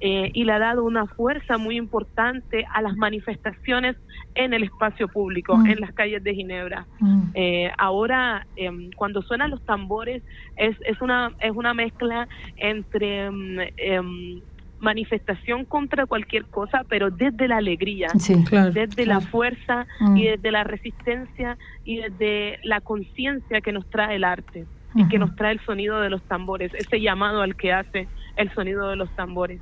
eh, 0.00 0.30
y 0.32 0.44
le 0.44 0.52
ha 0.52 0.58
dado 0.60 0.84
una 0.84 1.06
fuerza 1.06 1.58
muy 1.58 1.76
importante 1.76 2.64
a 2.72 2.82
las 2.82 2.96
manifestaciones 2.96 3.96
en 4.36 4.54
el 4.54 4.62
espacio 4.62 5.08
público, 5.08 5.56
Mm. 5.56 5.66
en 5.66 5.80
las 5.80 5.92
calles 5.92 6.22
de 6.22 6.34
Ginebra. 6.34 6.86
Mm. 7.00 7.22
Eh, 7.34 7.72
ahora, 7.76 8.46
em, 8.54 8.90
cuando 8.96 9.22
suenan 9.22 9.50
los 9.50 9.64
tambores, 9.64 10.22
es, 10.56 10.76
es, 10.86 11.00
una, 11.00 11.32
es 11.40 11.50
una 11.50 11.74
mezcla 11.74 12.28
entre 12.56 13.24
em, 13.26 13.58
em, 13.76 14.40
manifestación 14.80 15.64
contra 15.64 16.06
cualquier 16.06 16.44
cosa, 16.46 16.84
pero 16.88 17.10
desde 17.10 17.48
la 17.48 17.56
alegría, 17.56 18.08
Sí. 18.18 18.34
Claro. 18.44 18.70
desde 18.72 19.06
la 19.06 19.20
fuerza 19.20 19.86
Mm. 20.00 20.16
y 20.16 20.24
desde 20.28 20.50
la 20.52 20.64
resistencia 20.64 21.58
y 21.84 21.96
desde 21.98 22.58
la 22.64 22.80
conciencia 22.80 23.60
que 23.60 23.72
nos 23.72 23.88
trae 23.90 24.16
el 24.16 24.24
arte 24.24 24.66
y 24.94 25.06
que 25.08 25.18
nos 25.18 25.34
trae 25.36 25.52
el 25.52 25.60
sonido 25.64 26.00
de 26.00 26.10
los 26.10 26.22
tambores, 26.22 26.72
ese 26.74 27.00
llamado 27.00 27.42
al 27.42 27.54
que 27.56 27.72
hace 27.72 28.08
el 28.36 28.52
sonido 28.54 28.88
de 28.88 28.96
los 28.96 29.10
tambores. 29.16 29.60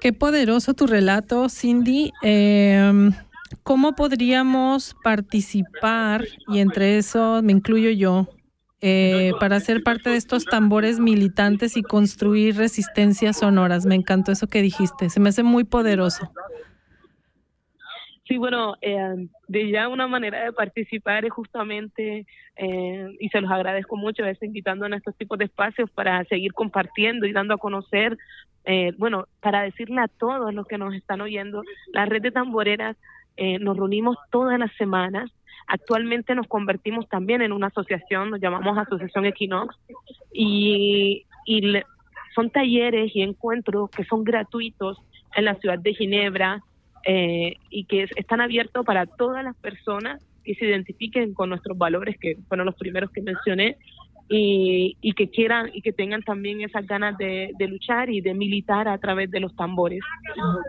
Qué 0.00 0.12
poderoso 0.12 0.74
tu 0.74 0.86
relato, 0.86 1.48
Cindy. 1.48 2.12
Eh, 2.22 3.10
¿Cómo 3.62 3.92
podríamos 3.94 4.96
participar, 5.04 6.24
y 6.48 6.58
entre 6.60 6.96
eso 6.98 7.40
me 7.42 7.52
incluyo 7.52 7.90
yo, 7.90 8.28
eh, 8.82 9.32
para 9.40 9.60
ser 9.60 9.82
parte 9.82 10.10
de 10.10 10.16
estos 10.16 10.44
tambores 10.44 11.00
militantes 11.00 11.76
y 11.76 11.82
construir 11.82 12.56
resistencias 12.56 13.38
sonoras? 13.38 13.86
Me 13.86 13.94
encantó 13.94 14.32
eso 14.32 14.48
que 14.48 14.60
dijiste, 14.60 15.08
se 15.08 15.20
me 15.20 15.30
hace 15.30 15.42
muy 15.42 15.64
poderoso. 15.64 16.30
Sí, 18.24 18.38
bueno, 18.38 18.76
eh, 18.80 19.28
de 19.48 19.70
ya 19.70 19.88
una 19.88 20.06
manera 20.06 20.44
de 20.44 20.52
participar 20.52 21.24
es 21.24 21.32
justamente, 21.32 22.26
eh, 22.56 23.16
y 23.18 23.28
se 23.28 23.40
los 23.40 23.50
agradezco 23.50 23.96
mucho, 23.96 24.24
es 24.24 24.42
invitando 24.42 24.86
a 24.86 24.96
estos 24.96 25.16
tipos 25.16 25.38
de 25.38 25.46
espacios 25.46 25.90
para 25.90 26.24
seguir 26.24 26.52
compartiendo 26.52 27.26
y 27.26 27.32
dando 27.32 27.54
a 27.54 27.58
conocer, 27.58 28.16
eh, 28.64 28.92
bueno, 28.96 29.26
para 29.40 29.62
decirle 29.62 30.00
a 30.00 30.08
todos 30.08 30.54
los 30.54 30.66
que 30.66 30.78
nos 30.78 30.94
están 30.94 31.20
oyendo, 31.20 31.62
la 31.92 32.06
red 32.06 32.22
de 32.22 32.30
tamboreras 32.30 32.96
eh, 33.36 33.58
nos 33.58 33.76
reunimos 33.76 34.16
todas 34.30 34.58
las 34.58 34.72
semanas. 34.76 35.30
Actualmente 35.66 36.34
nos 36.34 36.46
convertimos 36.46 37.08
también 37.08 37.42
en 37.42 37.52
una 37.52 37.68
asociación, 37.68 38.30
nos 38.30 38.40
llamamos 38.40 38.76
Asociación 38.78 39.26
Equinox, 39.26 39.76
y, 40.32 41.24
le- 41.46 41.84
son 42.34 42.50
talleres 42.50 43.14
y 43.14 43.22
encuentros 43.22 43.90
que 43.90 44.04
son 44.04 44.24
gratuitos 44.24 44.98
en 45.36 45.44
la 45.44 45.54
ciudad 45.56 45.78
de 45.78 45.94
Ginebra, 45.94 46.60
eh, 47.04 47.56
y 47.70 47.84
que 47.84 48.04
es- 48.04 48.10
están 48.16 48.40
abiertos 48.40 48.84
para 48.84 49.06
todas 49.06 49.42
las 49.44 49.56
personas 49.56 50.22
que 50.44 50.54
se 50.54 50.66
identifiquen 50.66 51.34
con 51.34 51.48
nuestros 51.50 51.76
valores, 51.78 52.16
que 52.18 52.36
fueron 52.48 52.66
los 52.66 52.74
primeros 52.76 53.10
que 53.10 53.22
mencioné, 53.22 53.76
y, 54.34 55.12
que 55.14 55.28
quieran 55.28 55.68
y 55.74 55.82
que 55.82 55.92
tengan 55.92 56.22
también 56.22 56.62
esas 56.62 56.86
ganas 56.86 57.18
de, 57.18 57.50
de 57.58 57.68
luchar 57.68 58.08
y 58.08 58.22
de 58.22 58.32
militar 58.32 58.88
a 58.88 58.96
través 58.96 59.30
de 59.30 59.40
los 59.40 59.54
tambores. 59.56 60.00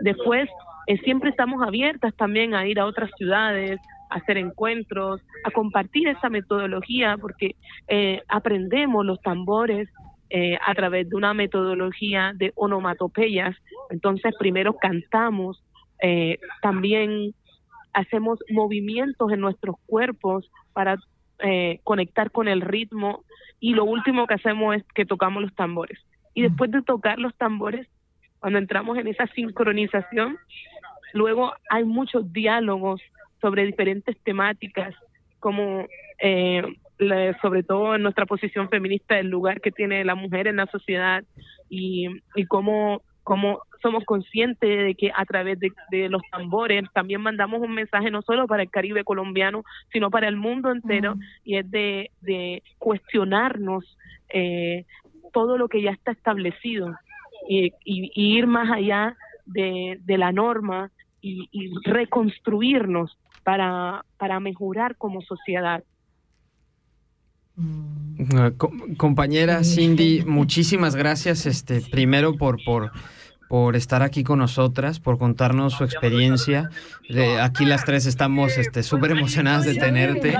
Después, 0.02 0.50
eh, 0.86 0.98
siempre 0.98 1.30
estamos 1.30 1.62
abiertas 1.66 2.14
también 2.14 2.54
a 2.54 2.66
ir 2.66 2.78
a 2.78 2.84
otras 2.84 3.10
ciudades, 3.16 3.80
a 4.14 4.18
hacer 4.18 4.38
encuentros, 4.38 5.20
a 5.44 5.50
compartir 5.50 6.08
esa 6.08 6.30
metodología, 6.30 7.16
porque 7.20 7.56
eh, 7.88 8.22
aprendemos 8.28 9.04
los 9.04 9.20
tambores 9.20 9.88
eh, 10.30 10.58
a 10.66 10.74
través 10.74 11.08
de 11.08 11.16
una 11.16 11.34
metodología 11.34 12.32
de 12.34 12.52
onomatopeyas. 12.54 13.56
Entonces, 13.90 14.34
primero 14.38 14.74
cantamos, 14.74 15.62
eh, 16.02 16.38
también 16.62 17.34
hacemos 17.92 18.38
movimientos 18.50 19.32
en 19.32 19.40
nuestros 19.40 19.76
cuerpos 19.86 20.50
para 20.72 20.96
eh, 21.40 21.80
conectar 21.84 22.30
con 22.30 22.48
el 22.48 22.60
ritmo 22.60 23.24
y 23.60 23.74
lo 23.74 23.84
último 23.84 24.26
que 24.26 24.34
hacemos 24.34 24.76
es 24.76 24.84
que 24.94 25.04
tocamos 25.04 25.42
los 25.42 25.54
tambores. 25.54 25.98
Y 26.34 26.42
después 26.42 26.70
de 26.70 26.82
tocar 26.82 27.18
los 27.18 27.34
tambores, 27.36 27.86
cuando 28.40 28.58
entramos 28.58 28.98
en 28.98 29.06
esa 29.06 29.26
sincronización, 29.28 30.36
luego 31.12 31.52
hay 31.70 31.84
muchos 31.84 32.32
diálogos 32.32 33.00
sobre 33.44 33.66
diferentes 33.66 34.16
temáticas, 34.22 34.94
como 35.38 35.84
eh, 36.18 36.62
la- 36.96 37.38
sobre 37.42 37.62
todo 37.62 37.94
en 37.94 38.02
nuestra 38.02 38.24
posición 38.24 38.70
feminista, 38.70 39.18
el 39.18 39.28
lugar 39.28 39.60
que 39.60 39.70
tiene 39.70 40.02
la 40.02 40.14
mujer 40.14 40.46
en 40.46 40.56
la 40.56 40.66
sociedad 40.68 41.22
y, 41.68 42.08
y 42.34 42.46
cómo, 42.46 43.02
cómo 43.22 43.60
somos 43.82 44.02
conscientes 44.06 44.84
de 44.86 44.94
que 44.94 45.12
a 45.14 45.26
través 45.26 45.58
de, 45.60 45.68
de 45.90 46.08
los 46.08 46.22
tambores 46.30 46.84
también 46.94 47.20
mandamos 47.20 47.60
un 47.60 47.74
mensaje 47.74 48.10
no 48.10 48.22
solo 48.22 48.46
para 48.46 48.62
el 48.62 48.70
Caribe 48.70 49.04
colombiano, 49.04 49.62
sino 49.92 50.08
para 50.10 50.26
el 50.26 50.36
mundo 50.36 50.70
entero, 50.70 51.14
y 51.44 51.58
es 51.58 51.70
de, 51.70 52.10
de 52.22 52.62
cuestionarnos 52.78 53.84
eh, 54.30 54.86
todo 55.34 55.58
lo 55.58 55.68
que 55.68 55.82
ya 55.82 55.90
está 55.90 56.12
establecido 56.12 56.94
y, 57.46 57.66
y- 57.84 58.10
y 58.14 58.38
ir 58.38 58.46
más 58.46 58.70
allá 58.72 59.14
de, 59.44 59.98
de 60.00 60.16
la 60.16 60.32
norma 60.32 60.90
y, 61.20 61.48
y 61.52 61.70
reconstruirnos 61.84 63.18
para, 63.44 64.04
para 64.16 64.40
mejorar 64.40 64.96
como 64.96 65.20
sociedad. 65.20 65.84
Eh, 67.56 68.52
co- 68.56 68.72
compañera 68.96 69.62
Cindy, 69.62 70.24
muchísimas 70.26 70.96
gracias, 70.96 71.46
este, 71.46 71.80
primero 71.80 72.36
por, 72.36 72.62
por, 72.64 72.90
por 73.48 73.76
estar 73.76 74.02
aquí 74.02 74.24
con 74.24 74.38
nosotras, 74.38 75.00
por 75.00 75.18
contarnos 75.18 75.74
su 75.74 75.84
experiencia. 75.84 76.70
Aquí 77.40 77.64
las 77.64 77.84
tres 77.84 78.06
estamos 78.06 78.56
este, 78.56 78.82
súper 78.82 79.12
emocionadas 79.12 79.64
de 79.64 79.74
tenerte 79.74 80.38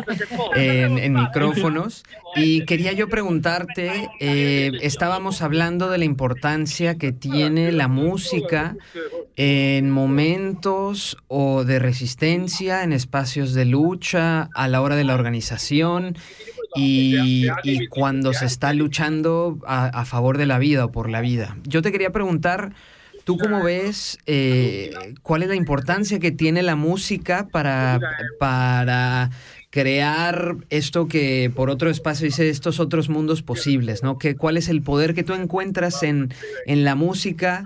en, 0.55 1.15
micrófonos. 1.15 2.05
Y 2.35 2.65
quería 2.65 2.93
yo 2.93 3.09
preguntarte, 3.09 4.09
eh, 4.21 4.73
estábamos 4.81 5.43
hablando 5.43 5.91
de 5.91 5.99
la 5.99 6.05
importancia 6.05 6.97
que 6.97 7.13
tiene 7.13 7.71
la 7.73 7.89
música 7.89 8.77
en 9.37 9.91
momentos 9.91 11.17
o 11.29 11.65
de 11.65 11.79
resistencia, 11.79 12.83
en 12.83 12.93
espacios 12.93 13.55
de 13.55 13.65
lucha, 13.65 14.49
a 14.55 14.69
la 14.69 14.81
hora 14.81 14.97
de 14.97 15.05
la 15.05 15.15
organización 15.15 16.17
y, 16.75 17.47
cuando 17.91 18.33
se 18.33 18.47
está 18.47 18.73
luchando 18.73 19.59
a 19.67 20.05
favor 20.05 20.39
de 20.39 20.47
la 20.47 20.59
vida 20.59 20.87
o 20.87 20.93
por 20.93 21.11
la 21.11 21.21
vida. 21.21 21.57
Yo 21.65 21.83
te 21.83 21.93
quería 21.93 22.11
preguntar, 22.11 22.73
¿tú 23.25 23.39
cómo 23.39 23.62
ves 23.62 24.18
eh, 24.27 24.93
cuál 25.22 25.43
es 25.43 25.49
la 25.49 25.55
importancia 25.55 26.18
que 26.18 26.31
tiene 26.31 26.62
la 26.62 26.77
música 26.77 27.49
para, 27.51 28.01
para 28.39 29.31
crear 29.75 30.55
esto 30.70 31.09
que 31.09 31.51
por 31.53 31.68
otro 31.68 31.91
espacio 31.91 32.27
dice 32.27 32.49
estos 32.49 32.79
otros 32.79 33.09
mundos 33.09 33.43
posibles, 33.43 34.05
¿no? 34.05 34.18
Que, 34.18 34.37
¿Cuál 34.37 34.57
es 34.57 34.68
el 34.68 34.83
poder 34.83 35.14
que 35.14 35.25
tú 35.25 35.35
encuentras 35.35 36.05
en, 36.05 36.33
en 36.66 36.85
la 36.85 36.95
música 36.95 37.64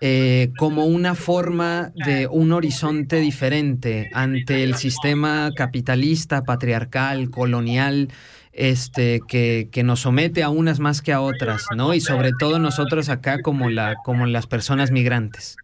eh, 0.00 0.52
como 0.56 0.86
una 0.86 1.16
forma 1.16 1.90
de 1.96 2.28
un 2.28 2.52
horizonte 2.52 3.16
diferente 3.16 4.08
ante 4.14 4.62
el 4.62 4.76
sistema 4.76 5.50
capitalista, 5.56 6.44
patriarcal, 6.44 7.30
colonial, 7.30 8.08
este, 8.58 9.20
que, 9.28 9.68
que 9.70 9.84
nos 9.84 10.00
somete 10.00 10.42
a 10.42 10.50
unas 10.50 10.80
más 10.80 11.00
que 11.00 11.12
a 11.12 11.20
otras, 11.20 11.64
¿no? 11.76 11.94
Y 11.94 12.00
sobre 12.00 12.32
todo 12.36 12.58
nosotros 12.58 13.08
acá 13.08 13.40
como, 13.40 13.70
la, 13.70 13.94
como 14.04 14.26
las 14.26 14.48
personas 14.48 14.90
migrantes. 14.90 15.56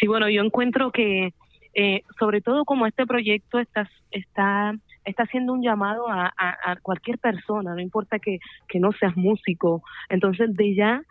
Sí, 0.00 0.06
bueno, 0.06 0.30
yo 0.30 0.42
encuentro 0.42 0.90
que 0.90 1.34
eh, 1.74 2.04
sobre 2.18 2.40
todo 2.40 2.64
como 2.64 2.86
este 2.86 3.06
proyecto 3.06 3.58
está, 3.58 3.86
está, 4.10 4.74
está 5.04 5.24
haciendo 5.24 5.52
un 5.52 5.62
llamado 5.62 6.08
a, 6.08 6.32
a, 6.38 6.72
a 6.72 6.76
cualquier 6.76 7.18
persona, 7.18 7.74
no 7.74 7.80
importa 7.80 8.18
que, 8.18 8.38
que 8.66 8.80
no 8.80 8.92
seas 8.92 9.14
músico, 9.14 9.82
entonces 10.08 10.56
de 10.56 10.74
ya 10.74 11.02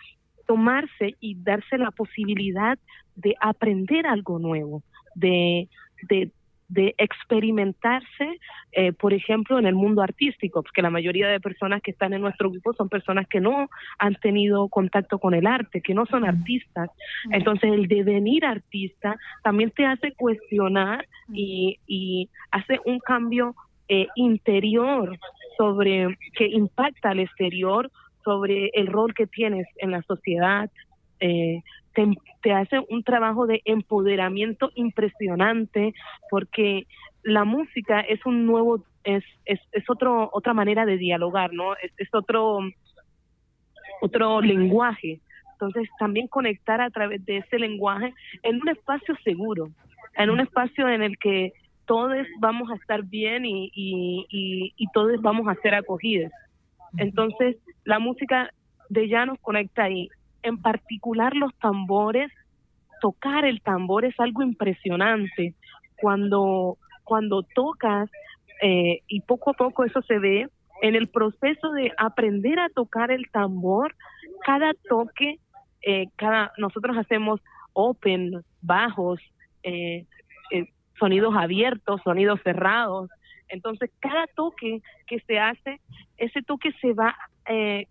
tomarse 0.47 1.15
y 1.19 1.35
darse 1.35 1.77
la 1.77 1.91
posibilidad 1.91 2.79
de 3.15 3.35
aprender 3.39 4.07
algo 4.07 4.39
nuevo, 4.39 4.81
de, 5.13 5.69
de, 6.09 6.31
de 6.71 6.95
experimentarse, 6.97 8.39
eh, 8.71 8.93
por 8.93 9.13
ejemplo, 9.13 9.59
en 9.59 9.65
el 9.65 9.75
mundo 9.75 10.01
artístico, 10.01 10.63
porque 10.63 10.81
la 10.81 10.89
mayoría 10.89 11.27
de 11.27 11.41
personas 11.41 11.81
que 11.81 11.91
están 11.91 12.13
en 12.13 12.21
nuestro 12.21 12.49
grupo 12.49 12.73
son 12.73 12.87
personas 12.87 13.27
que 13.27 13.41
no 13.41 13.69
han 13.99 14.15
tenido 14.15 14.69
contacto 14.69 15.19
con 15.19 15.33
el 15.33 15.47
arte, 15.47 15.81
que 15.81 15.93
no 15.93 16.05
son 16.05 16.23
artistas. 16.23 16.89
Entonces, 17.31 17.73
el 17.73 17.87
devenir 17.87 18.45
artista 18.45 19.17
también 19.43 19.71
te 19.71 19.85
hace 19.85 20.13
cuestionar 20.13 21.05
y, 21.33 21.77
y 21.87 22.29
hace 22.51 22.79
un 22.85 22.99
cambio 22.99 23.53
eh, 23.89 24.07
interior 24.15 25.19
sobre 25.57 26.17
que 26.37 26.47
impacta 26.47 27.09
al 27.09 27.19
exterior, 27.19 27.91
sobre 28.23 28.69
el 28.75 28.87
rol 28.87 29.13
que 29.13 29.27
tienes 29.27 29.67
en 29.75 29.91
la 29.91 30.01
sociedad. 30.03 30.69
Eh, 31.21 31.61
te, 31.93 32.07
te, 32.41 32.51
hace 32.51 32.79
un 32.89 33.03
trabajo 33.03 33.45
de 33.45 33.61
empoderamiento 33.65 34.71
impresionante 34.73 35.93
porque 36.31 36.87
la 37.21 37.43
música 37.43 37.99
es 38.01 38.25
un 38.25 38.47
nuevo 38.47 38.83
es 39.03 39.23
es, 39.45 39.59
es 39.71 39.87
otro 39.87 40.29
otra 40.33 40.55
manera 40.55 40.85
de 40.85 40.97
dialogar 40.97 41.53
no 41.53 41.75
es, 41.75 41.91
es 41.97 42.09
otro 42.13 42.59
otro 44.01 44.41
lenguaje. 44.41 45.21
Entonces 45.53 45.87
también 45.99 46.27
conectar 46.27 46.81
a 46.81 46.89
través 46.89 47.23
de 47.23 47.37
ese 47.37 47.59
lenguaje 47.59 48.15
en 48.41 48.59
un 48.59 48.69
espacio 48.69 49.15
seguro 49.23 49.69
en 50.15 50.29
un 50.31 50.39
espacio 50.39 50.89
en 50.89 51.03
el 51.03 51.17
que 51.19 51.53
todos 51.85 52.25
vamos 52.39 52.71
a 52.71 52.75
estar 52.75 53.03
bien 53.03 53.45
y, 53.45 53.71
y, 53.75 54.25
y, 54.29 54.73
y 54.75 54.87
todos 54.93 55.21
vamos 55.21 55.47
a 55.47 55.55
ser 55.61 55.75
acogidos. 55.75 56.31
Entonces 56.97 57.57
la 57.83 57.99
música 57.99 58.49
de 58.89 59.07
ya 59.07 59.25
nos 59.25 59.39
conecta 59.39 59.83
ahí 59.83 60.09
en 60.43 60.61
particular 60.61 61.35
los 61.35 61.53
tambores, 61.55 62.31
tocar 63.01 63.45
el 63.45 63.61
tambor 63.61 64.05
es 64.05 64.19
algo 64.19 64.43
impresionante. 64.43 65.55
Cuando, 65.99 66.77
cuando 67.03 67.43
tocas, 67.43 68.09
eh, 68.61 69.01
y 69.07 69.21
poco 69.21 69.51
a 69.51 69.53
poco 69.53 69.83
eso 69.83 70.01
se 70.03 70.19
ve, 70.19 70.47
en 70.81 70.95
el 70.95 71.07
proceso 71.07 71.71
de 71.71 71.91
aprender 71.97 72.59
a 72.59 72.69
tocar 72.69 73.11
el 73.11 73.29
tambor, 73.31 73.95
cada 74.43 74.73
toque, 74.89 75.39
eh, 75.83 76.07
cada 76.15 76.51
nosotros 76.57 76.97
hacemos 76.97 77.39
open, 77.73 78.43
bajos, 78.61 79.19
eh, 79.63 80.05
eh, 80.51 80.65
sonidos 80.99 81.35
abiertos, 81.35 82.01
sonidos 82.03 82.39
cerrados. 82.43 83.09
Entonces, 83.47 83.91
cada 83.99 84.27
toque 84.27 84.81
que 85.07 85.19
se 85.21 85.39
hace, 85.39 85.79
ese 86.17 86.41
toque 86.41 86.71
se 86.81 86.93
va 86.93 87.15
eh, 87.47 87.87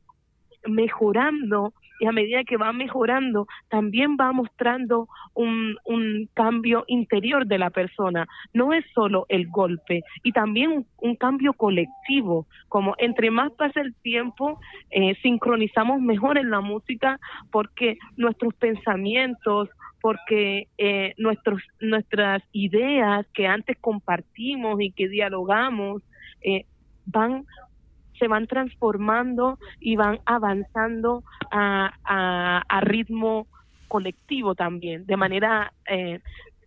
mejorando 0.67 1.73
y 2.01 2.07
a 2.07 2.13
medida 2.13 2.45
que 2.45 2.57
va 2.57 2.73
mejorando, 2.73 3.47
también 3.69 4.17
va 4.19 4.33
mostrando 4.33 5.07
un, 5.35 5.77
un 5.85 6.29
cambio 6.35 6.85
interior 6.89 7.47
de 7.47 7.59
la 7.59 7.71
persona. 7.71 8.27
No 8.55 8.73
es 8.73 8.85
solo 8.95 9.27
el 9.29 9.49
golpe, 9.49 10.03
y 10.23 10.33
también 10.33 10.87
un, 10.97 11.17
cambio 11.17 11.53
colectivo, 11.53 12.47
como 12.69 12.95
entre 12.99 13.31
más 13.31 13.53
pasa 13.53 13.83
el 13.83 13.95
tiempo, 13.97 14.59
eh, 14.91 15.15
sincronizamos 15.23 16.01
mejor 16.01 16.39
en 16.39 16.51
la 16.51 16.61
música 16.61 17.21
porque 17.53 17.99
nuestros 18.17 18.55
pensamientos, 18.55 19.69
porque 20.01 20.69
eh, 20.79 21.13
nuestros, 21.19 21.63
nuestras 21.81 22.43
ideas 22.53 23.27
que 23.35 23.47
antes 23.47 23.77
compartimos 23.79 24.81
y 24.81 24.93
que 24.93 25.09
dialogamos, 25.09 26.03
eh, 26.41 26.65
van 27.05 27.45
se 28.21 28.29
van 28.29 28.47
transformando 28.47 29.59
y 29.81 29.97
van 29.97 30.21
avanzando 30.27 31.25
a, 31.51 31.93
a, 32.05 32.63
a 32.69 32.81
ritmo 32.83 33.49
colectivo 33.89 34.55
también, 34.55 35.05
de 35.07 35.17
manera 35.17 35.73
eh, 35.89 36.21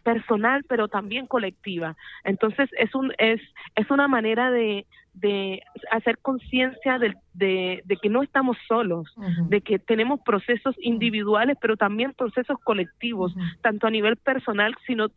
personal, 0.03 0.65
pero 0.67 0.89
también 0.89 1.27
colectiva. 1.27 1.95
Entonces 2.25 2.69
es 2.77 2.93
un 2.93 3.13
es 3.17 3.39
es 3.75 3.89
una 3.89 4.07
manera 4.09 4.51
de 4.51 4.85
de 5.13 5.61
hacer 5.91 6.17
conciencia 6.17 6.97
de, 6.97 7.13
de, 7.35 7.83
de, 7.85 7.97
que 7.97 8.09
no 8.09 8.23
estamos 8.23 8.57
solos, 8.67 9.05
uh 9.15 9.21
-huh. 9.21 9.47
de 9.47 9.61
que 9.61 9.77
tenemos 9.77 10.19
procesos 10.21 10.75
individuales, 10.79 11.55
pero 11.61 11.77
también 11.77 12.13
procesos 12.13 12.57
colectivos, 12.63 13.35
uh 13.35 13.39
-huh. 13.39 13.61
tanto 13.61 13.85
a 13.85 13.91
nivel 13.91 14.15
personal, 14.17 14.75
sino 14.87 15.09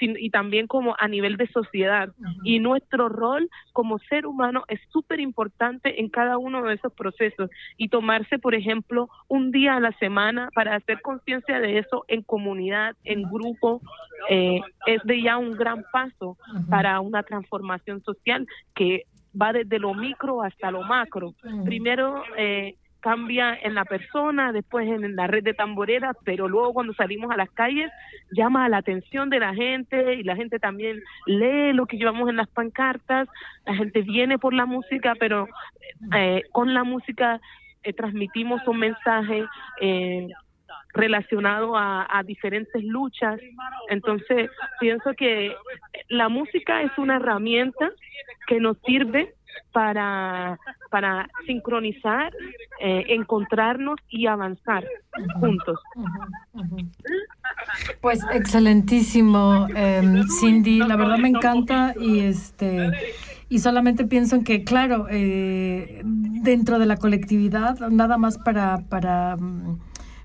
y 0.00 0.30
también 0.30 0.66
como 0.66 0.94
a 0.98 1.08
nivel 1.08 1.36
de 1.36 1.46
sociedad. 1.48 2.08
Uh 2.08 2.22
-huh. 2.22 2.40
Y 2.44 2.58
nuestro 2.58 3.08
rol 3.08 3.48
como 3.72 3.98
ser 3.98 4.26
humano 4.26 4.64
es 4.68 4.80
súper 4.90 5.20
importante 5.20 6.00
en 6.00 6.08
cada 6.08 6.38
uno 6.38 6.62
de 6.62 6.74
esos 6.74 6.92
procesos. 6.92 7.50
Y 7.76 7.88
tomarse, 7.88 8.38
por 8.38 8.54
ejemplo, 8.54 9.08
un 9.28 9.50
día 9.50 9.76
a 9.76 9.80
la 9.80 9.92
semana 9.98 10.48
para 10.54 10.76
hacer 10.76 11.00
conciencia 11.00 11.60
de 11.60 11.78
eso 11.78 12.04
en 12.08 12.22
comunidad, 12.22 12.96
en 13.04 13.22
grupo, 13.22 13.80
eh, 14.28 14.60
es 14.86 15.02
de 15.04 15.22
ya 15.22 15.38
un 15.38 15.52
gran 15.52 15.84
paso 15.92 16.30
uh 16.30 16.36
-huh. 16.36 16.68
para 16.68 17.00
una 17.00 17.22
transformación 17.22 18.02
social 18.02 18.46
que 18.74 19.04
va 19.40 19.52
desde 19.52 19.78
lo 19.78 19.94
micro 19.94 20.42
hasta 20.42 20.70
lo 20.70 20.82
macro. 20.82 21.34
Primero 21.64 22.22
eh, 22.36 22.76
cambia 23.04 23.54
en 23.62 23.74
la 23.74 23.84
persona, 23.84 24.50
después 24.50 24.88
en 24.88 25.14
la 25.14 25.26
red 25.26 25.44
de 25.44 25.52
tamboreras, 25.52 26.16
pero 26.24 26.48
luego 26.48 26.72
cuando 26.72 26.94
salimos 26.94 27.30
a 27.30 27.36
las 27.36 27.50
calles 27.50 27.92
llama 28.32 28.66
la 28.70 28.78
atención 28.78 29.28
de 29.28 29.40
la 29.40 29.52
gente 29.52 30.14
y 30.14 30.22
la 30.22 30.34
gente 30.36 30.58
también 30.58 31.02
lee 31.26 31.74
lo 31.74 31.84
que 31.84 31.98
llevamos 31.98 32.30
en 32.30 32.36
las 32.36 32.48
pancartas, 32.48 33.28
la 33.66 33.74
gente 33.74 34.00
viene 34.00 34.38
por 34.38 34.54
la 34.54 34.64
música, 34.64 35.12
pero 35.20 35.46
eh, 36.16 36.44
con 36.50 36.72
la 36.72 36.82
música 36.82 37.42
eh, 37.82 37.92
transmitimos 37.92 38.66
un 38.66 38.78
mensaje 38.78 39.44
eh, 39.82 40.28
relacionado 40.94 41.76
a, 41.76 42.06
a, 42.08 42.22
diferentes 42.22 42.82
luchas. 42.82 43.38
Entonces, 43.90 44.50
pienso 44.80 45.12
que 45.12 45.54
la 46.08 46.30
música 46.30 46.80
es 46.80 46.92
una 46.96 47.16
herramienta 47.16 47.90
que 48.46 48.60
nos 48.60 48.78
sirve 48.86 49.34
para, 49.72 50.58
para 50.90 51.28
sincronizar, 51.46 52.32
eh, 52.80 53.04
encontrarnos 53.08 53.96
y 54.08 54.26
avanzar 54.26 54.84
juntos. 55.40 55.80
Pues 58.00 58.20
excelentísimo, 58.32 59.66
eh, 59.74 60.22
Cindy. 60.40 60.78
La 60.78 60.96
verdad 60.96 61.18
me 61.18 61.28
encanta 61.28 61.94
y 61.98 62.20
este 62.20 62.90
y 63.48 63.58
solamente 63.58 64.04
pienso 64.04 64.36
en 64.36 64.42
que, 64.42 64.64
claro, 64.64 65.06
eh, 65.10 66.02
dentro 66.04 66.78
de 66.78 66.86
la 66.86 66.96
colectividad, 66.96 67.78
nada 67.90 68.16
más 68.16 68.38
para, 68.38 68.78
para, 68.88 69.36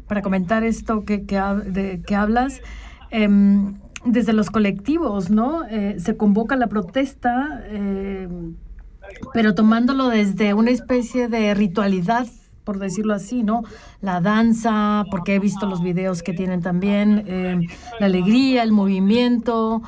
para 0.08 0.22
comentar 0.22 0.64
esto 0.64 1.06
que, 1.06 1.26
que, 1.26 1.38
de, 1.38 2.02
que 2.02 2.16
hablas, 2.16 2.62
eh, 3.12 3.28
desde 4.06 4.34
los 4.34 4.50
colectivos, 4.50 5.30
¿no? 5.30 5.66
Eh, 5.66 5.96
se 6.00 6.16
convoca 6.16 6.56
la 6.56 6.68
protesta, 6.68 7.62
eh, 7.66 8.28
pero 9.34 9.55
tomándolo 9.55 10.10
desde 10.10 10.53
una 10.53 10.72
especie 10.72 11.28
de 11.28 11.53
ritualidad, 11.53 12.28
por 12.64 12.80
decirlo 12.80 13.14
así, 13.14 13.43
¿no? 13.43 13.64
La 14.01 14.22
danza, 14.22 15.05
porque 15.10 15.36
he 15.36 15.39
visto 15.39 15.66
los 15.66 15.82
videos 15.82 16.24
que 16.24 16.34
tienen 16.34 16.62
también, 16.62 17.24
eh, 17.28 17.60
la 17.99 18.05
alegría, 18.05 18.64
el 18.64 18.72
movimiento. 18.72 19.82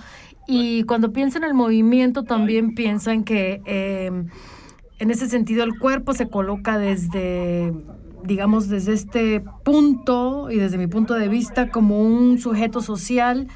Y 0.47 0.83
cuando 0.83 1.13
piensan 1.13 1.43
en 1.43 1.49
el 1.49 1.55
movimiento, 1.55 2.23
también 2.23 2.73
piensan 2.73 3.23
que 3.23 3.61
en 3.65 5.11
ese 5.11 5.29
sentido 5.29 5.63
el 5.63 5.77
cuerpo 5.77 6.13
se 6.13 6.27
coloca 6.27 6.77
desde 6.77 7.71
digamos, 8.23 8.69
desde 8.69 8.93
este 8.93 9.43
punto 9.63 10.49
y 10.51 10.57
desde 10.57 10.77
mi 10.77 10.87
punto 10.87 11.13
de 11.15 11.27
vista 11.27 11.69
como 11.69 12.01
un 12.01 12.37
sujeto 12.37 12.81
social 12.81 13.47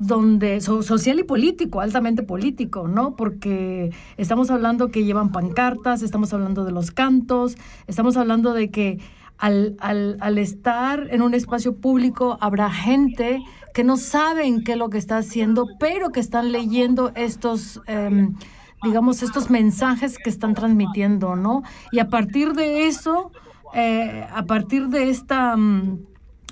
donde 0.00 0.62
so, 0.62 0.82
social 0.82 1.20
y 1.20 1.24
político, 1.24 1.80
altamente 1.80 2.22
político, 2.22 2.88
¿no? 2.88 3.14
Porque 3.14 3.92
estamos 4.16 4.50
hablando 4.50 4.90
que 4.90 5.04
llevan 5.04 5.30
pancartas, 5.30 6.02
estamos 6.02 6.32
hablando 6.32 6.64
de 6.64 6.72
los 6.72 6.90
cantos, 6.90 7.56
estamos 7.86 8.16
hablando 8.16 8.54
de 8.54 8.70
que 8.70 8.98
al, 9.36 9.76
al, 9.78 10.16
al 10.20 10.38
estar 10.38 11.06
en 11.10 11.22
un 11.22 11.34
espacio 11.34 11.76
público 11.76 12.38
habrá 12.40 12.70
gente 12.70 13.42
que 13.74 13.84
no 13.84 13.98
saben 13.98 14.64
qué 14.64 14.72
es 14.72 14.78
lo 14.78 14.88
que 14.88 14.98
está 14.98 15.18
haciendo, 15.18 15.66
pero 15.78 16.10
que 16.10 16.20
están 16.20 16.50
leyendo 16.50 17.12
estos... 17.14 17.80
Eh, 17.86 18.28
digamos, 18.82 19.22
estos 19.22 19.50
mensajes 19.50 20.16
que 20.16 20.30
están 20.30 20.54
transmitiendo, 20.54 21.36
¿no? 21.36 21.62
Y 21.92 21.98
a 21.98 22.08
partir 22.08 22.54
de 22.54 22.86
eso, 22.86 23.30
eh, 23.74 24.26
a 24.32 24.44
partir 24.44 24.88
de 24.88 25.10
esta, 25.10 25.54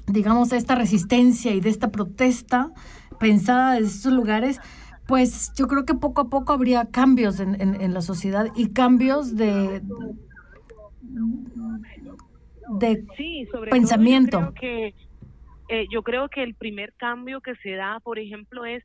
digamos, 0.06 0.52
esta 0.52 0.74
resistencia 0.74 1.54
y 1.54 1.60
de 1.60 1.70
esta 1.70 1.88
protesta, 1.88 2.70
pensada 3.18 3.74
desde 3.74 3.88
estos 3.88 4.12
lugares, 4.12 4.60
pues 5.06 5.52
yo 5.54 5.66
creo 5.68 5.84
que 5.84 5.94
poco 5.94 6.22
a 6.22 6.28
poco 6.28 6.52
habría 6.52 6.86
cambios 6.86 7.40
en, 7.40 7.60
en, 7.60 7.80
en 7.80 7.94
la 7.94 8.02
sociedad 8.02 8.46
y 8.54 8.72
cambios 8.72 9.36
de, 9.36 9.82
de 12.78 13.04
sí, 13.16 13.46
sobre 13.50 13.70
pensamiento. 13.70 14.38
Todo 14.38 14.48
yo, 14.48 14.54
creo 14.54 14.60
que, 14.60 14.94
eh, 15.68 15.86
yo 15.90 16.02
creo 16.02 16.28
que 16.28 16.42
el 16.42 16.54
primer 16.54 16.92
cambio 16.94 17.40
que 17.40 17.54
se 17.56 17.72
da, 17.72 18.00
por 18.00 18.18
ejemplo, 18.18 18.64
es 18.64 18.84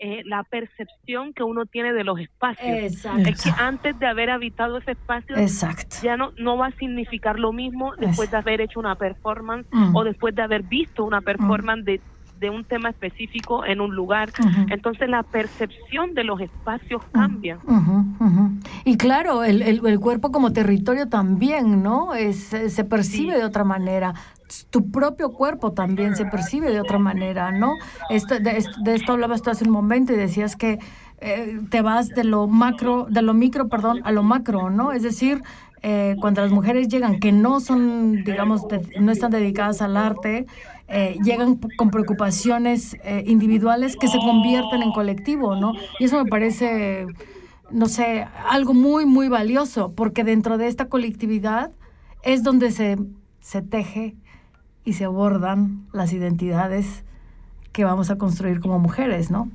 eh, 0.00 0.22
la 0.24 0.42
percepción 0.42 1.32
que 1.32 1.44
uno 1.44 1.66
tiene 1.66 1.92
de 1.92 2.04
los 2.04 2.18
espacios. 2.18 2.68
Exacto. 2.68 3.28
Es 3.28 3.42
que 3.42 3.50
antes 3.56 3.98
de 3.98 4.06
haber 4.06 4.30
habitado 4.30 4.78
ese 4.78 4.92
espacio, 4.92 5.36
Exacto. 5.36 5.96
ya 6.02 6.16
no, 6.16 6.32
no 6.36 6.56
va 6.56 6.66
a 6.66 6.72
significar 6.72 7.38
lo 7.38 7.52
mismo 7.52 7.92
después 7.92 8.28
Exacto. 8.28 8.30
de 8.30 8.36
haber 8.38 8.60
hecho 8.60 8.80
una 8.80 8.96
performance 8.96 9.68
mm. 9.70 9.94
o 9.94 10.04
después 10.04 10.34
de 10.34 10.42
haber 10.42 10.64
visto 10.64 11.04
una 11.04 11.20
performance 11.20 11.82
mm. 11.82 11.84
de 11.84 12.00
de 12.40 12.50
un 12.50 12.64
tema 12.64 12.90
específico 12.90 13.64
en 13.64 13.80
un 13.80 13.94
lugar. 13.94 14.30
Uh 14.38 14.42
-huh. 14.44 14.72
Entonces 14.72 15.08
la 15.08 15.22
percepción 15.22 16.14
de 16.14 16.24
los 16.24 16.40
espacios 16.40 17.02
cambia. 17.12 17.58
Uh 17.64 17.72
-huh, 17.72 18.04
uh 18.20 18.24
-huh. 18.24 18.50
Y 18.84 18.96
claro, 18.96 19.44
el, 19.44 19.62
el, 19.62 19.86
el, 19.86 20.00
cuerpo 20.00 20.30
como 20.30 20.52
territorio 20.52 21.08
también, 21.08 21.82
¿no? 21.82 22.14
Es, 22.14 22.36
se 22.76 22.84
percibe 22.84 23.32
sí. 23.32 23.38
de 23.38 23.44
otra 23.44 23.64
manera. 23.64 24.14
Tu 24.70 24.90
propio 24.90 25.32
cuerpo 25.32 25.72
también 25.72 26.16
se 26.16 26.26
percibe 26.26 26.70
de 26.70 26.80
otra 26.80 26.98
manera, 26.98 27.50
¿no? 27.50 27.72
Esto, 28.10 28.38
de, 28.38 28.62
de 28.84 28.94
esto 28.94 29.12
hablabas 29.12 29.42
tú 29.42 29.50
hace 29.50 29.64
un 29.64 29.70
momento 29.70 30.12
y 30.12 30.16
decías 30.16 30.54
que 30.54 30.78
eh, 31.18 31.58
te 31.70 31.80
vas 31.80 32.08
de 32.08 32.24
lo 32.24 32.46
macro, 32.46 33.06
de 33.08 33.22
lo 33.22 33.32
micro, 33.32 33.68
perdón, 33.68 34.00
a 34.04 34.12
lo 34.12 34.22
macro, 34.22 34.68
¿no? 34.68 34.92
Es 34.92 35.02
decir, 35.02 35.42
eh, 35.82 36.16
cuando 36.20 36.42
las 36.42 36.50
mujeres 36.50 36.88
llegan, 36.88 37.18
que 37.20 37.32
no 37.32 37.60
son, 37.60 38.24
digamos, 38.24 38.66
de, 38.68 38.80
no 39.00 39.12
están 39.12 39.30
dedicadas 39.30 39.80
al 39.82 39.96
arte, 39.96 40.46
eh, 40.88 41.16
llegan 41.24 41.58
con 41.76 41.90
preocupaciones 41.90 42.94
eh, 43.04 43.24
individuales 43.26 43.96
que 43.96 44.08
se 44.08 44.18
convierten 44.18 44.82
en 44.82 44.92
colectivo, 44.92 45.56
¿no? 45.56 45.72
Y 45.98 46.04
eso 46.04 46.22
me 46.22 46.28
parece, 46.28 47.06
no 47.70 47.86
sé, 47.86 48.26
algo 48.48 48.74
muy, 48.74 49.06
muy 49.06 49.28
valioso, 49.28 49.92
porque 49.94 50.24
dentro 50.24 50.58
de 50.58 50.68
esta 50.68 50.88
colectividad 50.88 51.70
es 52.22 52.42
donde 52.42 52.70
se, 52.70 52.98
se 53.40 53.62
teje 53.62 54.14
y 54.84 54.92
se 54.92 55.04
abordan 55.04 55.86
las 55.92 56.12
identidades 56.12 57.04
que 57.72 57.84
vamos 57.84 58.10
a 58.10 58.18
construir 58.18 58.60
como 58.60 58.78
mujeres, 58.78 59.30
¿no? 59.30 59.50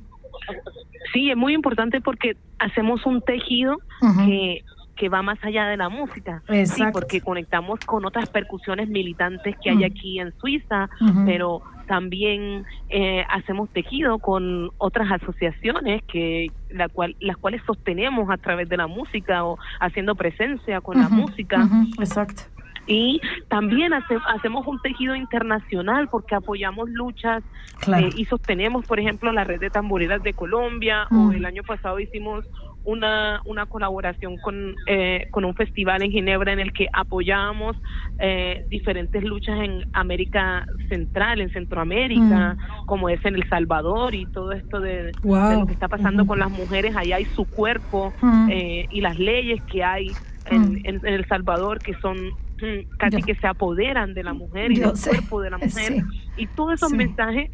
Sí, 1.12 1.30
es 1.30 1.36
muy 1.36 1.54
importante 1.54 2.00
porque 2.00 2.36
hacemos 2.58 3.06
un 3.06 3.22
tejido 3.22 3.76
uh 4.02 4.06
-huh. 4.06 4.26
que 4.26 4.64
que 5.00 5.08
va 5.08 5.22
más 5.22 5.42
allá 5.42 5.64
de 5.66 5.78
la 5.78 5.88
música. 5.88 6.42
Sí, 6.66 6.82
porque 6.92 7.22
conectamos 7.22 7.80
con 7.86 8.04
otras 8.04 8.28
percusiones 8.28 8.86
militantes 8.90 9.56
que 9.62 9.70
hay 9.70 9.78
Mm. 9.78 9.84
aquí 9.84 10.20
en 10.20 10.32
Suiza, 10.38 10.90
pero 11.24 11.62
también 11.86 12.66
eh, 12.90 13.24
hacemos 13.30 13.70
tejido 13.70 14.18
con 14.18 14.70
otras 14.76 15.10
asociaciones 15.10 16.02
que 16.04 16.48
la 16.68 16.88
cual 16.90 17.16
las 17.18 17.38
cuales 17.38 17.62
sostenemos 17.66 18.28
a 18.30 18.36
través 18.36 18.68
de 18.68 18.76
la 18.76 18.86
música 18.88 19.42
o 19.44 19.56
haciendo 19.80 20.14
presencia 20.16 20.82
con 20.82 20.98
la 21.00 21.08
música 21.08 21.66
Exacto. 21.98 22.42
y 22.86 23.20
también 23.48 23.94
hace- 23.94 24.18
hacemos 24.36 24.66
un 24.66 24.80
tejido 24.82 25.14
internacional 25.16 26.08
porque 26.10 26.34
apoyamos 26.34 26.90
luchas 26.90 27.42
Claro. 27.80 28.06
eh, 28.06 28.10
y 28.16 28.26
sostenemos, 28.26 28.84
por 28.86 29.00
ejemplo, 29.00 29.32
la 29.32 29.44
red 29.44 29.60
de 29.60 29.70
tamboreras 29.70 30.22
de 30.22 30.34
Colombia 30.34 31.06
Mm. 31.10 31.26
o 31.28 31.32
el 31.32 31.44
año 31.46 31.62
pasado 31.62 31.98
hicimos 31.98 32.44
una, 32.84 33.42
una 33.44 33.66
colaboración 33.66 34.36
con, 34.38 34.74
eh, 34.86 35.28
con 35.30 35.44
un 35.44 35.54
festival 35.54 36.02
en 36.02 36.10
Ginebra 36.10 36.52
en 36.52 36.60
el 36.60 36.72
que 36.72 36.88
apoyamos 36.92 37.76
eh, 38.18 38.64
diferentes 38.70 39.22
luchas 39.22 39.60
en 39.60 39.84
América 39.92 40.66
Central, 40.88 41.40
en 41.40 41.50
Centroamérica, 41.52 42.56
como 42.86 43.08
es 43.08 43.22
en 43.24 43.34
El 43.34 43.48
Salvador 43.48 44.14
y 44.14 44.26
todo 44.26 44.52
esto 44.52 44.80
de, 44.80 45.12
lo 45.22 45.66
que 45.66 45.72
está 45.72 45.88
pasando 45.88 46.26
con 46.26 46.38
las 46.38 46.50
mujeres 46.50 46.96
allá 46.96 47.20
y 47.20 47.24
su 47.26 47.44
cuerpo 47.44 48.12
Mm. 48.22 48.48
eh, 48.50 48.86
y 48.90 49.00
las 49.00 49.18
leyes 49.18 49.62
que 49.64 49.84
hay 49.84 50.08
en, 50.50 50.72
Mm. 50.72 50.76
en- 50.84 51.06
en 51.06 51.14
El 51.14 51.26
Salvador 51.28 51.78
que 51.80 51.94
son 52.00 52.16
mm, 52.18 52.96
casi 52.98 53.18
Yo- 53.20 53.26
que 53.26 53.34
se 53.36 53.46
apoderan 53.46 54.12
de 54.14 54.22
la 54.22 54.32
mujer 54.34 54.72
y 54.72 54.76
Yo 54.76 54.88
del 54.88 54.96
sé, 54.96 55.10
cuerpo 55.10 55.40
de 55.42 55.50
la 55.50 55.56
mujer 55.58 55.92
sí. 55.92 56.02
y 56.36 56.46
todos 56.48 56.74
esos 56.74 56.90
Sí. 56.90 56.96
mensajes 56.96 57.50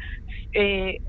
eh, 0.53 0.99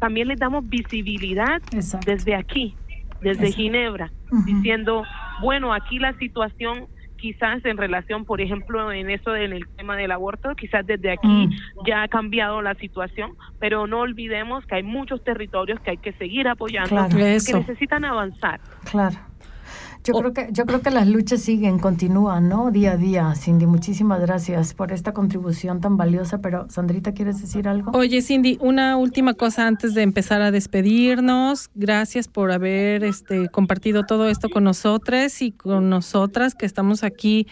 también 0.00 0.26
les 0.28 0.38
damos 0.40 0.68
visibilidad 0.68 1.62
Exacto. 1.72 2.10
desde 2.10 2.34
aquí, 2.34 2.74
desde. 3.22 3.52
Ginebra, 3.52 4.10
diciendo, 4.46 5.04
bueno, 5.40 5.72
aquí 5.72 5.98
la 5.98 6.12
situación 6.18 6.86
quizás 7.16 7.64
en 7.64 7.76
relación, 7.76 8.24
por 8.24 8.40
ejemplo, 8.40 8.90
en 8.90 9.08
eso 9.08 9.36
en 9.36 9.52
el 9.52 9.64
tema 9.76 9.96
del 9.96 10.10
aborto, 10.10 10.56
quizás 10.56 10.84
desde 10.84 11.12
aquí 11.12 11.28
Mm. 11.28 11.50
ya 11.86 12.02
ha 12.02 12.08
cambiado 12.08 12.60
la 12.62 12.74
situación, 12.74 13.34
pero 13.60 13.86
no 13.86 14.00
olvidemos 14.00 14.66
que 14.66 14.74
hay 14.74 14.82
muchos 14.82 15.22
territorios 15.22 15.78
que 15.80 15.92
hay 15.92 15.98
que 15.98 16.12
seguir 16.14 16.48
apoyando, 16.48 16.88
Claro. 16.88 17.16
que 17.16 17.52
necesitan 17.54 18.04
avanzar. 18.04 18.60
Claro. 18.90 19.14
Yo 20.04 20.14
creo 20.14 20.32
que 20.32 20.48
yo 20.50 20.66
creo 20.66 20.80
que 20.80 20.90
las 20.90 21.06
luchas 21.06 21.42
siguen, 21.42 21.78
continúan, 21.78 22.48
¿no? 22.48 22.70
Día 22.70 22.92
a 22.92 22.96
día. 22.96 23.34
Cindy, 23.36 23.66
muchísimas 23.66 24.20
gracias 24.20 24.74
por 24.74 24.90
esta 24.92 25.12
contribución 25.12 25.80
tan 25.80 25.96
valiosa, 25.96 26.40
pero 26.40 26.68
Sandrita, 26.68 27.12
¿quieres 27.12 27.40
decir 27.40 27.68
algo? 27.68 27.92
Oye, 27.92 28.20
Cindy, 28.20 28.58
una 28.60 28.96
última 28.96 29.34
cosa 29.34 29.66
antes 29.66 29.94
de 29.94 30.02
empezar 30.02 30.42
a 30.42 30.50
despedirnos. 30.50 31.70
Gracias 31.74 32.26
por 32.26 32.50
haber 32.50 33.04
este, 33.04 33.48
compartido 33.48 34.04
todo 34.04 34.28
esto 34.28 34.48
con 34.48 34.64
nosotros 34.64 35.40
y 35.40 35.52
con 35.52 35.88
nosotras 35.88 36.54
que 36.54 36.66
estamos 36.66 37.04
aquí 37.04 37.46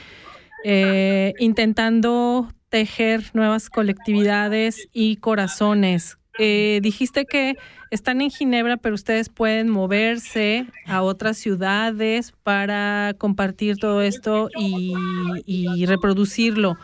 eh, 0.65 1.35
intentando 1.39 2.49
tejer 2.69 3.25
nuevas 3.35 3.71
colectividades 3.71 4.89
y 4.93 5.17
corazones. 5.17 6.20
Eh, 6.39 6.81
dijiste 6.83 7.27
que 7.27 7.57
están 7.91 8.21
en 8.21 8.31
Ginebra, 8.31 8.77
pero 8.77 8.95
ustedes 8.95 9.29
pueden 9.29 9.69
moverse 9.69 10.67
a 10.87 11.03
otras 11.03 11.39
ciudades 11.39 12.33
para 12.43 13.15
compartir 13.19 13.77
todo 13.77 14.03
esto 14.03 14.49
y, 14.57 15.85
reproducirlo. 15.87 16.77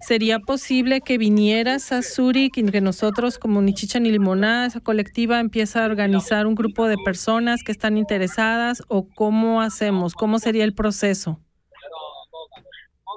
¿Sería 0.00 0.38
posible 0.38 1.00
que 1.00 1.18
vinieras 1.18 1.90
a 1.90 2.02
Zurich 2.02 2.58
y 2.58 2.64
que 2.64 2.80
nosotros 2.80 3.38
como 3.38 3.62
Ni 3.62 3.74
Chicha 3.74 3.98
ni 3.98 4.10
Limonada, 4.10 4.66
esa 4.66 4.80
colectiva, 4.80 5.40
empieza 5.40 5.82
a 5.82 5.86
organizar 5.86 6.46
un 6.46 6.54
grupo 6.54 6.86
de 6.86 6.96
personas 7.04 7.62
que 7.64 7.72
están 7.72 7.96
interesadas 7.96 8.82
o 8.88 9.08
cómo 9.08 9.62
hacemos? 9.62 10.14
¿Cómo 10.14 10.38
sería 10.38 10.64
el 10.64 10.74
proceso? 10.74 11.40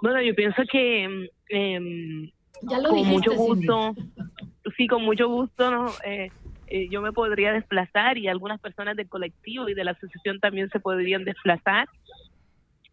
Bueno, 0.02 0.22
yo 0.22 0.34
pienso 0.34 0.62
que 0.72 1.30
mm, 1.80 2.39
con 2.68 3.08
mucho 3.08 3.34
gusto, 3.34 3.96
sí, 4.78 4.88
con 4.88 5.04
mucho 5.04 5.28
gusto, 5.28 5.72
¿no? 5.72 5.88
Eh, 6.04 6.30
eh, 6.68 6.88
yo 6.90 7.02
me 7.02 7.12
podría 7.12 7.52
desplazar 7.52 8.18
y 8.18 8.28
algunas 8.28 8.60
personas 8.60 8.96
del 8.96 9.10
colectivo 9.10 9.70
y 9.70 9.74
de 9.74 9.84
la 9.84 9.92
asociación 9.92 10.40
también 10.40 10.70
se 10.70 10.80
podrían 10.80 11.26
desplazar. 11.26 11.88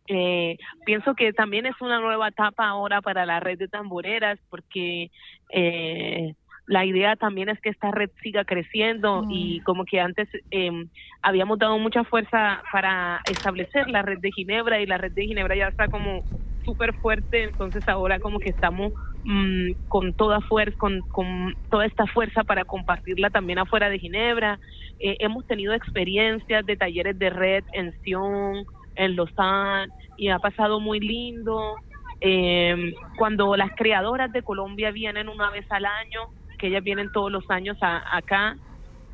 Eh, 0.08 0.56
pienso 0.84 1.14
que 1.14 1.32
también 1.32 1.66
es 1.66 1.74
una 1.80 2.00
nueva 2.00 2.28
etapa 2.28 2.68
ahora 2.68 3.02
para 3.02 3.26
la 3.26 3.40
red 3.40 3.58
de 3.58 3.66
tamboreras 3.68 4.38
porque 4.50 5.10
eh, 5.50 6.34
la 6.66 6.84
idea 6.84 7.16
también 7.16 7.48
es 7.48 7.60
que 7.60 7.70
esta 7.70 7.90
red 7.90 8.10
siga 8.22 8.44
creciendo 8.44 9.22
Mm. 9.22 9.30
y 9.30 9.60
como 9.60 9.84
que 9.84 10.00
antes 10.00 10.28
eh, 10.50 10.86
habíamos 11.22 11.58
dado 11.58 11.78
mucha 11.78 12.04
fuerza 12.04 12.62
para 12.72 13.20
establecer 13.30 13.88
la 13.88 14.02
red 14.02 14.18
de 14.18 14.32
Ginebra 14.32 14.80
y 14.80 14.86
la 14.86 14.98
red 14.98 15.12
de 15.12 15.26
Ginebra 15.26 15.56
ya 15.56 15.68
está 15.68 15.88
como 15.88 16.22
súper 16.64 16.94
fuerte, 16.94 17.44
entonces 17.44 17.88
ahora 17.88 18.18
como 18.18 18.38
que 18.38 18.50
estamos 18.50 18.92
mm, 19.26 19.88
con 19.88 20.14
toda 20.14 20.40
fuerza, 20.40 20.76
con, 20.78 21.00
con 21.00 21.54
toda 21.70 21.84
esta 21.84 22.06
fuerza 22.06 22.44
para 22.44 22.64
compartirla 22.64 23.30
también 23.30 23.58
afuera 23.58 23.90
de 23.90 23.98
Ginebra. 23.98 24.58
Eh, 24.98 25.16
hemos 25.20 25.46
tenido 25.46 25.74
experiencias 25.74 26.64
de 26.64 26.76
talleres 26.76 27.18
de 27.18 27.30
red 27.30 27.64
en 27.72 27.92
Sion, 28.02 28.64
en 28.94 29.16
Lausanne, 29.16 29.92
y 30.16 30.28
ha 30.28 30.38
pasado 30.38 30.80
muy 30.80 31.00
lindo. 31.00 31.76
Eh, 32.20 32.94
cuando 33.18 33.54
las 33.56 33.72
creadoras 33.76 34.32
de 34.32 34.42
Colombia 34.42 34.90
vienen 34.90 35.28
una 35.28 35.50
vez 35.50 35.70
al 35.70 35.84
año, 35.84 36.20
que 36.58 36.68
ellas 36.68 36.82
vienen 36.82 37.12
todos 37.12 37.30
los 37.30 37.44
años 37.50 37.76
acá, 37.80 38.56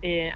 eh, 0.03 0.33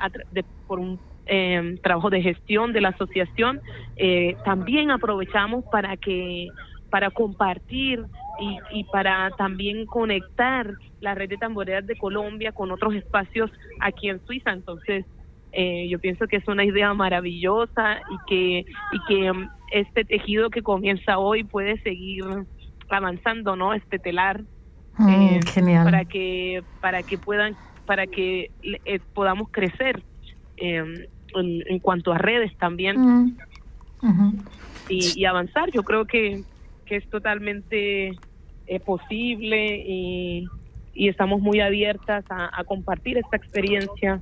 por 0.67 0.81
un 0.81 0.99
eh, 1.27 1.77
trabajo 1.83 2.11
de 2.11 2.23
gestión 2.23 2.73
de 2.73 2.81
la 2.81 2.91
asociación, 2.91 3.61
eh, 3.97 4.37
también 4.45 4.91
aprovechamos 4.91 5.65
para 5.71 5.97
que 5.97 6.49
para 6.91 7.11
compartir 7.11 8.05
y, 8.41 8.59
y 8.81 8.85
para 8.85 9.31
también 9.39 9.87
conectar 9.87 10.73
la 11.01 11.15
red 11.15 11.29
de 11.29 11.37
tamboreras 11.37 11.87
de 11.87 11.97
Colombia 11.97 12.53
con 12.53 12.71
otros 12.71 12.95
espacios 12.95 13.51
aquí 13.81 14.09
en 14.09 14.25
Suiza. 14.27 14.53
Entonces, 14.53 15.05
eh, 15.53 15.89
yo 15.89 15.99
pienso 15.99 16.27
que 16.27 16.37
es 16.37 16.49
una 16.49 16.65
idea 16.65 16.93
maravillosa 16.95 17.99
y 18.11 18.17
que 18.29 18.65
y 18.93 18.99
que 19.09 19.33
mm, 19.33 19.49
este 19.73 20.05
tejido 20.05 20.51
que 20.51 20.63
comienza 20.63 21.19
hoy 21.19 21.45
puede 21.45 21.81
seguir 21.83 22.25
avanzando, 22.91 23.57
¿no? 23.57 23.73
Este 23.75 23.99
telar 23.99 24.43
Mm, 24.99 25.09
eh, 25.11 25.41
genial. 25.53 25.85
para 25.85 26.05
que 26.07 26.63
para 26.81 27.03
que 27.03 27.19
puedan 27.19 27.55
para 27.85 28.07
que 28.07 28.51
eh, 28.63 28.99
podamos 29.15 29.51
crecer 29.51 30.03
eh, 30.57 30.77
en, 31.35 31.63
en 31.69 31.79
cuanto 31.81 32.13
a 32.13 32.19
redes 32.19 32.57
también 32.57 33.37
Mm, 34.03 34.39
y, 34.89 35.21
y 35.21 35.25
avanzar. 35.25 35.71
Yo 35.73 35.83
creo 35.83 36.05
que, 36.05 36.43
que 36.87 36.97
es 36.97 37.09
totalmente 37.11 38.09
eh, 38.67 38.81
posible 38.81 39.83
y, 39.87 40.47
y 40.95 41.09
estamos 41.09 41.41
muy 41.41 41.61
abiertas 41.61 42.25
a, 42.31 42.65
compartir 42.65 43.19
esta 43.19 43.37
experiencia 43.37 44.21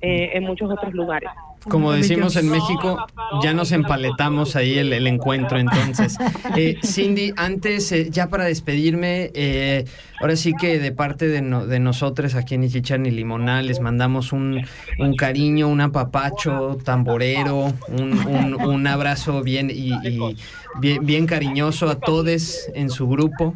eh, 0.00 0.30
en 0.34 0.44
muchos 0.44 0.70
otros 0.70 0.94
lugares. 0.94 1.30
Como 1.68 1.92
decimos 1.92 2.36
en 2.36 2.50
México, 2.50 3.06
ya 3.42 3.52
nos 3.54 3.72
empaletamos 3.72 4.54
ahí 4.54 4.78
el, 4.78 4.92
el 4.92 5.06
encuentro 5.06 5.58
entonces. 5.58 6.16
Eh, 6.56 6.76
Cindy, 6.84 7.32
antes, 7.36 7.90
eh, 7.90 8.08
ya 8.10 8.28
para 8.28 8.44
despedirme, 8.44 9.30
eh, 9.34 9.84
ahora 10.20 10.36
sí 10.36 10.52
que 10.58 10.78
de 10.78 10.92
parte 10.92 11.26
de, 11.26 11.42
no- 11.42 11.66
de 11.66 11.80
nosotros 11.80 12.34
aquí 12.36 12.54
en 12.54 12.62
Ichichan 12.64 13.06
y 13.06 13.10
Limoná 13.10 13.60
les 13.62 13.80
mandamos 13.80 14.32
un, 14.32 14.64
un 15.00 15.16
cariño, 15.16 15.66
un 15.68 15.80
apapacho 15.80 16.78
tamborero, 16.84 17.72
un, 17.88 18.12
un- 18.28 18.54
un 18.54 18.86
abrazo 18.86 19.42
bien 19.42 19.68
y, 19.70 19.92
y 20.06 20.36
bien, 20.80 21.04
bien 21.04 21.26
cariñoso 21.26 21.88
a 21.88 21.98
todos 21.98 22.68
en 22.74 22.88
su 22.90 23.08
grupo. 23.08 23.54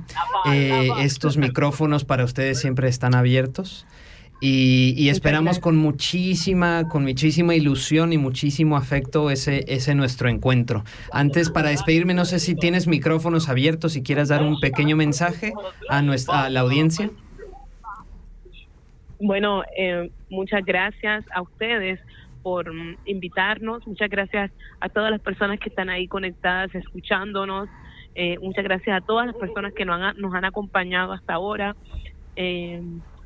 Eh, 0.50 0.88
estos 1.00 1.36
micrófonos 1.36 2.04
para 2.04 2.24
ustedes 2.24 2.58
siempre 2.58 2.88
están 2.88 3.14
abiertos. 3.14 3.86
Y, 4.40 4.94
y 4.96 5.08
esperamos 5.08 5.58
con 5.58 5.76
muchísima, 5.76 6.88
con 6.88 7.02
muchísima 7.02 7.56
ilusión 7.56 8.12
y 8.12 8.18
muchísimo 8.18 8.76
afecto 8.76 9.30
ese, 9.30 9.64
ese 9.66 9.94
nuestro 9.96 10.28
encuentro. 10.28 10.84
Antes, 11.12 11.50
para 11.50 11.70
despedirme, 11.70 12.14
no 12.14 12.24
sé 12.24 12.38
si 12.38 12.54
tienes 12.54 12.86
micrófonos 12.86 13.48
abiertos, 13.48 13.94
si 13.94 14.02
quieras 14.02 14.28
dar 14.28 14.42
un 14.42 14.60
pequeño 14.60 14.96
mensaje 14.96 15.52
a 15.88 16.02
nuestra 16.02 16.44
a 16.44 16.50
la 16.50 16.60
audiencia. 16.60 17.10
Bueno, 19.20 19.64
eh, 19.76 20.10
muchas 20.30 20.64
gracias 20.64 21.24
a 21.34 21.42
ustedes 21.42 21.98
por 22.42 22.72
invitarnos, 23.04 23.84
muchas 23.86 24.08
gracias 24.08 24.52
a 24.78 24.88
todas 24.88 25.10
las 25.10 25.20
personas 25.20 25.58
que 25.58 25.68
están 25.68 25.90
ahí 25.90 26.06
conectadas, 26.06 26.72
escuchándonos, 26.74 27.68
eh, 28.14 28.38
muchas 28.38 28.62
gracias 28.62 29.02
a 29.02 29.04
todas 29.04 29.26
las 29.26 29.36
personas 29.36 29.72
que 29.74 29.84
nos 29.84 30.00
han, 30.00 30.16
nos 30.18 30.32
han 30.34 30.44
acompañado 30.44 31.12
hasta 31.12 31.34
ahora. 31.34 31.74
Eh, 32.36 32.80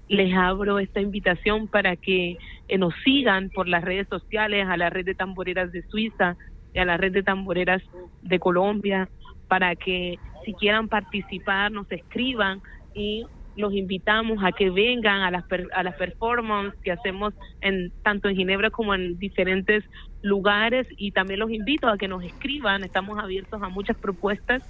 les 0.08 0.34
abro 0.34 0.78
esta 0.78 1.00
invitación 1.00 1.68
para 1.68 1.96
que 1.96 2.36
eh, 2.68 2.78
nos 2.78 2.94
sigan 3.04 3.50
por 3.50 3.68
las 3.68 3.84
redes 3.84 4.06
sociales, 4.08 4.66
a 4.68 4.76
la 4.76 4.90
red 4.90 5.04
de 5.04 5.14
tamboreras 5.14 5.72
de 5.72 5.82
Suiza 5.88 6.36
y 6.72 6.78
a 6.80 6.84
la 6.84 6.96
red 6.96 7.12
de 7.12 7.22
tamboreras 7.22 7.82
de 8.20 8.38
Colombia, 8.38 9.08
para 9.48 9.76
que 9.76 10.16
si 10.44 10.54
quieran 10.54 10.88
participar 10.88 11.70
nos 11.72 11.90
escriban 11.90 12.60
y 12.94 13.24
los 13.54 13.74
invitamos 13.74 14.38
a 14.42 14.52
que 14.52 14.70
vengan 14.70 15.20
a 15.22 15.30
las 15.30 15.44
per- 15.46 15.68
a 15.74 15.82
las 15.82 15.94
performances 15.96 16.78
que 16.82 16.92
hacemos 16.92 17.34
en 17.60 17.92
tanto 18.02 18.28
en 18.28 18.36
Ginebra 18.36 18.70
como 18.70 18.94
en 18.94 19.18
diferentes 19.18 19.84
lugares 20.22 20.86
y 20.96 21.12
también 21.12 21.40
los 21.40 21.50
invito 21.50 21.88
a 21.88 21.98
que 21.98 22.08
nos 22.08 22.24
escriban, 22.24 22.82
estamos 22.84 23.18
abiertos 23.18 23.62
a 23.62 23.68
muchas 23.68 23.96
propuestas 23.98 24.62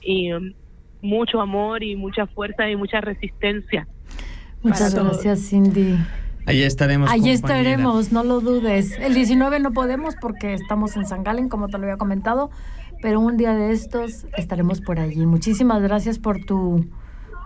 y 0.00 0.32
um, 0.32 0.52
mucho 1.02 1.40
amor 1.40 1.82
y 1.82 1.96
mucha 1.96 2.26
fuerza 2.28 2.70
y 2.70 2.76
mucha 2.76 3.00
resistencia. 3.00 3.86
Muchas 4.62 4.94
para 4.94 5.08
gracias, 5.08 5.40
Cindy. 5.48 5.98
Allí 6.46 6.62
estaremos. 6.62 7.10
Allí 7.10 7.30
estaremos, 7.30 8.12
no 8.12 8.24
lo 8.24 8.40
dudes. 8.40 8.92
El 8.98 9.14
19 9.14 9.60
no 9.60 9.72
podemos 9.72 10.14
porque 10.20 10.54
estamos 10.54 10.96
en 10.96 11.06
San 11.06 11.22
Galen, 11.22 11.48
como 11.48 11.68
te 11.68 11.78
lo 11.78 11.84
había 11.84 11.96
comentado, 11.96 12.50
pero 13.00 13.20
un 13.20 13.36
día 13.36 13.54
de 13.54 13.72
estos 13.72 14.26
estaremos 14.36 14.80
por 14.80 14.98
allí. 14.98 15.24
Muchísimas 15.26 15.82
gracias 15.82 16.18
por 16.18 16.44
tu 16.44 16.86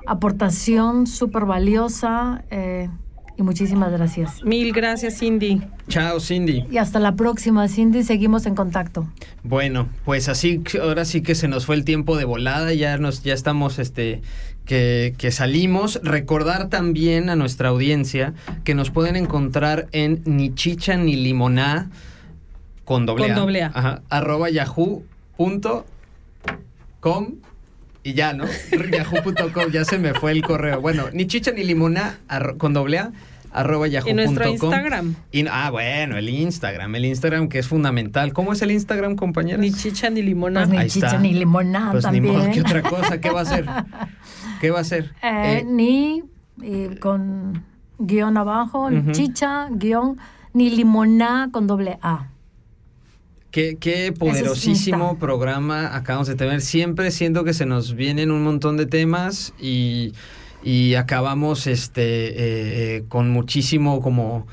aportación 0.06 1.06
súper 1.06 1.44
valiosa 1.44 2.44
eh, 2.50 2.88
y 3.36 3.42
muchísimas 3.42 3.92
gracias. 3.92 4.42
Mil 4.44 4.72
gracias, 4.72 5.18
Cindy. 5.18 5.60
Chao, 5.88 6.20
Cindy. 6.20 6.64
Y 6.70 6.78
hasta 6.78 6.98
la 6.98 7.16
próxima, 7.16 7.68
Cindy, 7.68 8.02
seguimos 8.02 8.46
en 8.46 8.54
contacto. 8.54 9.06
Bueno, 9.42 9.88
pues 10.04 10.28
así, 10.28 10.62
ahora 10.80 11.04
sí 11.04 11.20
que 11.20 11.34
se 11.34 11.48
nos 11.48 11.66
fue 11.66 11.74
el 11.76 11.84
tiempo 11.84 12.16
de 12.16 12.24
volada, 12.24 12.72
ya 12.72 12.96
nos, 12.96 13.22
ya 13.22 13.34
estamos, 13.34 13.78
este, 13.78 14.22
que, 14.66 15.14
que 15.16 15.30
salimos. 15.30 16.00
Recordar 16.02 16.68
también 16.68 17.30
a 17.30 17.36
nuestra 17.36 17.70
audiencia 17.70 18.34
que 18.64 18.74
nos 18.74 18.90
pueden 18.90 19.16
encontrar 19.16 19.86
en 19.92 20.20
ni 20.26 20.54
chicha 20.54 20.96
ni 20.96 21.16
limoná 21.16 21.90
con 22.84 23.06
doble 23.06 23.24
Con 23.24 23.32
A. 23.32 23.34
doble 23.36 23.62
A. 23.62 23.70
Ajá, 23.74 24.02
arroba 24.10 24.50
yahoo 24.50 25.02
punto 25.36 25.86
com 27.00 27.34
y 28.02 28.12
ya, 28.14 28.32
¿no? 28.34 28.44
yahoo.com, 28.92 29.70
ya 29.72 29.84
se 29.84 29.98
me 29.98 30.14
fue 30.14 30.32
el 30.32 30.42
correo. 30.42 30.80
Bueno, 30.80 31.06
ni 31.12 31.26
chicha 31.26 31.50
ni 31.52 31.64
limoná 31.64 32.18
con 32.58 32.72
doble 32.72 32.98
A 32.98 33.12
arroba 33.52 33.88
yahoo 33.88 34.10
Y 34.10 34.12
nuestro 34.14 34.44
punto 34.44 34.60
com. 34.66 34.70
Instagram. 34.74 35.14
Y- 35.32 35.46
ah, 35.50 35.70
bueno, 35.70 36.18
el 36.18 36.28
Instagram, 36.28 36.94
el 36.94 37.06
Instagram 37.06 37.48
que 37.48 37.58
es 37.58 37.66
fundamental. 37.66 38.32
¿Cómo 38.34 38.52
es 38.52 38.60
el 38.62 38.70
Instagram, 38.70 39.16
compañeras? 39.16 39.60
Ni 39.60 39.72
chicha 39.72 40.10
ni 40.10 40.20
limona. 40.22 40.60
Pues 40.60 40.68
ni 40.70 40.76
Ahí 40.78 40.90
chicha 40.90 41.06
está. 41.06 41.18
ni 41.18 41.32
limonada 41.32 41.92
Pues 41.92 42.06
ni 42.12 42.20
modo, 42.20 42.50
¿qué 42.52 42.60
otra 42.60 42.82
cosa? 42.82 43.18
¿Qué 43.20 43.30
va 43.30 43.40
a 43.40 43.42
hacer? 43.44 43.64
¿Qué 44.61 44.70
va 44.70 44.78
a 44.78 44.80
hacer? 44.82 45.12
Eh, 45.22 45.59
Eh, 45.61 45.64
ni 45.66 46.22
eh, 46.62 46.97
con 47.01 47.62
guion 47.99 48.36
abajo, 48.36 48.86
Ujú. 48.88 49.12
chicha, 49.12 49.68
guion, 49.70 50.18
ni 50.53 50.70
limoná 50.70 51.49
con 51.53 51.66
doble 51.66 51.99
A. 52.03 52.28
qué, 53.51 54.14
poderosísimo 54.18 55.18
programa 55.18 55.97
acabamos 55.97 56.28
de 56.28 56.34
tener. 56.34 56.61
Siempre 56.61 57.11
siento 57.11 57.42
que 57.44 57.55
se 57.55 57.64
nos 57.64 57.94
vienen 57.94 58.30
un 58.30 58.42
montón 58.44 58.76
de 58.76 58.84
temas 58.86 59.55
y, 59.59 60.12
y 60.62 60.94
acabamos 60.94 61.66
este 61.66 62.03
eh, 62.03 62.97
eh, 62.97 63.05
con 63.09 63.30
muchísimo 63.30 64.03
como 64.03 64.47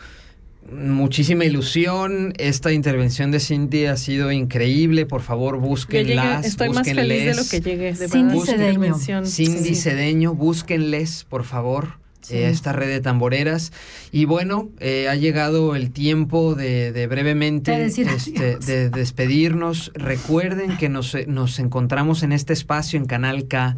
muchísima 0.71 1.45
ilusión. 1.45 2.33
Esta 2.37 2.71
intervención 2.71 3.31
de 3.31 3.39
Cindy 3.39 3.85
ha 3.85 3.97
sido 3.97 4.31
increíble. 4.31 5.05
Por 5.05 5.21
favor, 5.21 5.55
Yo 5.55 5.59
llegué- 5.61 5.67
búsquenlas. 5.69 6.45
estoy 6.45 6.69
más 6.69 6.87
feliz 6.87 7.25
de 7.25 7.33
lo 7.35 7.41
búsquenles. 7.41 7.49
que 7.49 7.61
llegué. 7.61 7.93
De 7.93 8.07
Cindy 8.07 8.39
Cedeño. 8.41 8.95
Cindy 9.25 9.63
Sí. 9.69 9.75
Cedeño, 9.75 10.33
búsquenles, 10.33 11.25
por 11.29 11.43
favor, 11.43 11.97
Sí. 12.21 12.35
eh, 12.37 12.49
esta 12.49 12.71
red 12.73 12.87
de 12.87 13.01
tamboreras. 13.01 13.73
Y 14.11 14.25
bueno, 14.25 14.69
eh, 14.79 15.07
ha 15.09 15.15
llegado 15.15 15.75
el 15.75 15.91
tiempo 15.91 16.55
de, 16.55 16.91
de 16.91 17.07
brevemente 17.07 17.71
De 17.71 17.85
este, 17.85 18.57
de 18.57 18.89
despedirnos. 18.89 19.91
Recuerden 19.93 20.77
que 20.77 20.87
nos, 20.89 21.15
nos 21.27 21.59
encontramos 21.59 22.23
en 22.23 22.31
este 22.31 22.53
espacio 22.53 22.97
en 22.97 23.05
Canal 23.05 23.47
K 23.47 23.75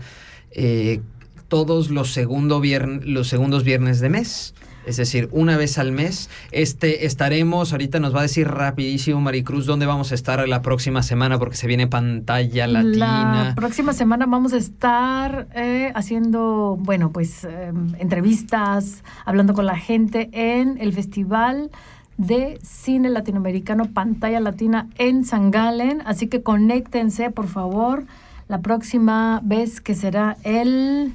eh, 0.51 1.01
todos 1.47 1.89
los, 1.89 2.11
segundo 2.13 2.61
los 3.03 3.27
segundos 3.27 3.63
viernes 3.63 3.99
de 3.99 4.09
mes. 4.09 4.53
Es 4.86 4.97
decir, 4.97 5.29
una 5.31 5.57
vez 5.57 5.77
al 5.77 5.91
mes. 5.91 6.29
Este 6.51 7.05
estaremos, 7.05 7.71
ahorita 7.71 7.99
nos 7.99 8.13
va 8.13 8.19
a 8.19 8.23
decir 8.23 8.47
rapidísimo 8.47 9.19
Maricruz 9.21 9.65
dónde 9.65 9.86
vamos 9.86 10.11
a 10.11 10.15
estar 10.15 10.47
la 10.47 10.61
próxima 10.61 11.03
semana 11.03 11.39
porque 11.39 11.55
se 11.55 11.67
viene 11.67 11.88
pantalla 11.88 12.67
latina. 12.67 13.43
La 13.49 13.55
próxima 13.55 13.93
semana 13.93 14.25
vamos 14.25 14.53
a 14.53 14.57
estar 14.57 15.47
eh, 15.55 15.91
haciendo, 15.95 16.77
bueno, 16.79 17.11
pues 17.11 17.43
eh, 17.43 17.71
entrevistas, 17.99 19.03
hablando 19.25 19.53
con 19.53 19.65
la 19.65 19.77
gente 19.77 20.29
en 20.31 20.77
el 20.79 20.93
Festival 20.93 21.71
de 22.17 22.59
Cine 22.63 23.09
Latinoamericano 23.09 23.86
Pantalla 23.86 24.39
Latina 24.39 24.88
en 24.97 25.25
San 25.25 25.51
Galen. 25.51 26.01
Así 26.05 26.27
que 26.27 26.41
conéctense, 26.43 27.31
por 27.31 27.47
favor, 27.47 28.05
la 28.47 28.61
próxima 28.61 29.41
vez 29.43 29.81
que 29.81 29.95
será 29.95 30.38
el... 30.43 31.13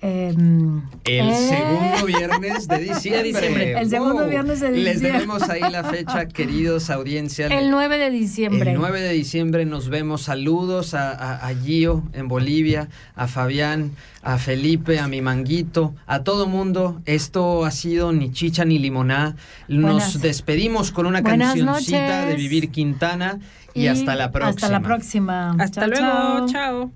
em, 0.00 0.82
El 1.04 1.28
eh, 1.28 1.34
segundo 1.34 2.06
viernes 2.18 2.68
de 2.68 2.78
diciembre. 2.78 3.22
diciembre. 3.24 3.80
El 3.80 3.90
segundo 3.90 4.14
Wow. 4.22 4.28
viernes 4.30 4.60
de 4.60 4.70
Les 4.70 4.94
diciembre. 4.94 5.12
debemos 5.12 5.48
ahí 5.48 5.60
la 5.70 5.84
fecha, 5.84 6.26
queridos 6.28 6.90
audiencia. 6.90 7.46
El 7.48 7.70
9 7.70 7.98
de 7.98 8.10
diciembre. 8.10 8.72
El 8.72 8.78
9 8.78 9.00
de 9.00 9.12
diciembre 9.12 9.64
nos 9.66 9.88
vemos. 9.88 10.22
Saludos 10.22 10.94
a, 10.94 11.10
a, 11.12 11.46
a 11.48 11.54
Gio 11.54 12.02
en 12.12 12.28
Bolivia, 12.28 12.88
a 13.16 13.26
Fabián, 13.28 13.92
a 14.22 14.38
Felipe, 14.38 14.98
a 15.00 15.08
mi 15.08 15.20
manguito, 15.22 15.94
a 16.06 16.22
todo 16.24 16.46
mundo. 16.46 17.00
Esto 17.04 17.64
ha 17.64 17.70
sido 17.70 18.12
ni 18.12 18.30
chicha 18.32 18.64
ni 18.64 18.78
limoná. 18.78 19.36
Nos 19.68 19.82
Buenas- 20.14 20.20
despedimos 20.20 20.92
con 20.92 21.06
una 21.06 21.20
Buenas 21.22 21.54
cancioncita 21.54 22.26
de. 22.26 22.34
Vivir 22.36 22.70
Quintana 22.70 23.38
y, 23.74 23.86
hasta 23.88 24.14
la 24.14 24.30
próxima. 24.30 24.50
Hasta 24.50 24.68
la 24.70 24.80
próxima. 24.80 25.56
Hasta 25.58 25.80
Chao, 25.82 25.88
luego. 25.90 26.46
chao. 26.52 26.92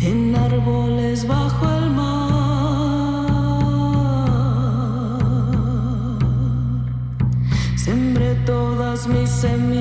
en 0.01 0.35
árboles 0.35 1.27
bajo 1.27 1.63
el 1.77 1.91
mar. 1.91 2.11
Sembré 7.75 8.33
todas 8.45 9.07
mis 9.07 9.29
semillas 9.29 9.80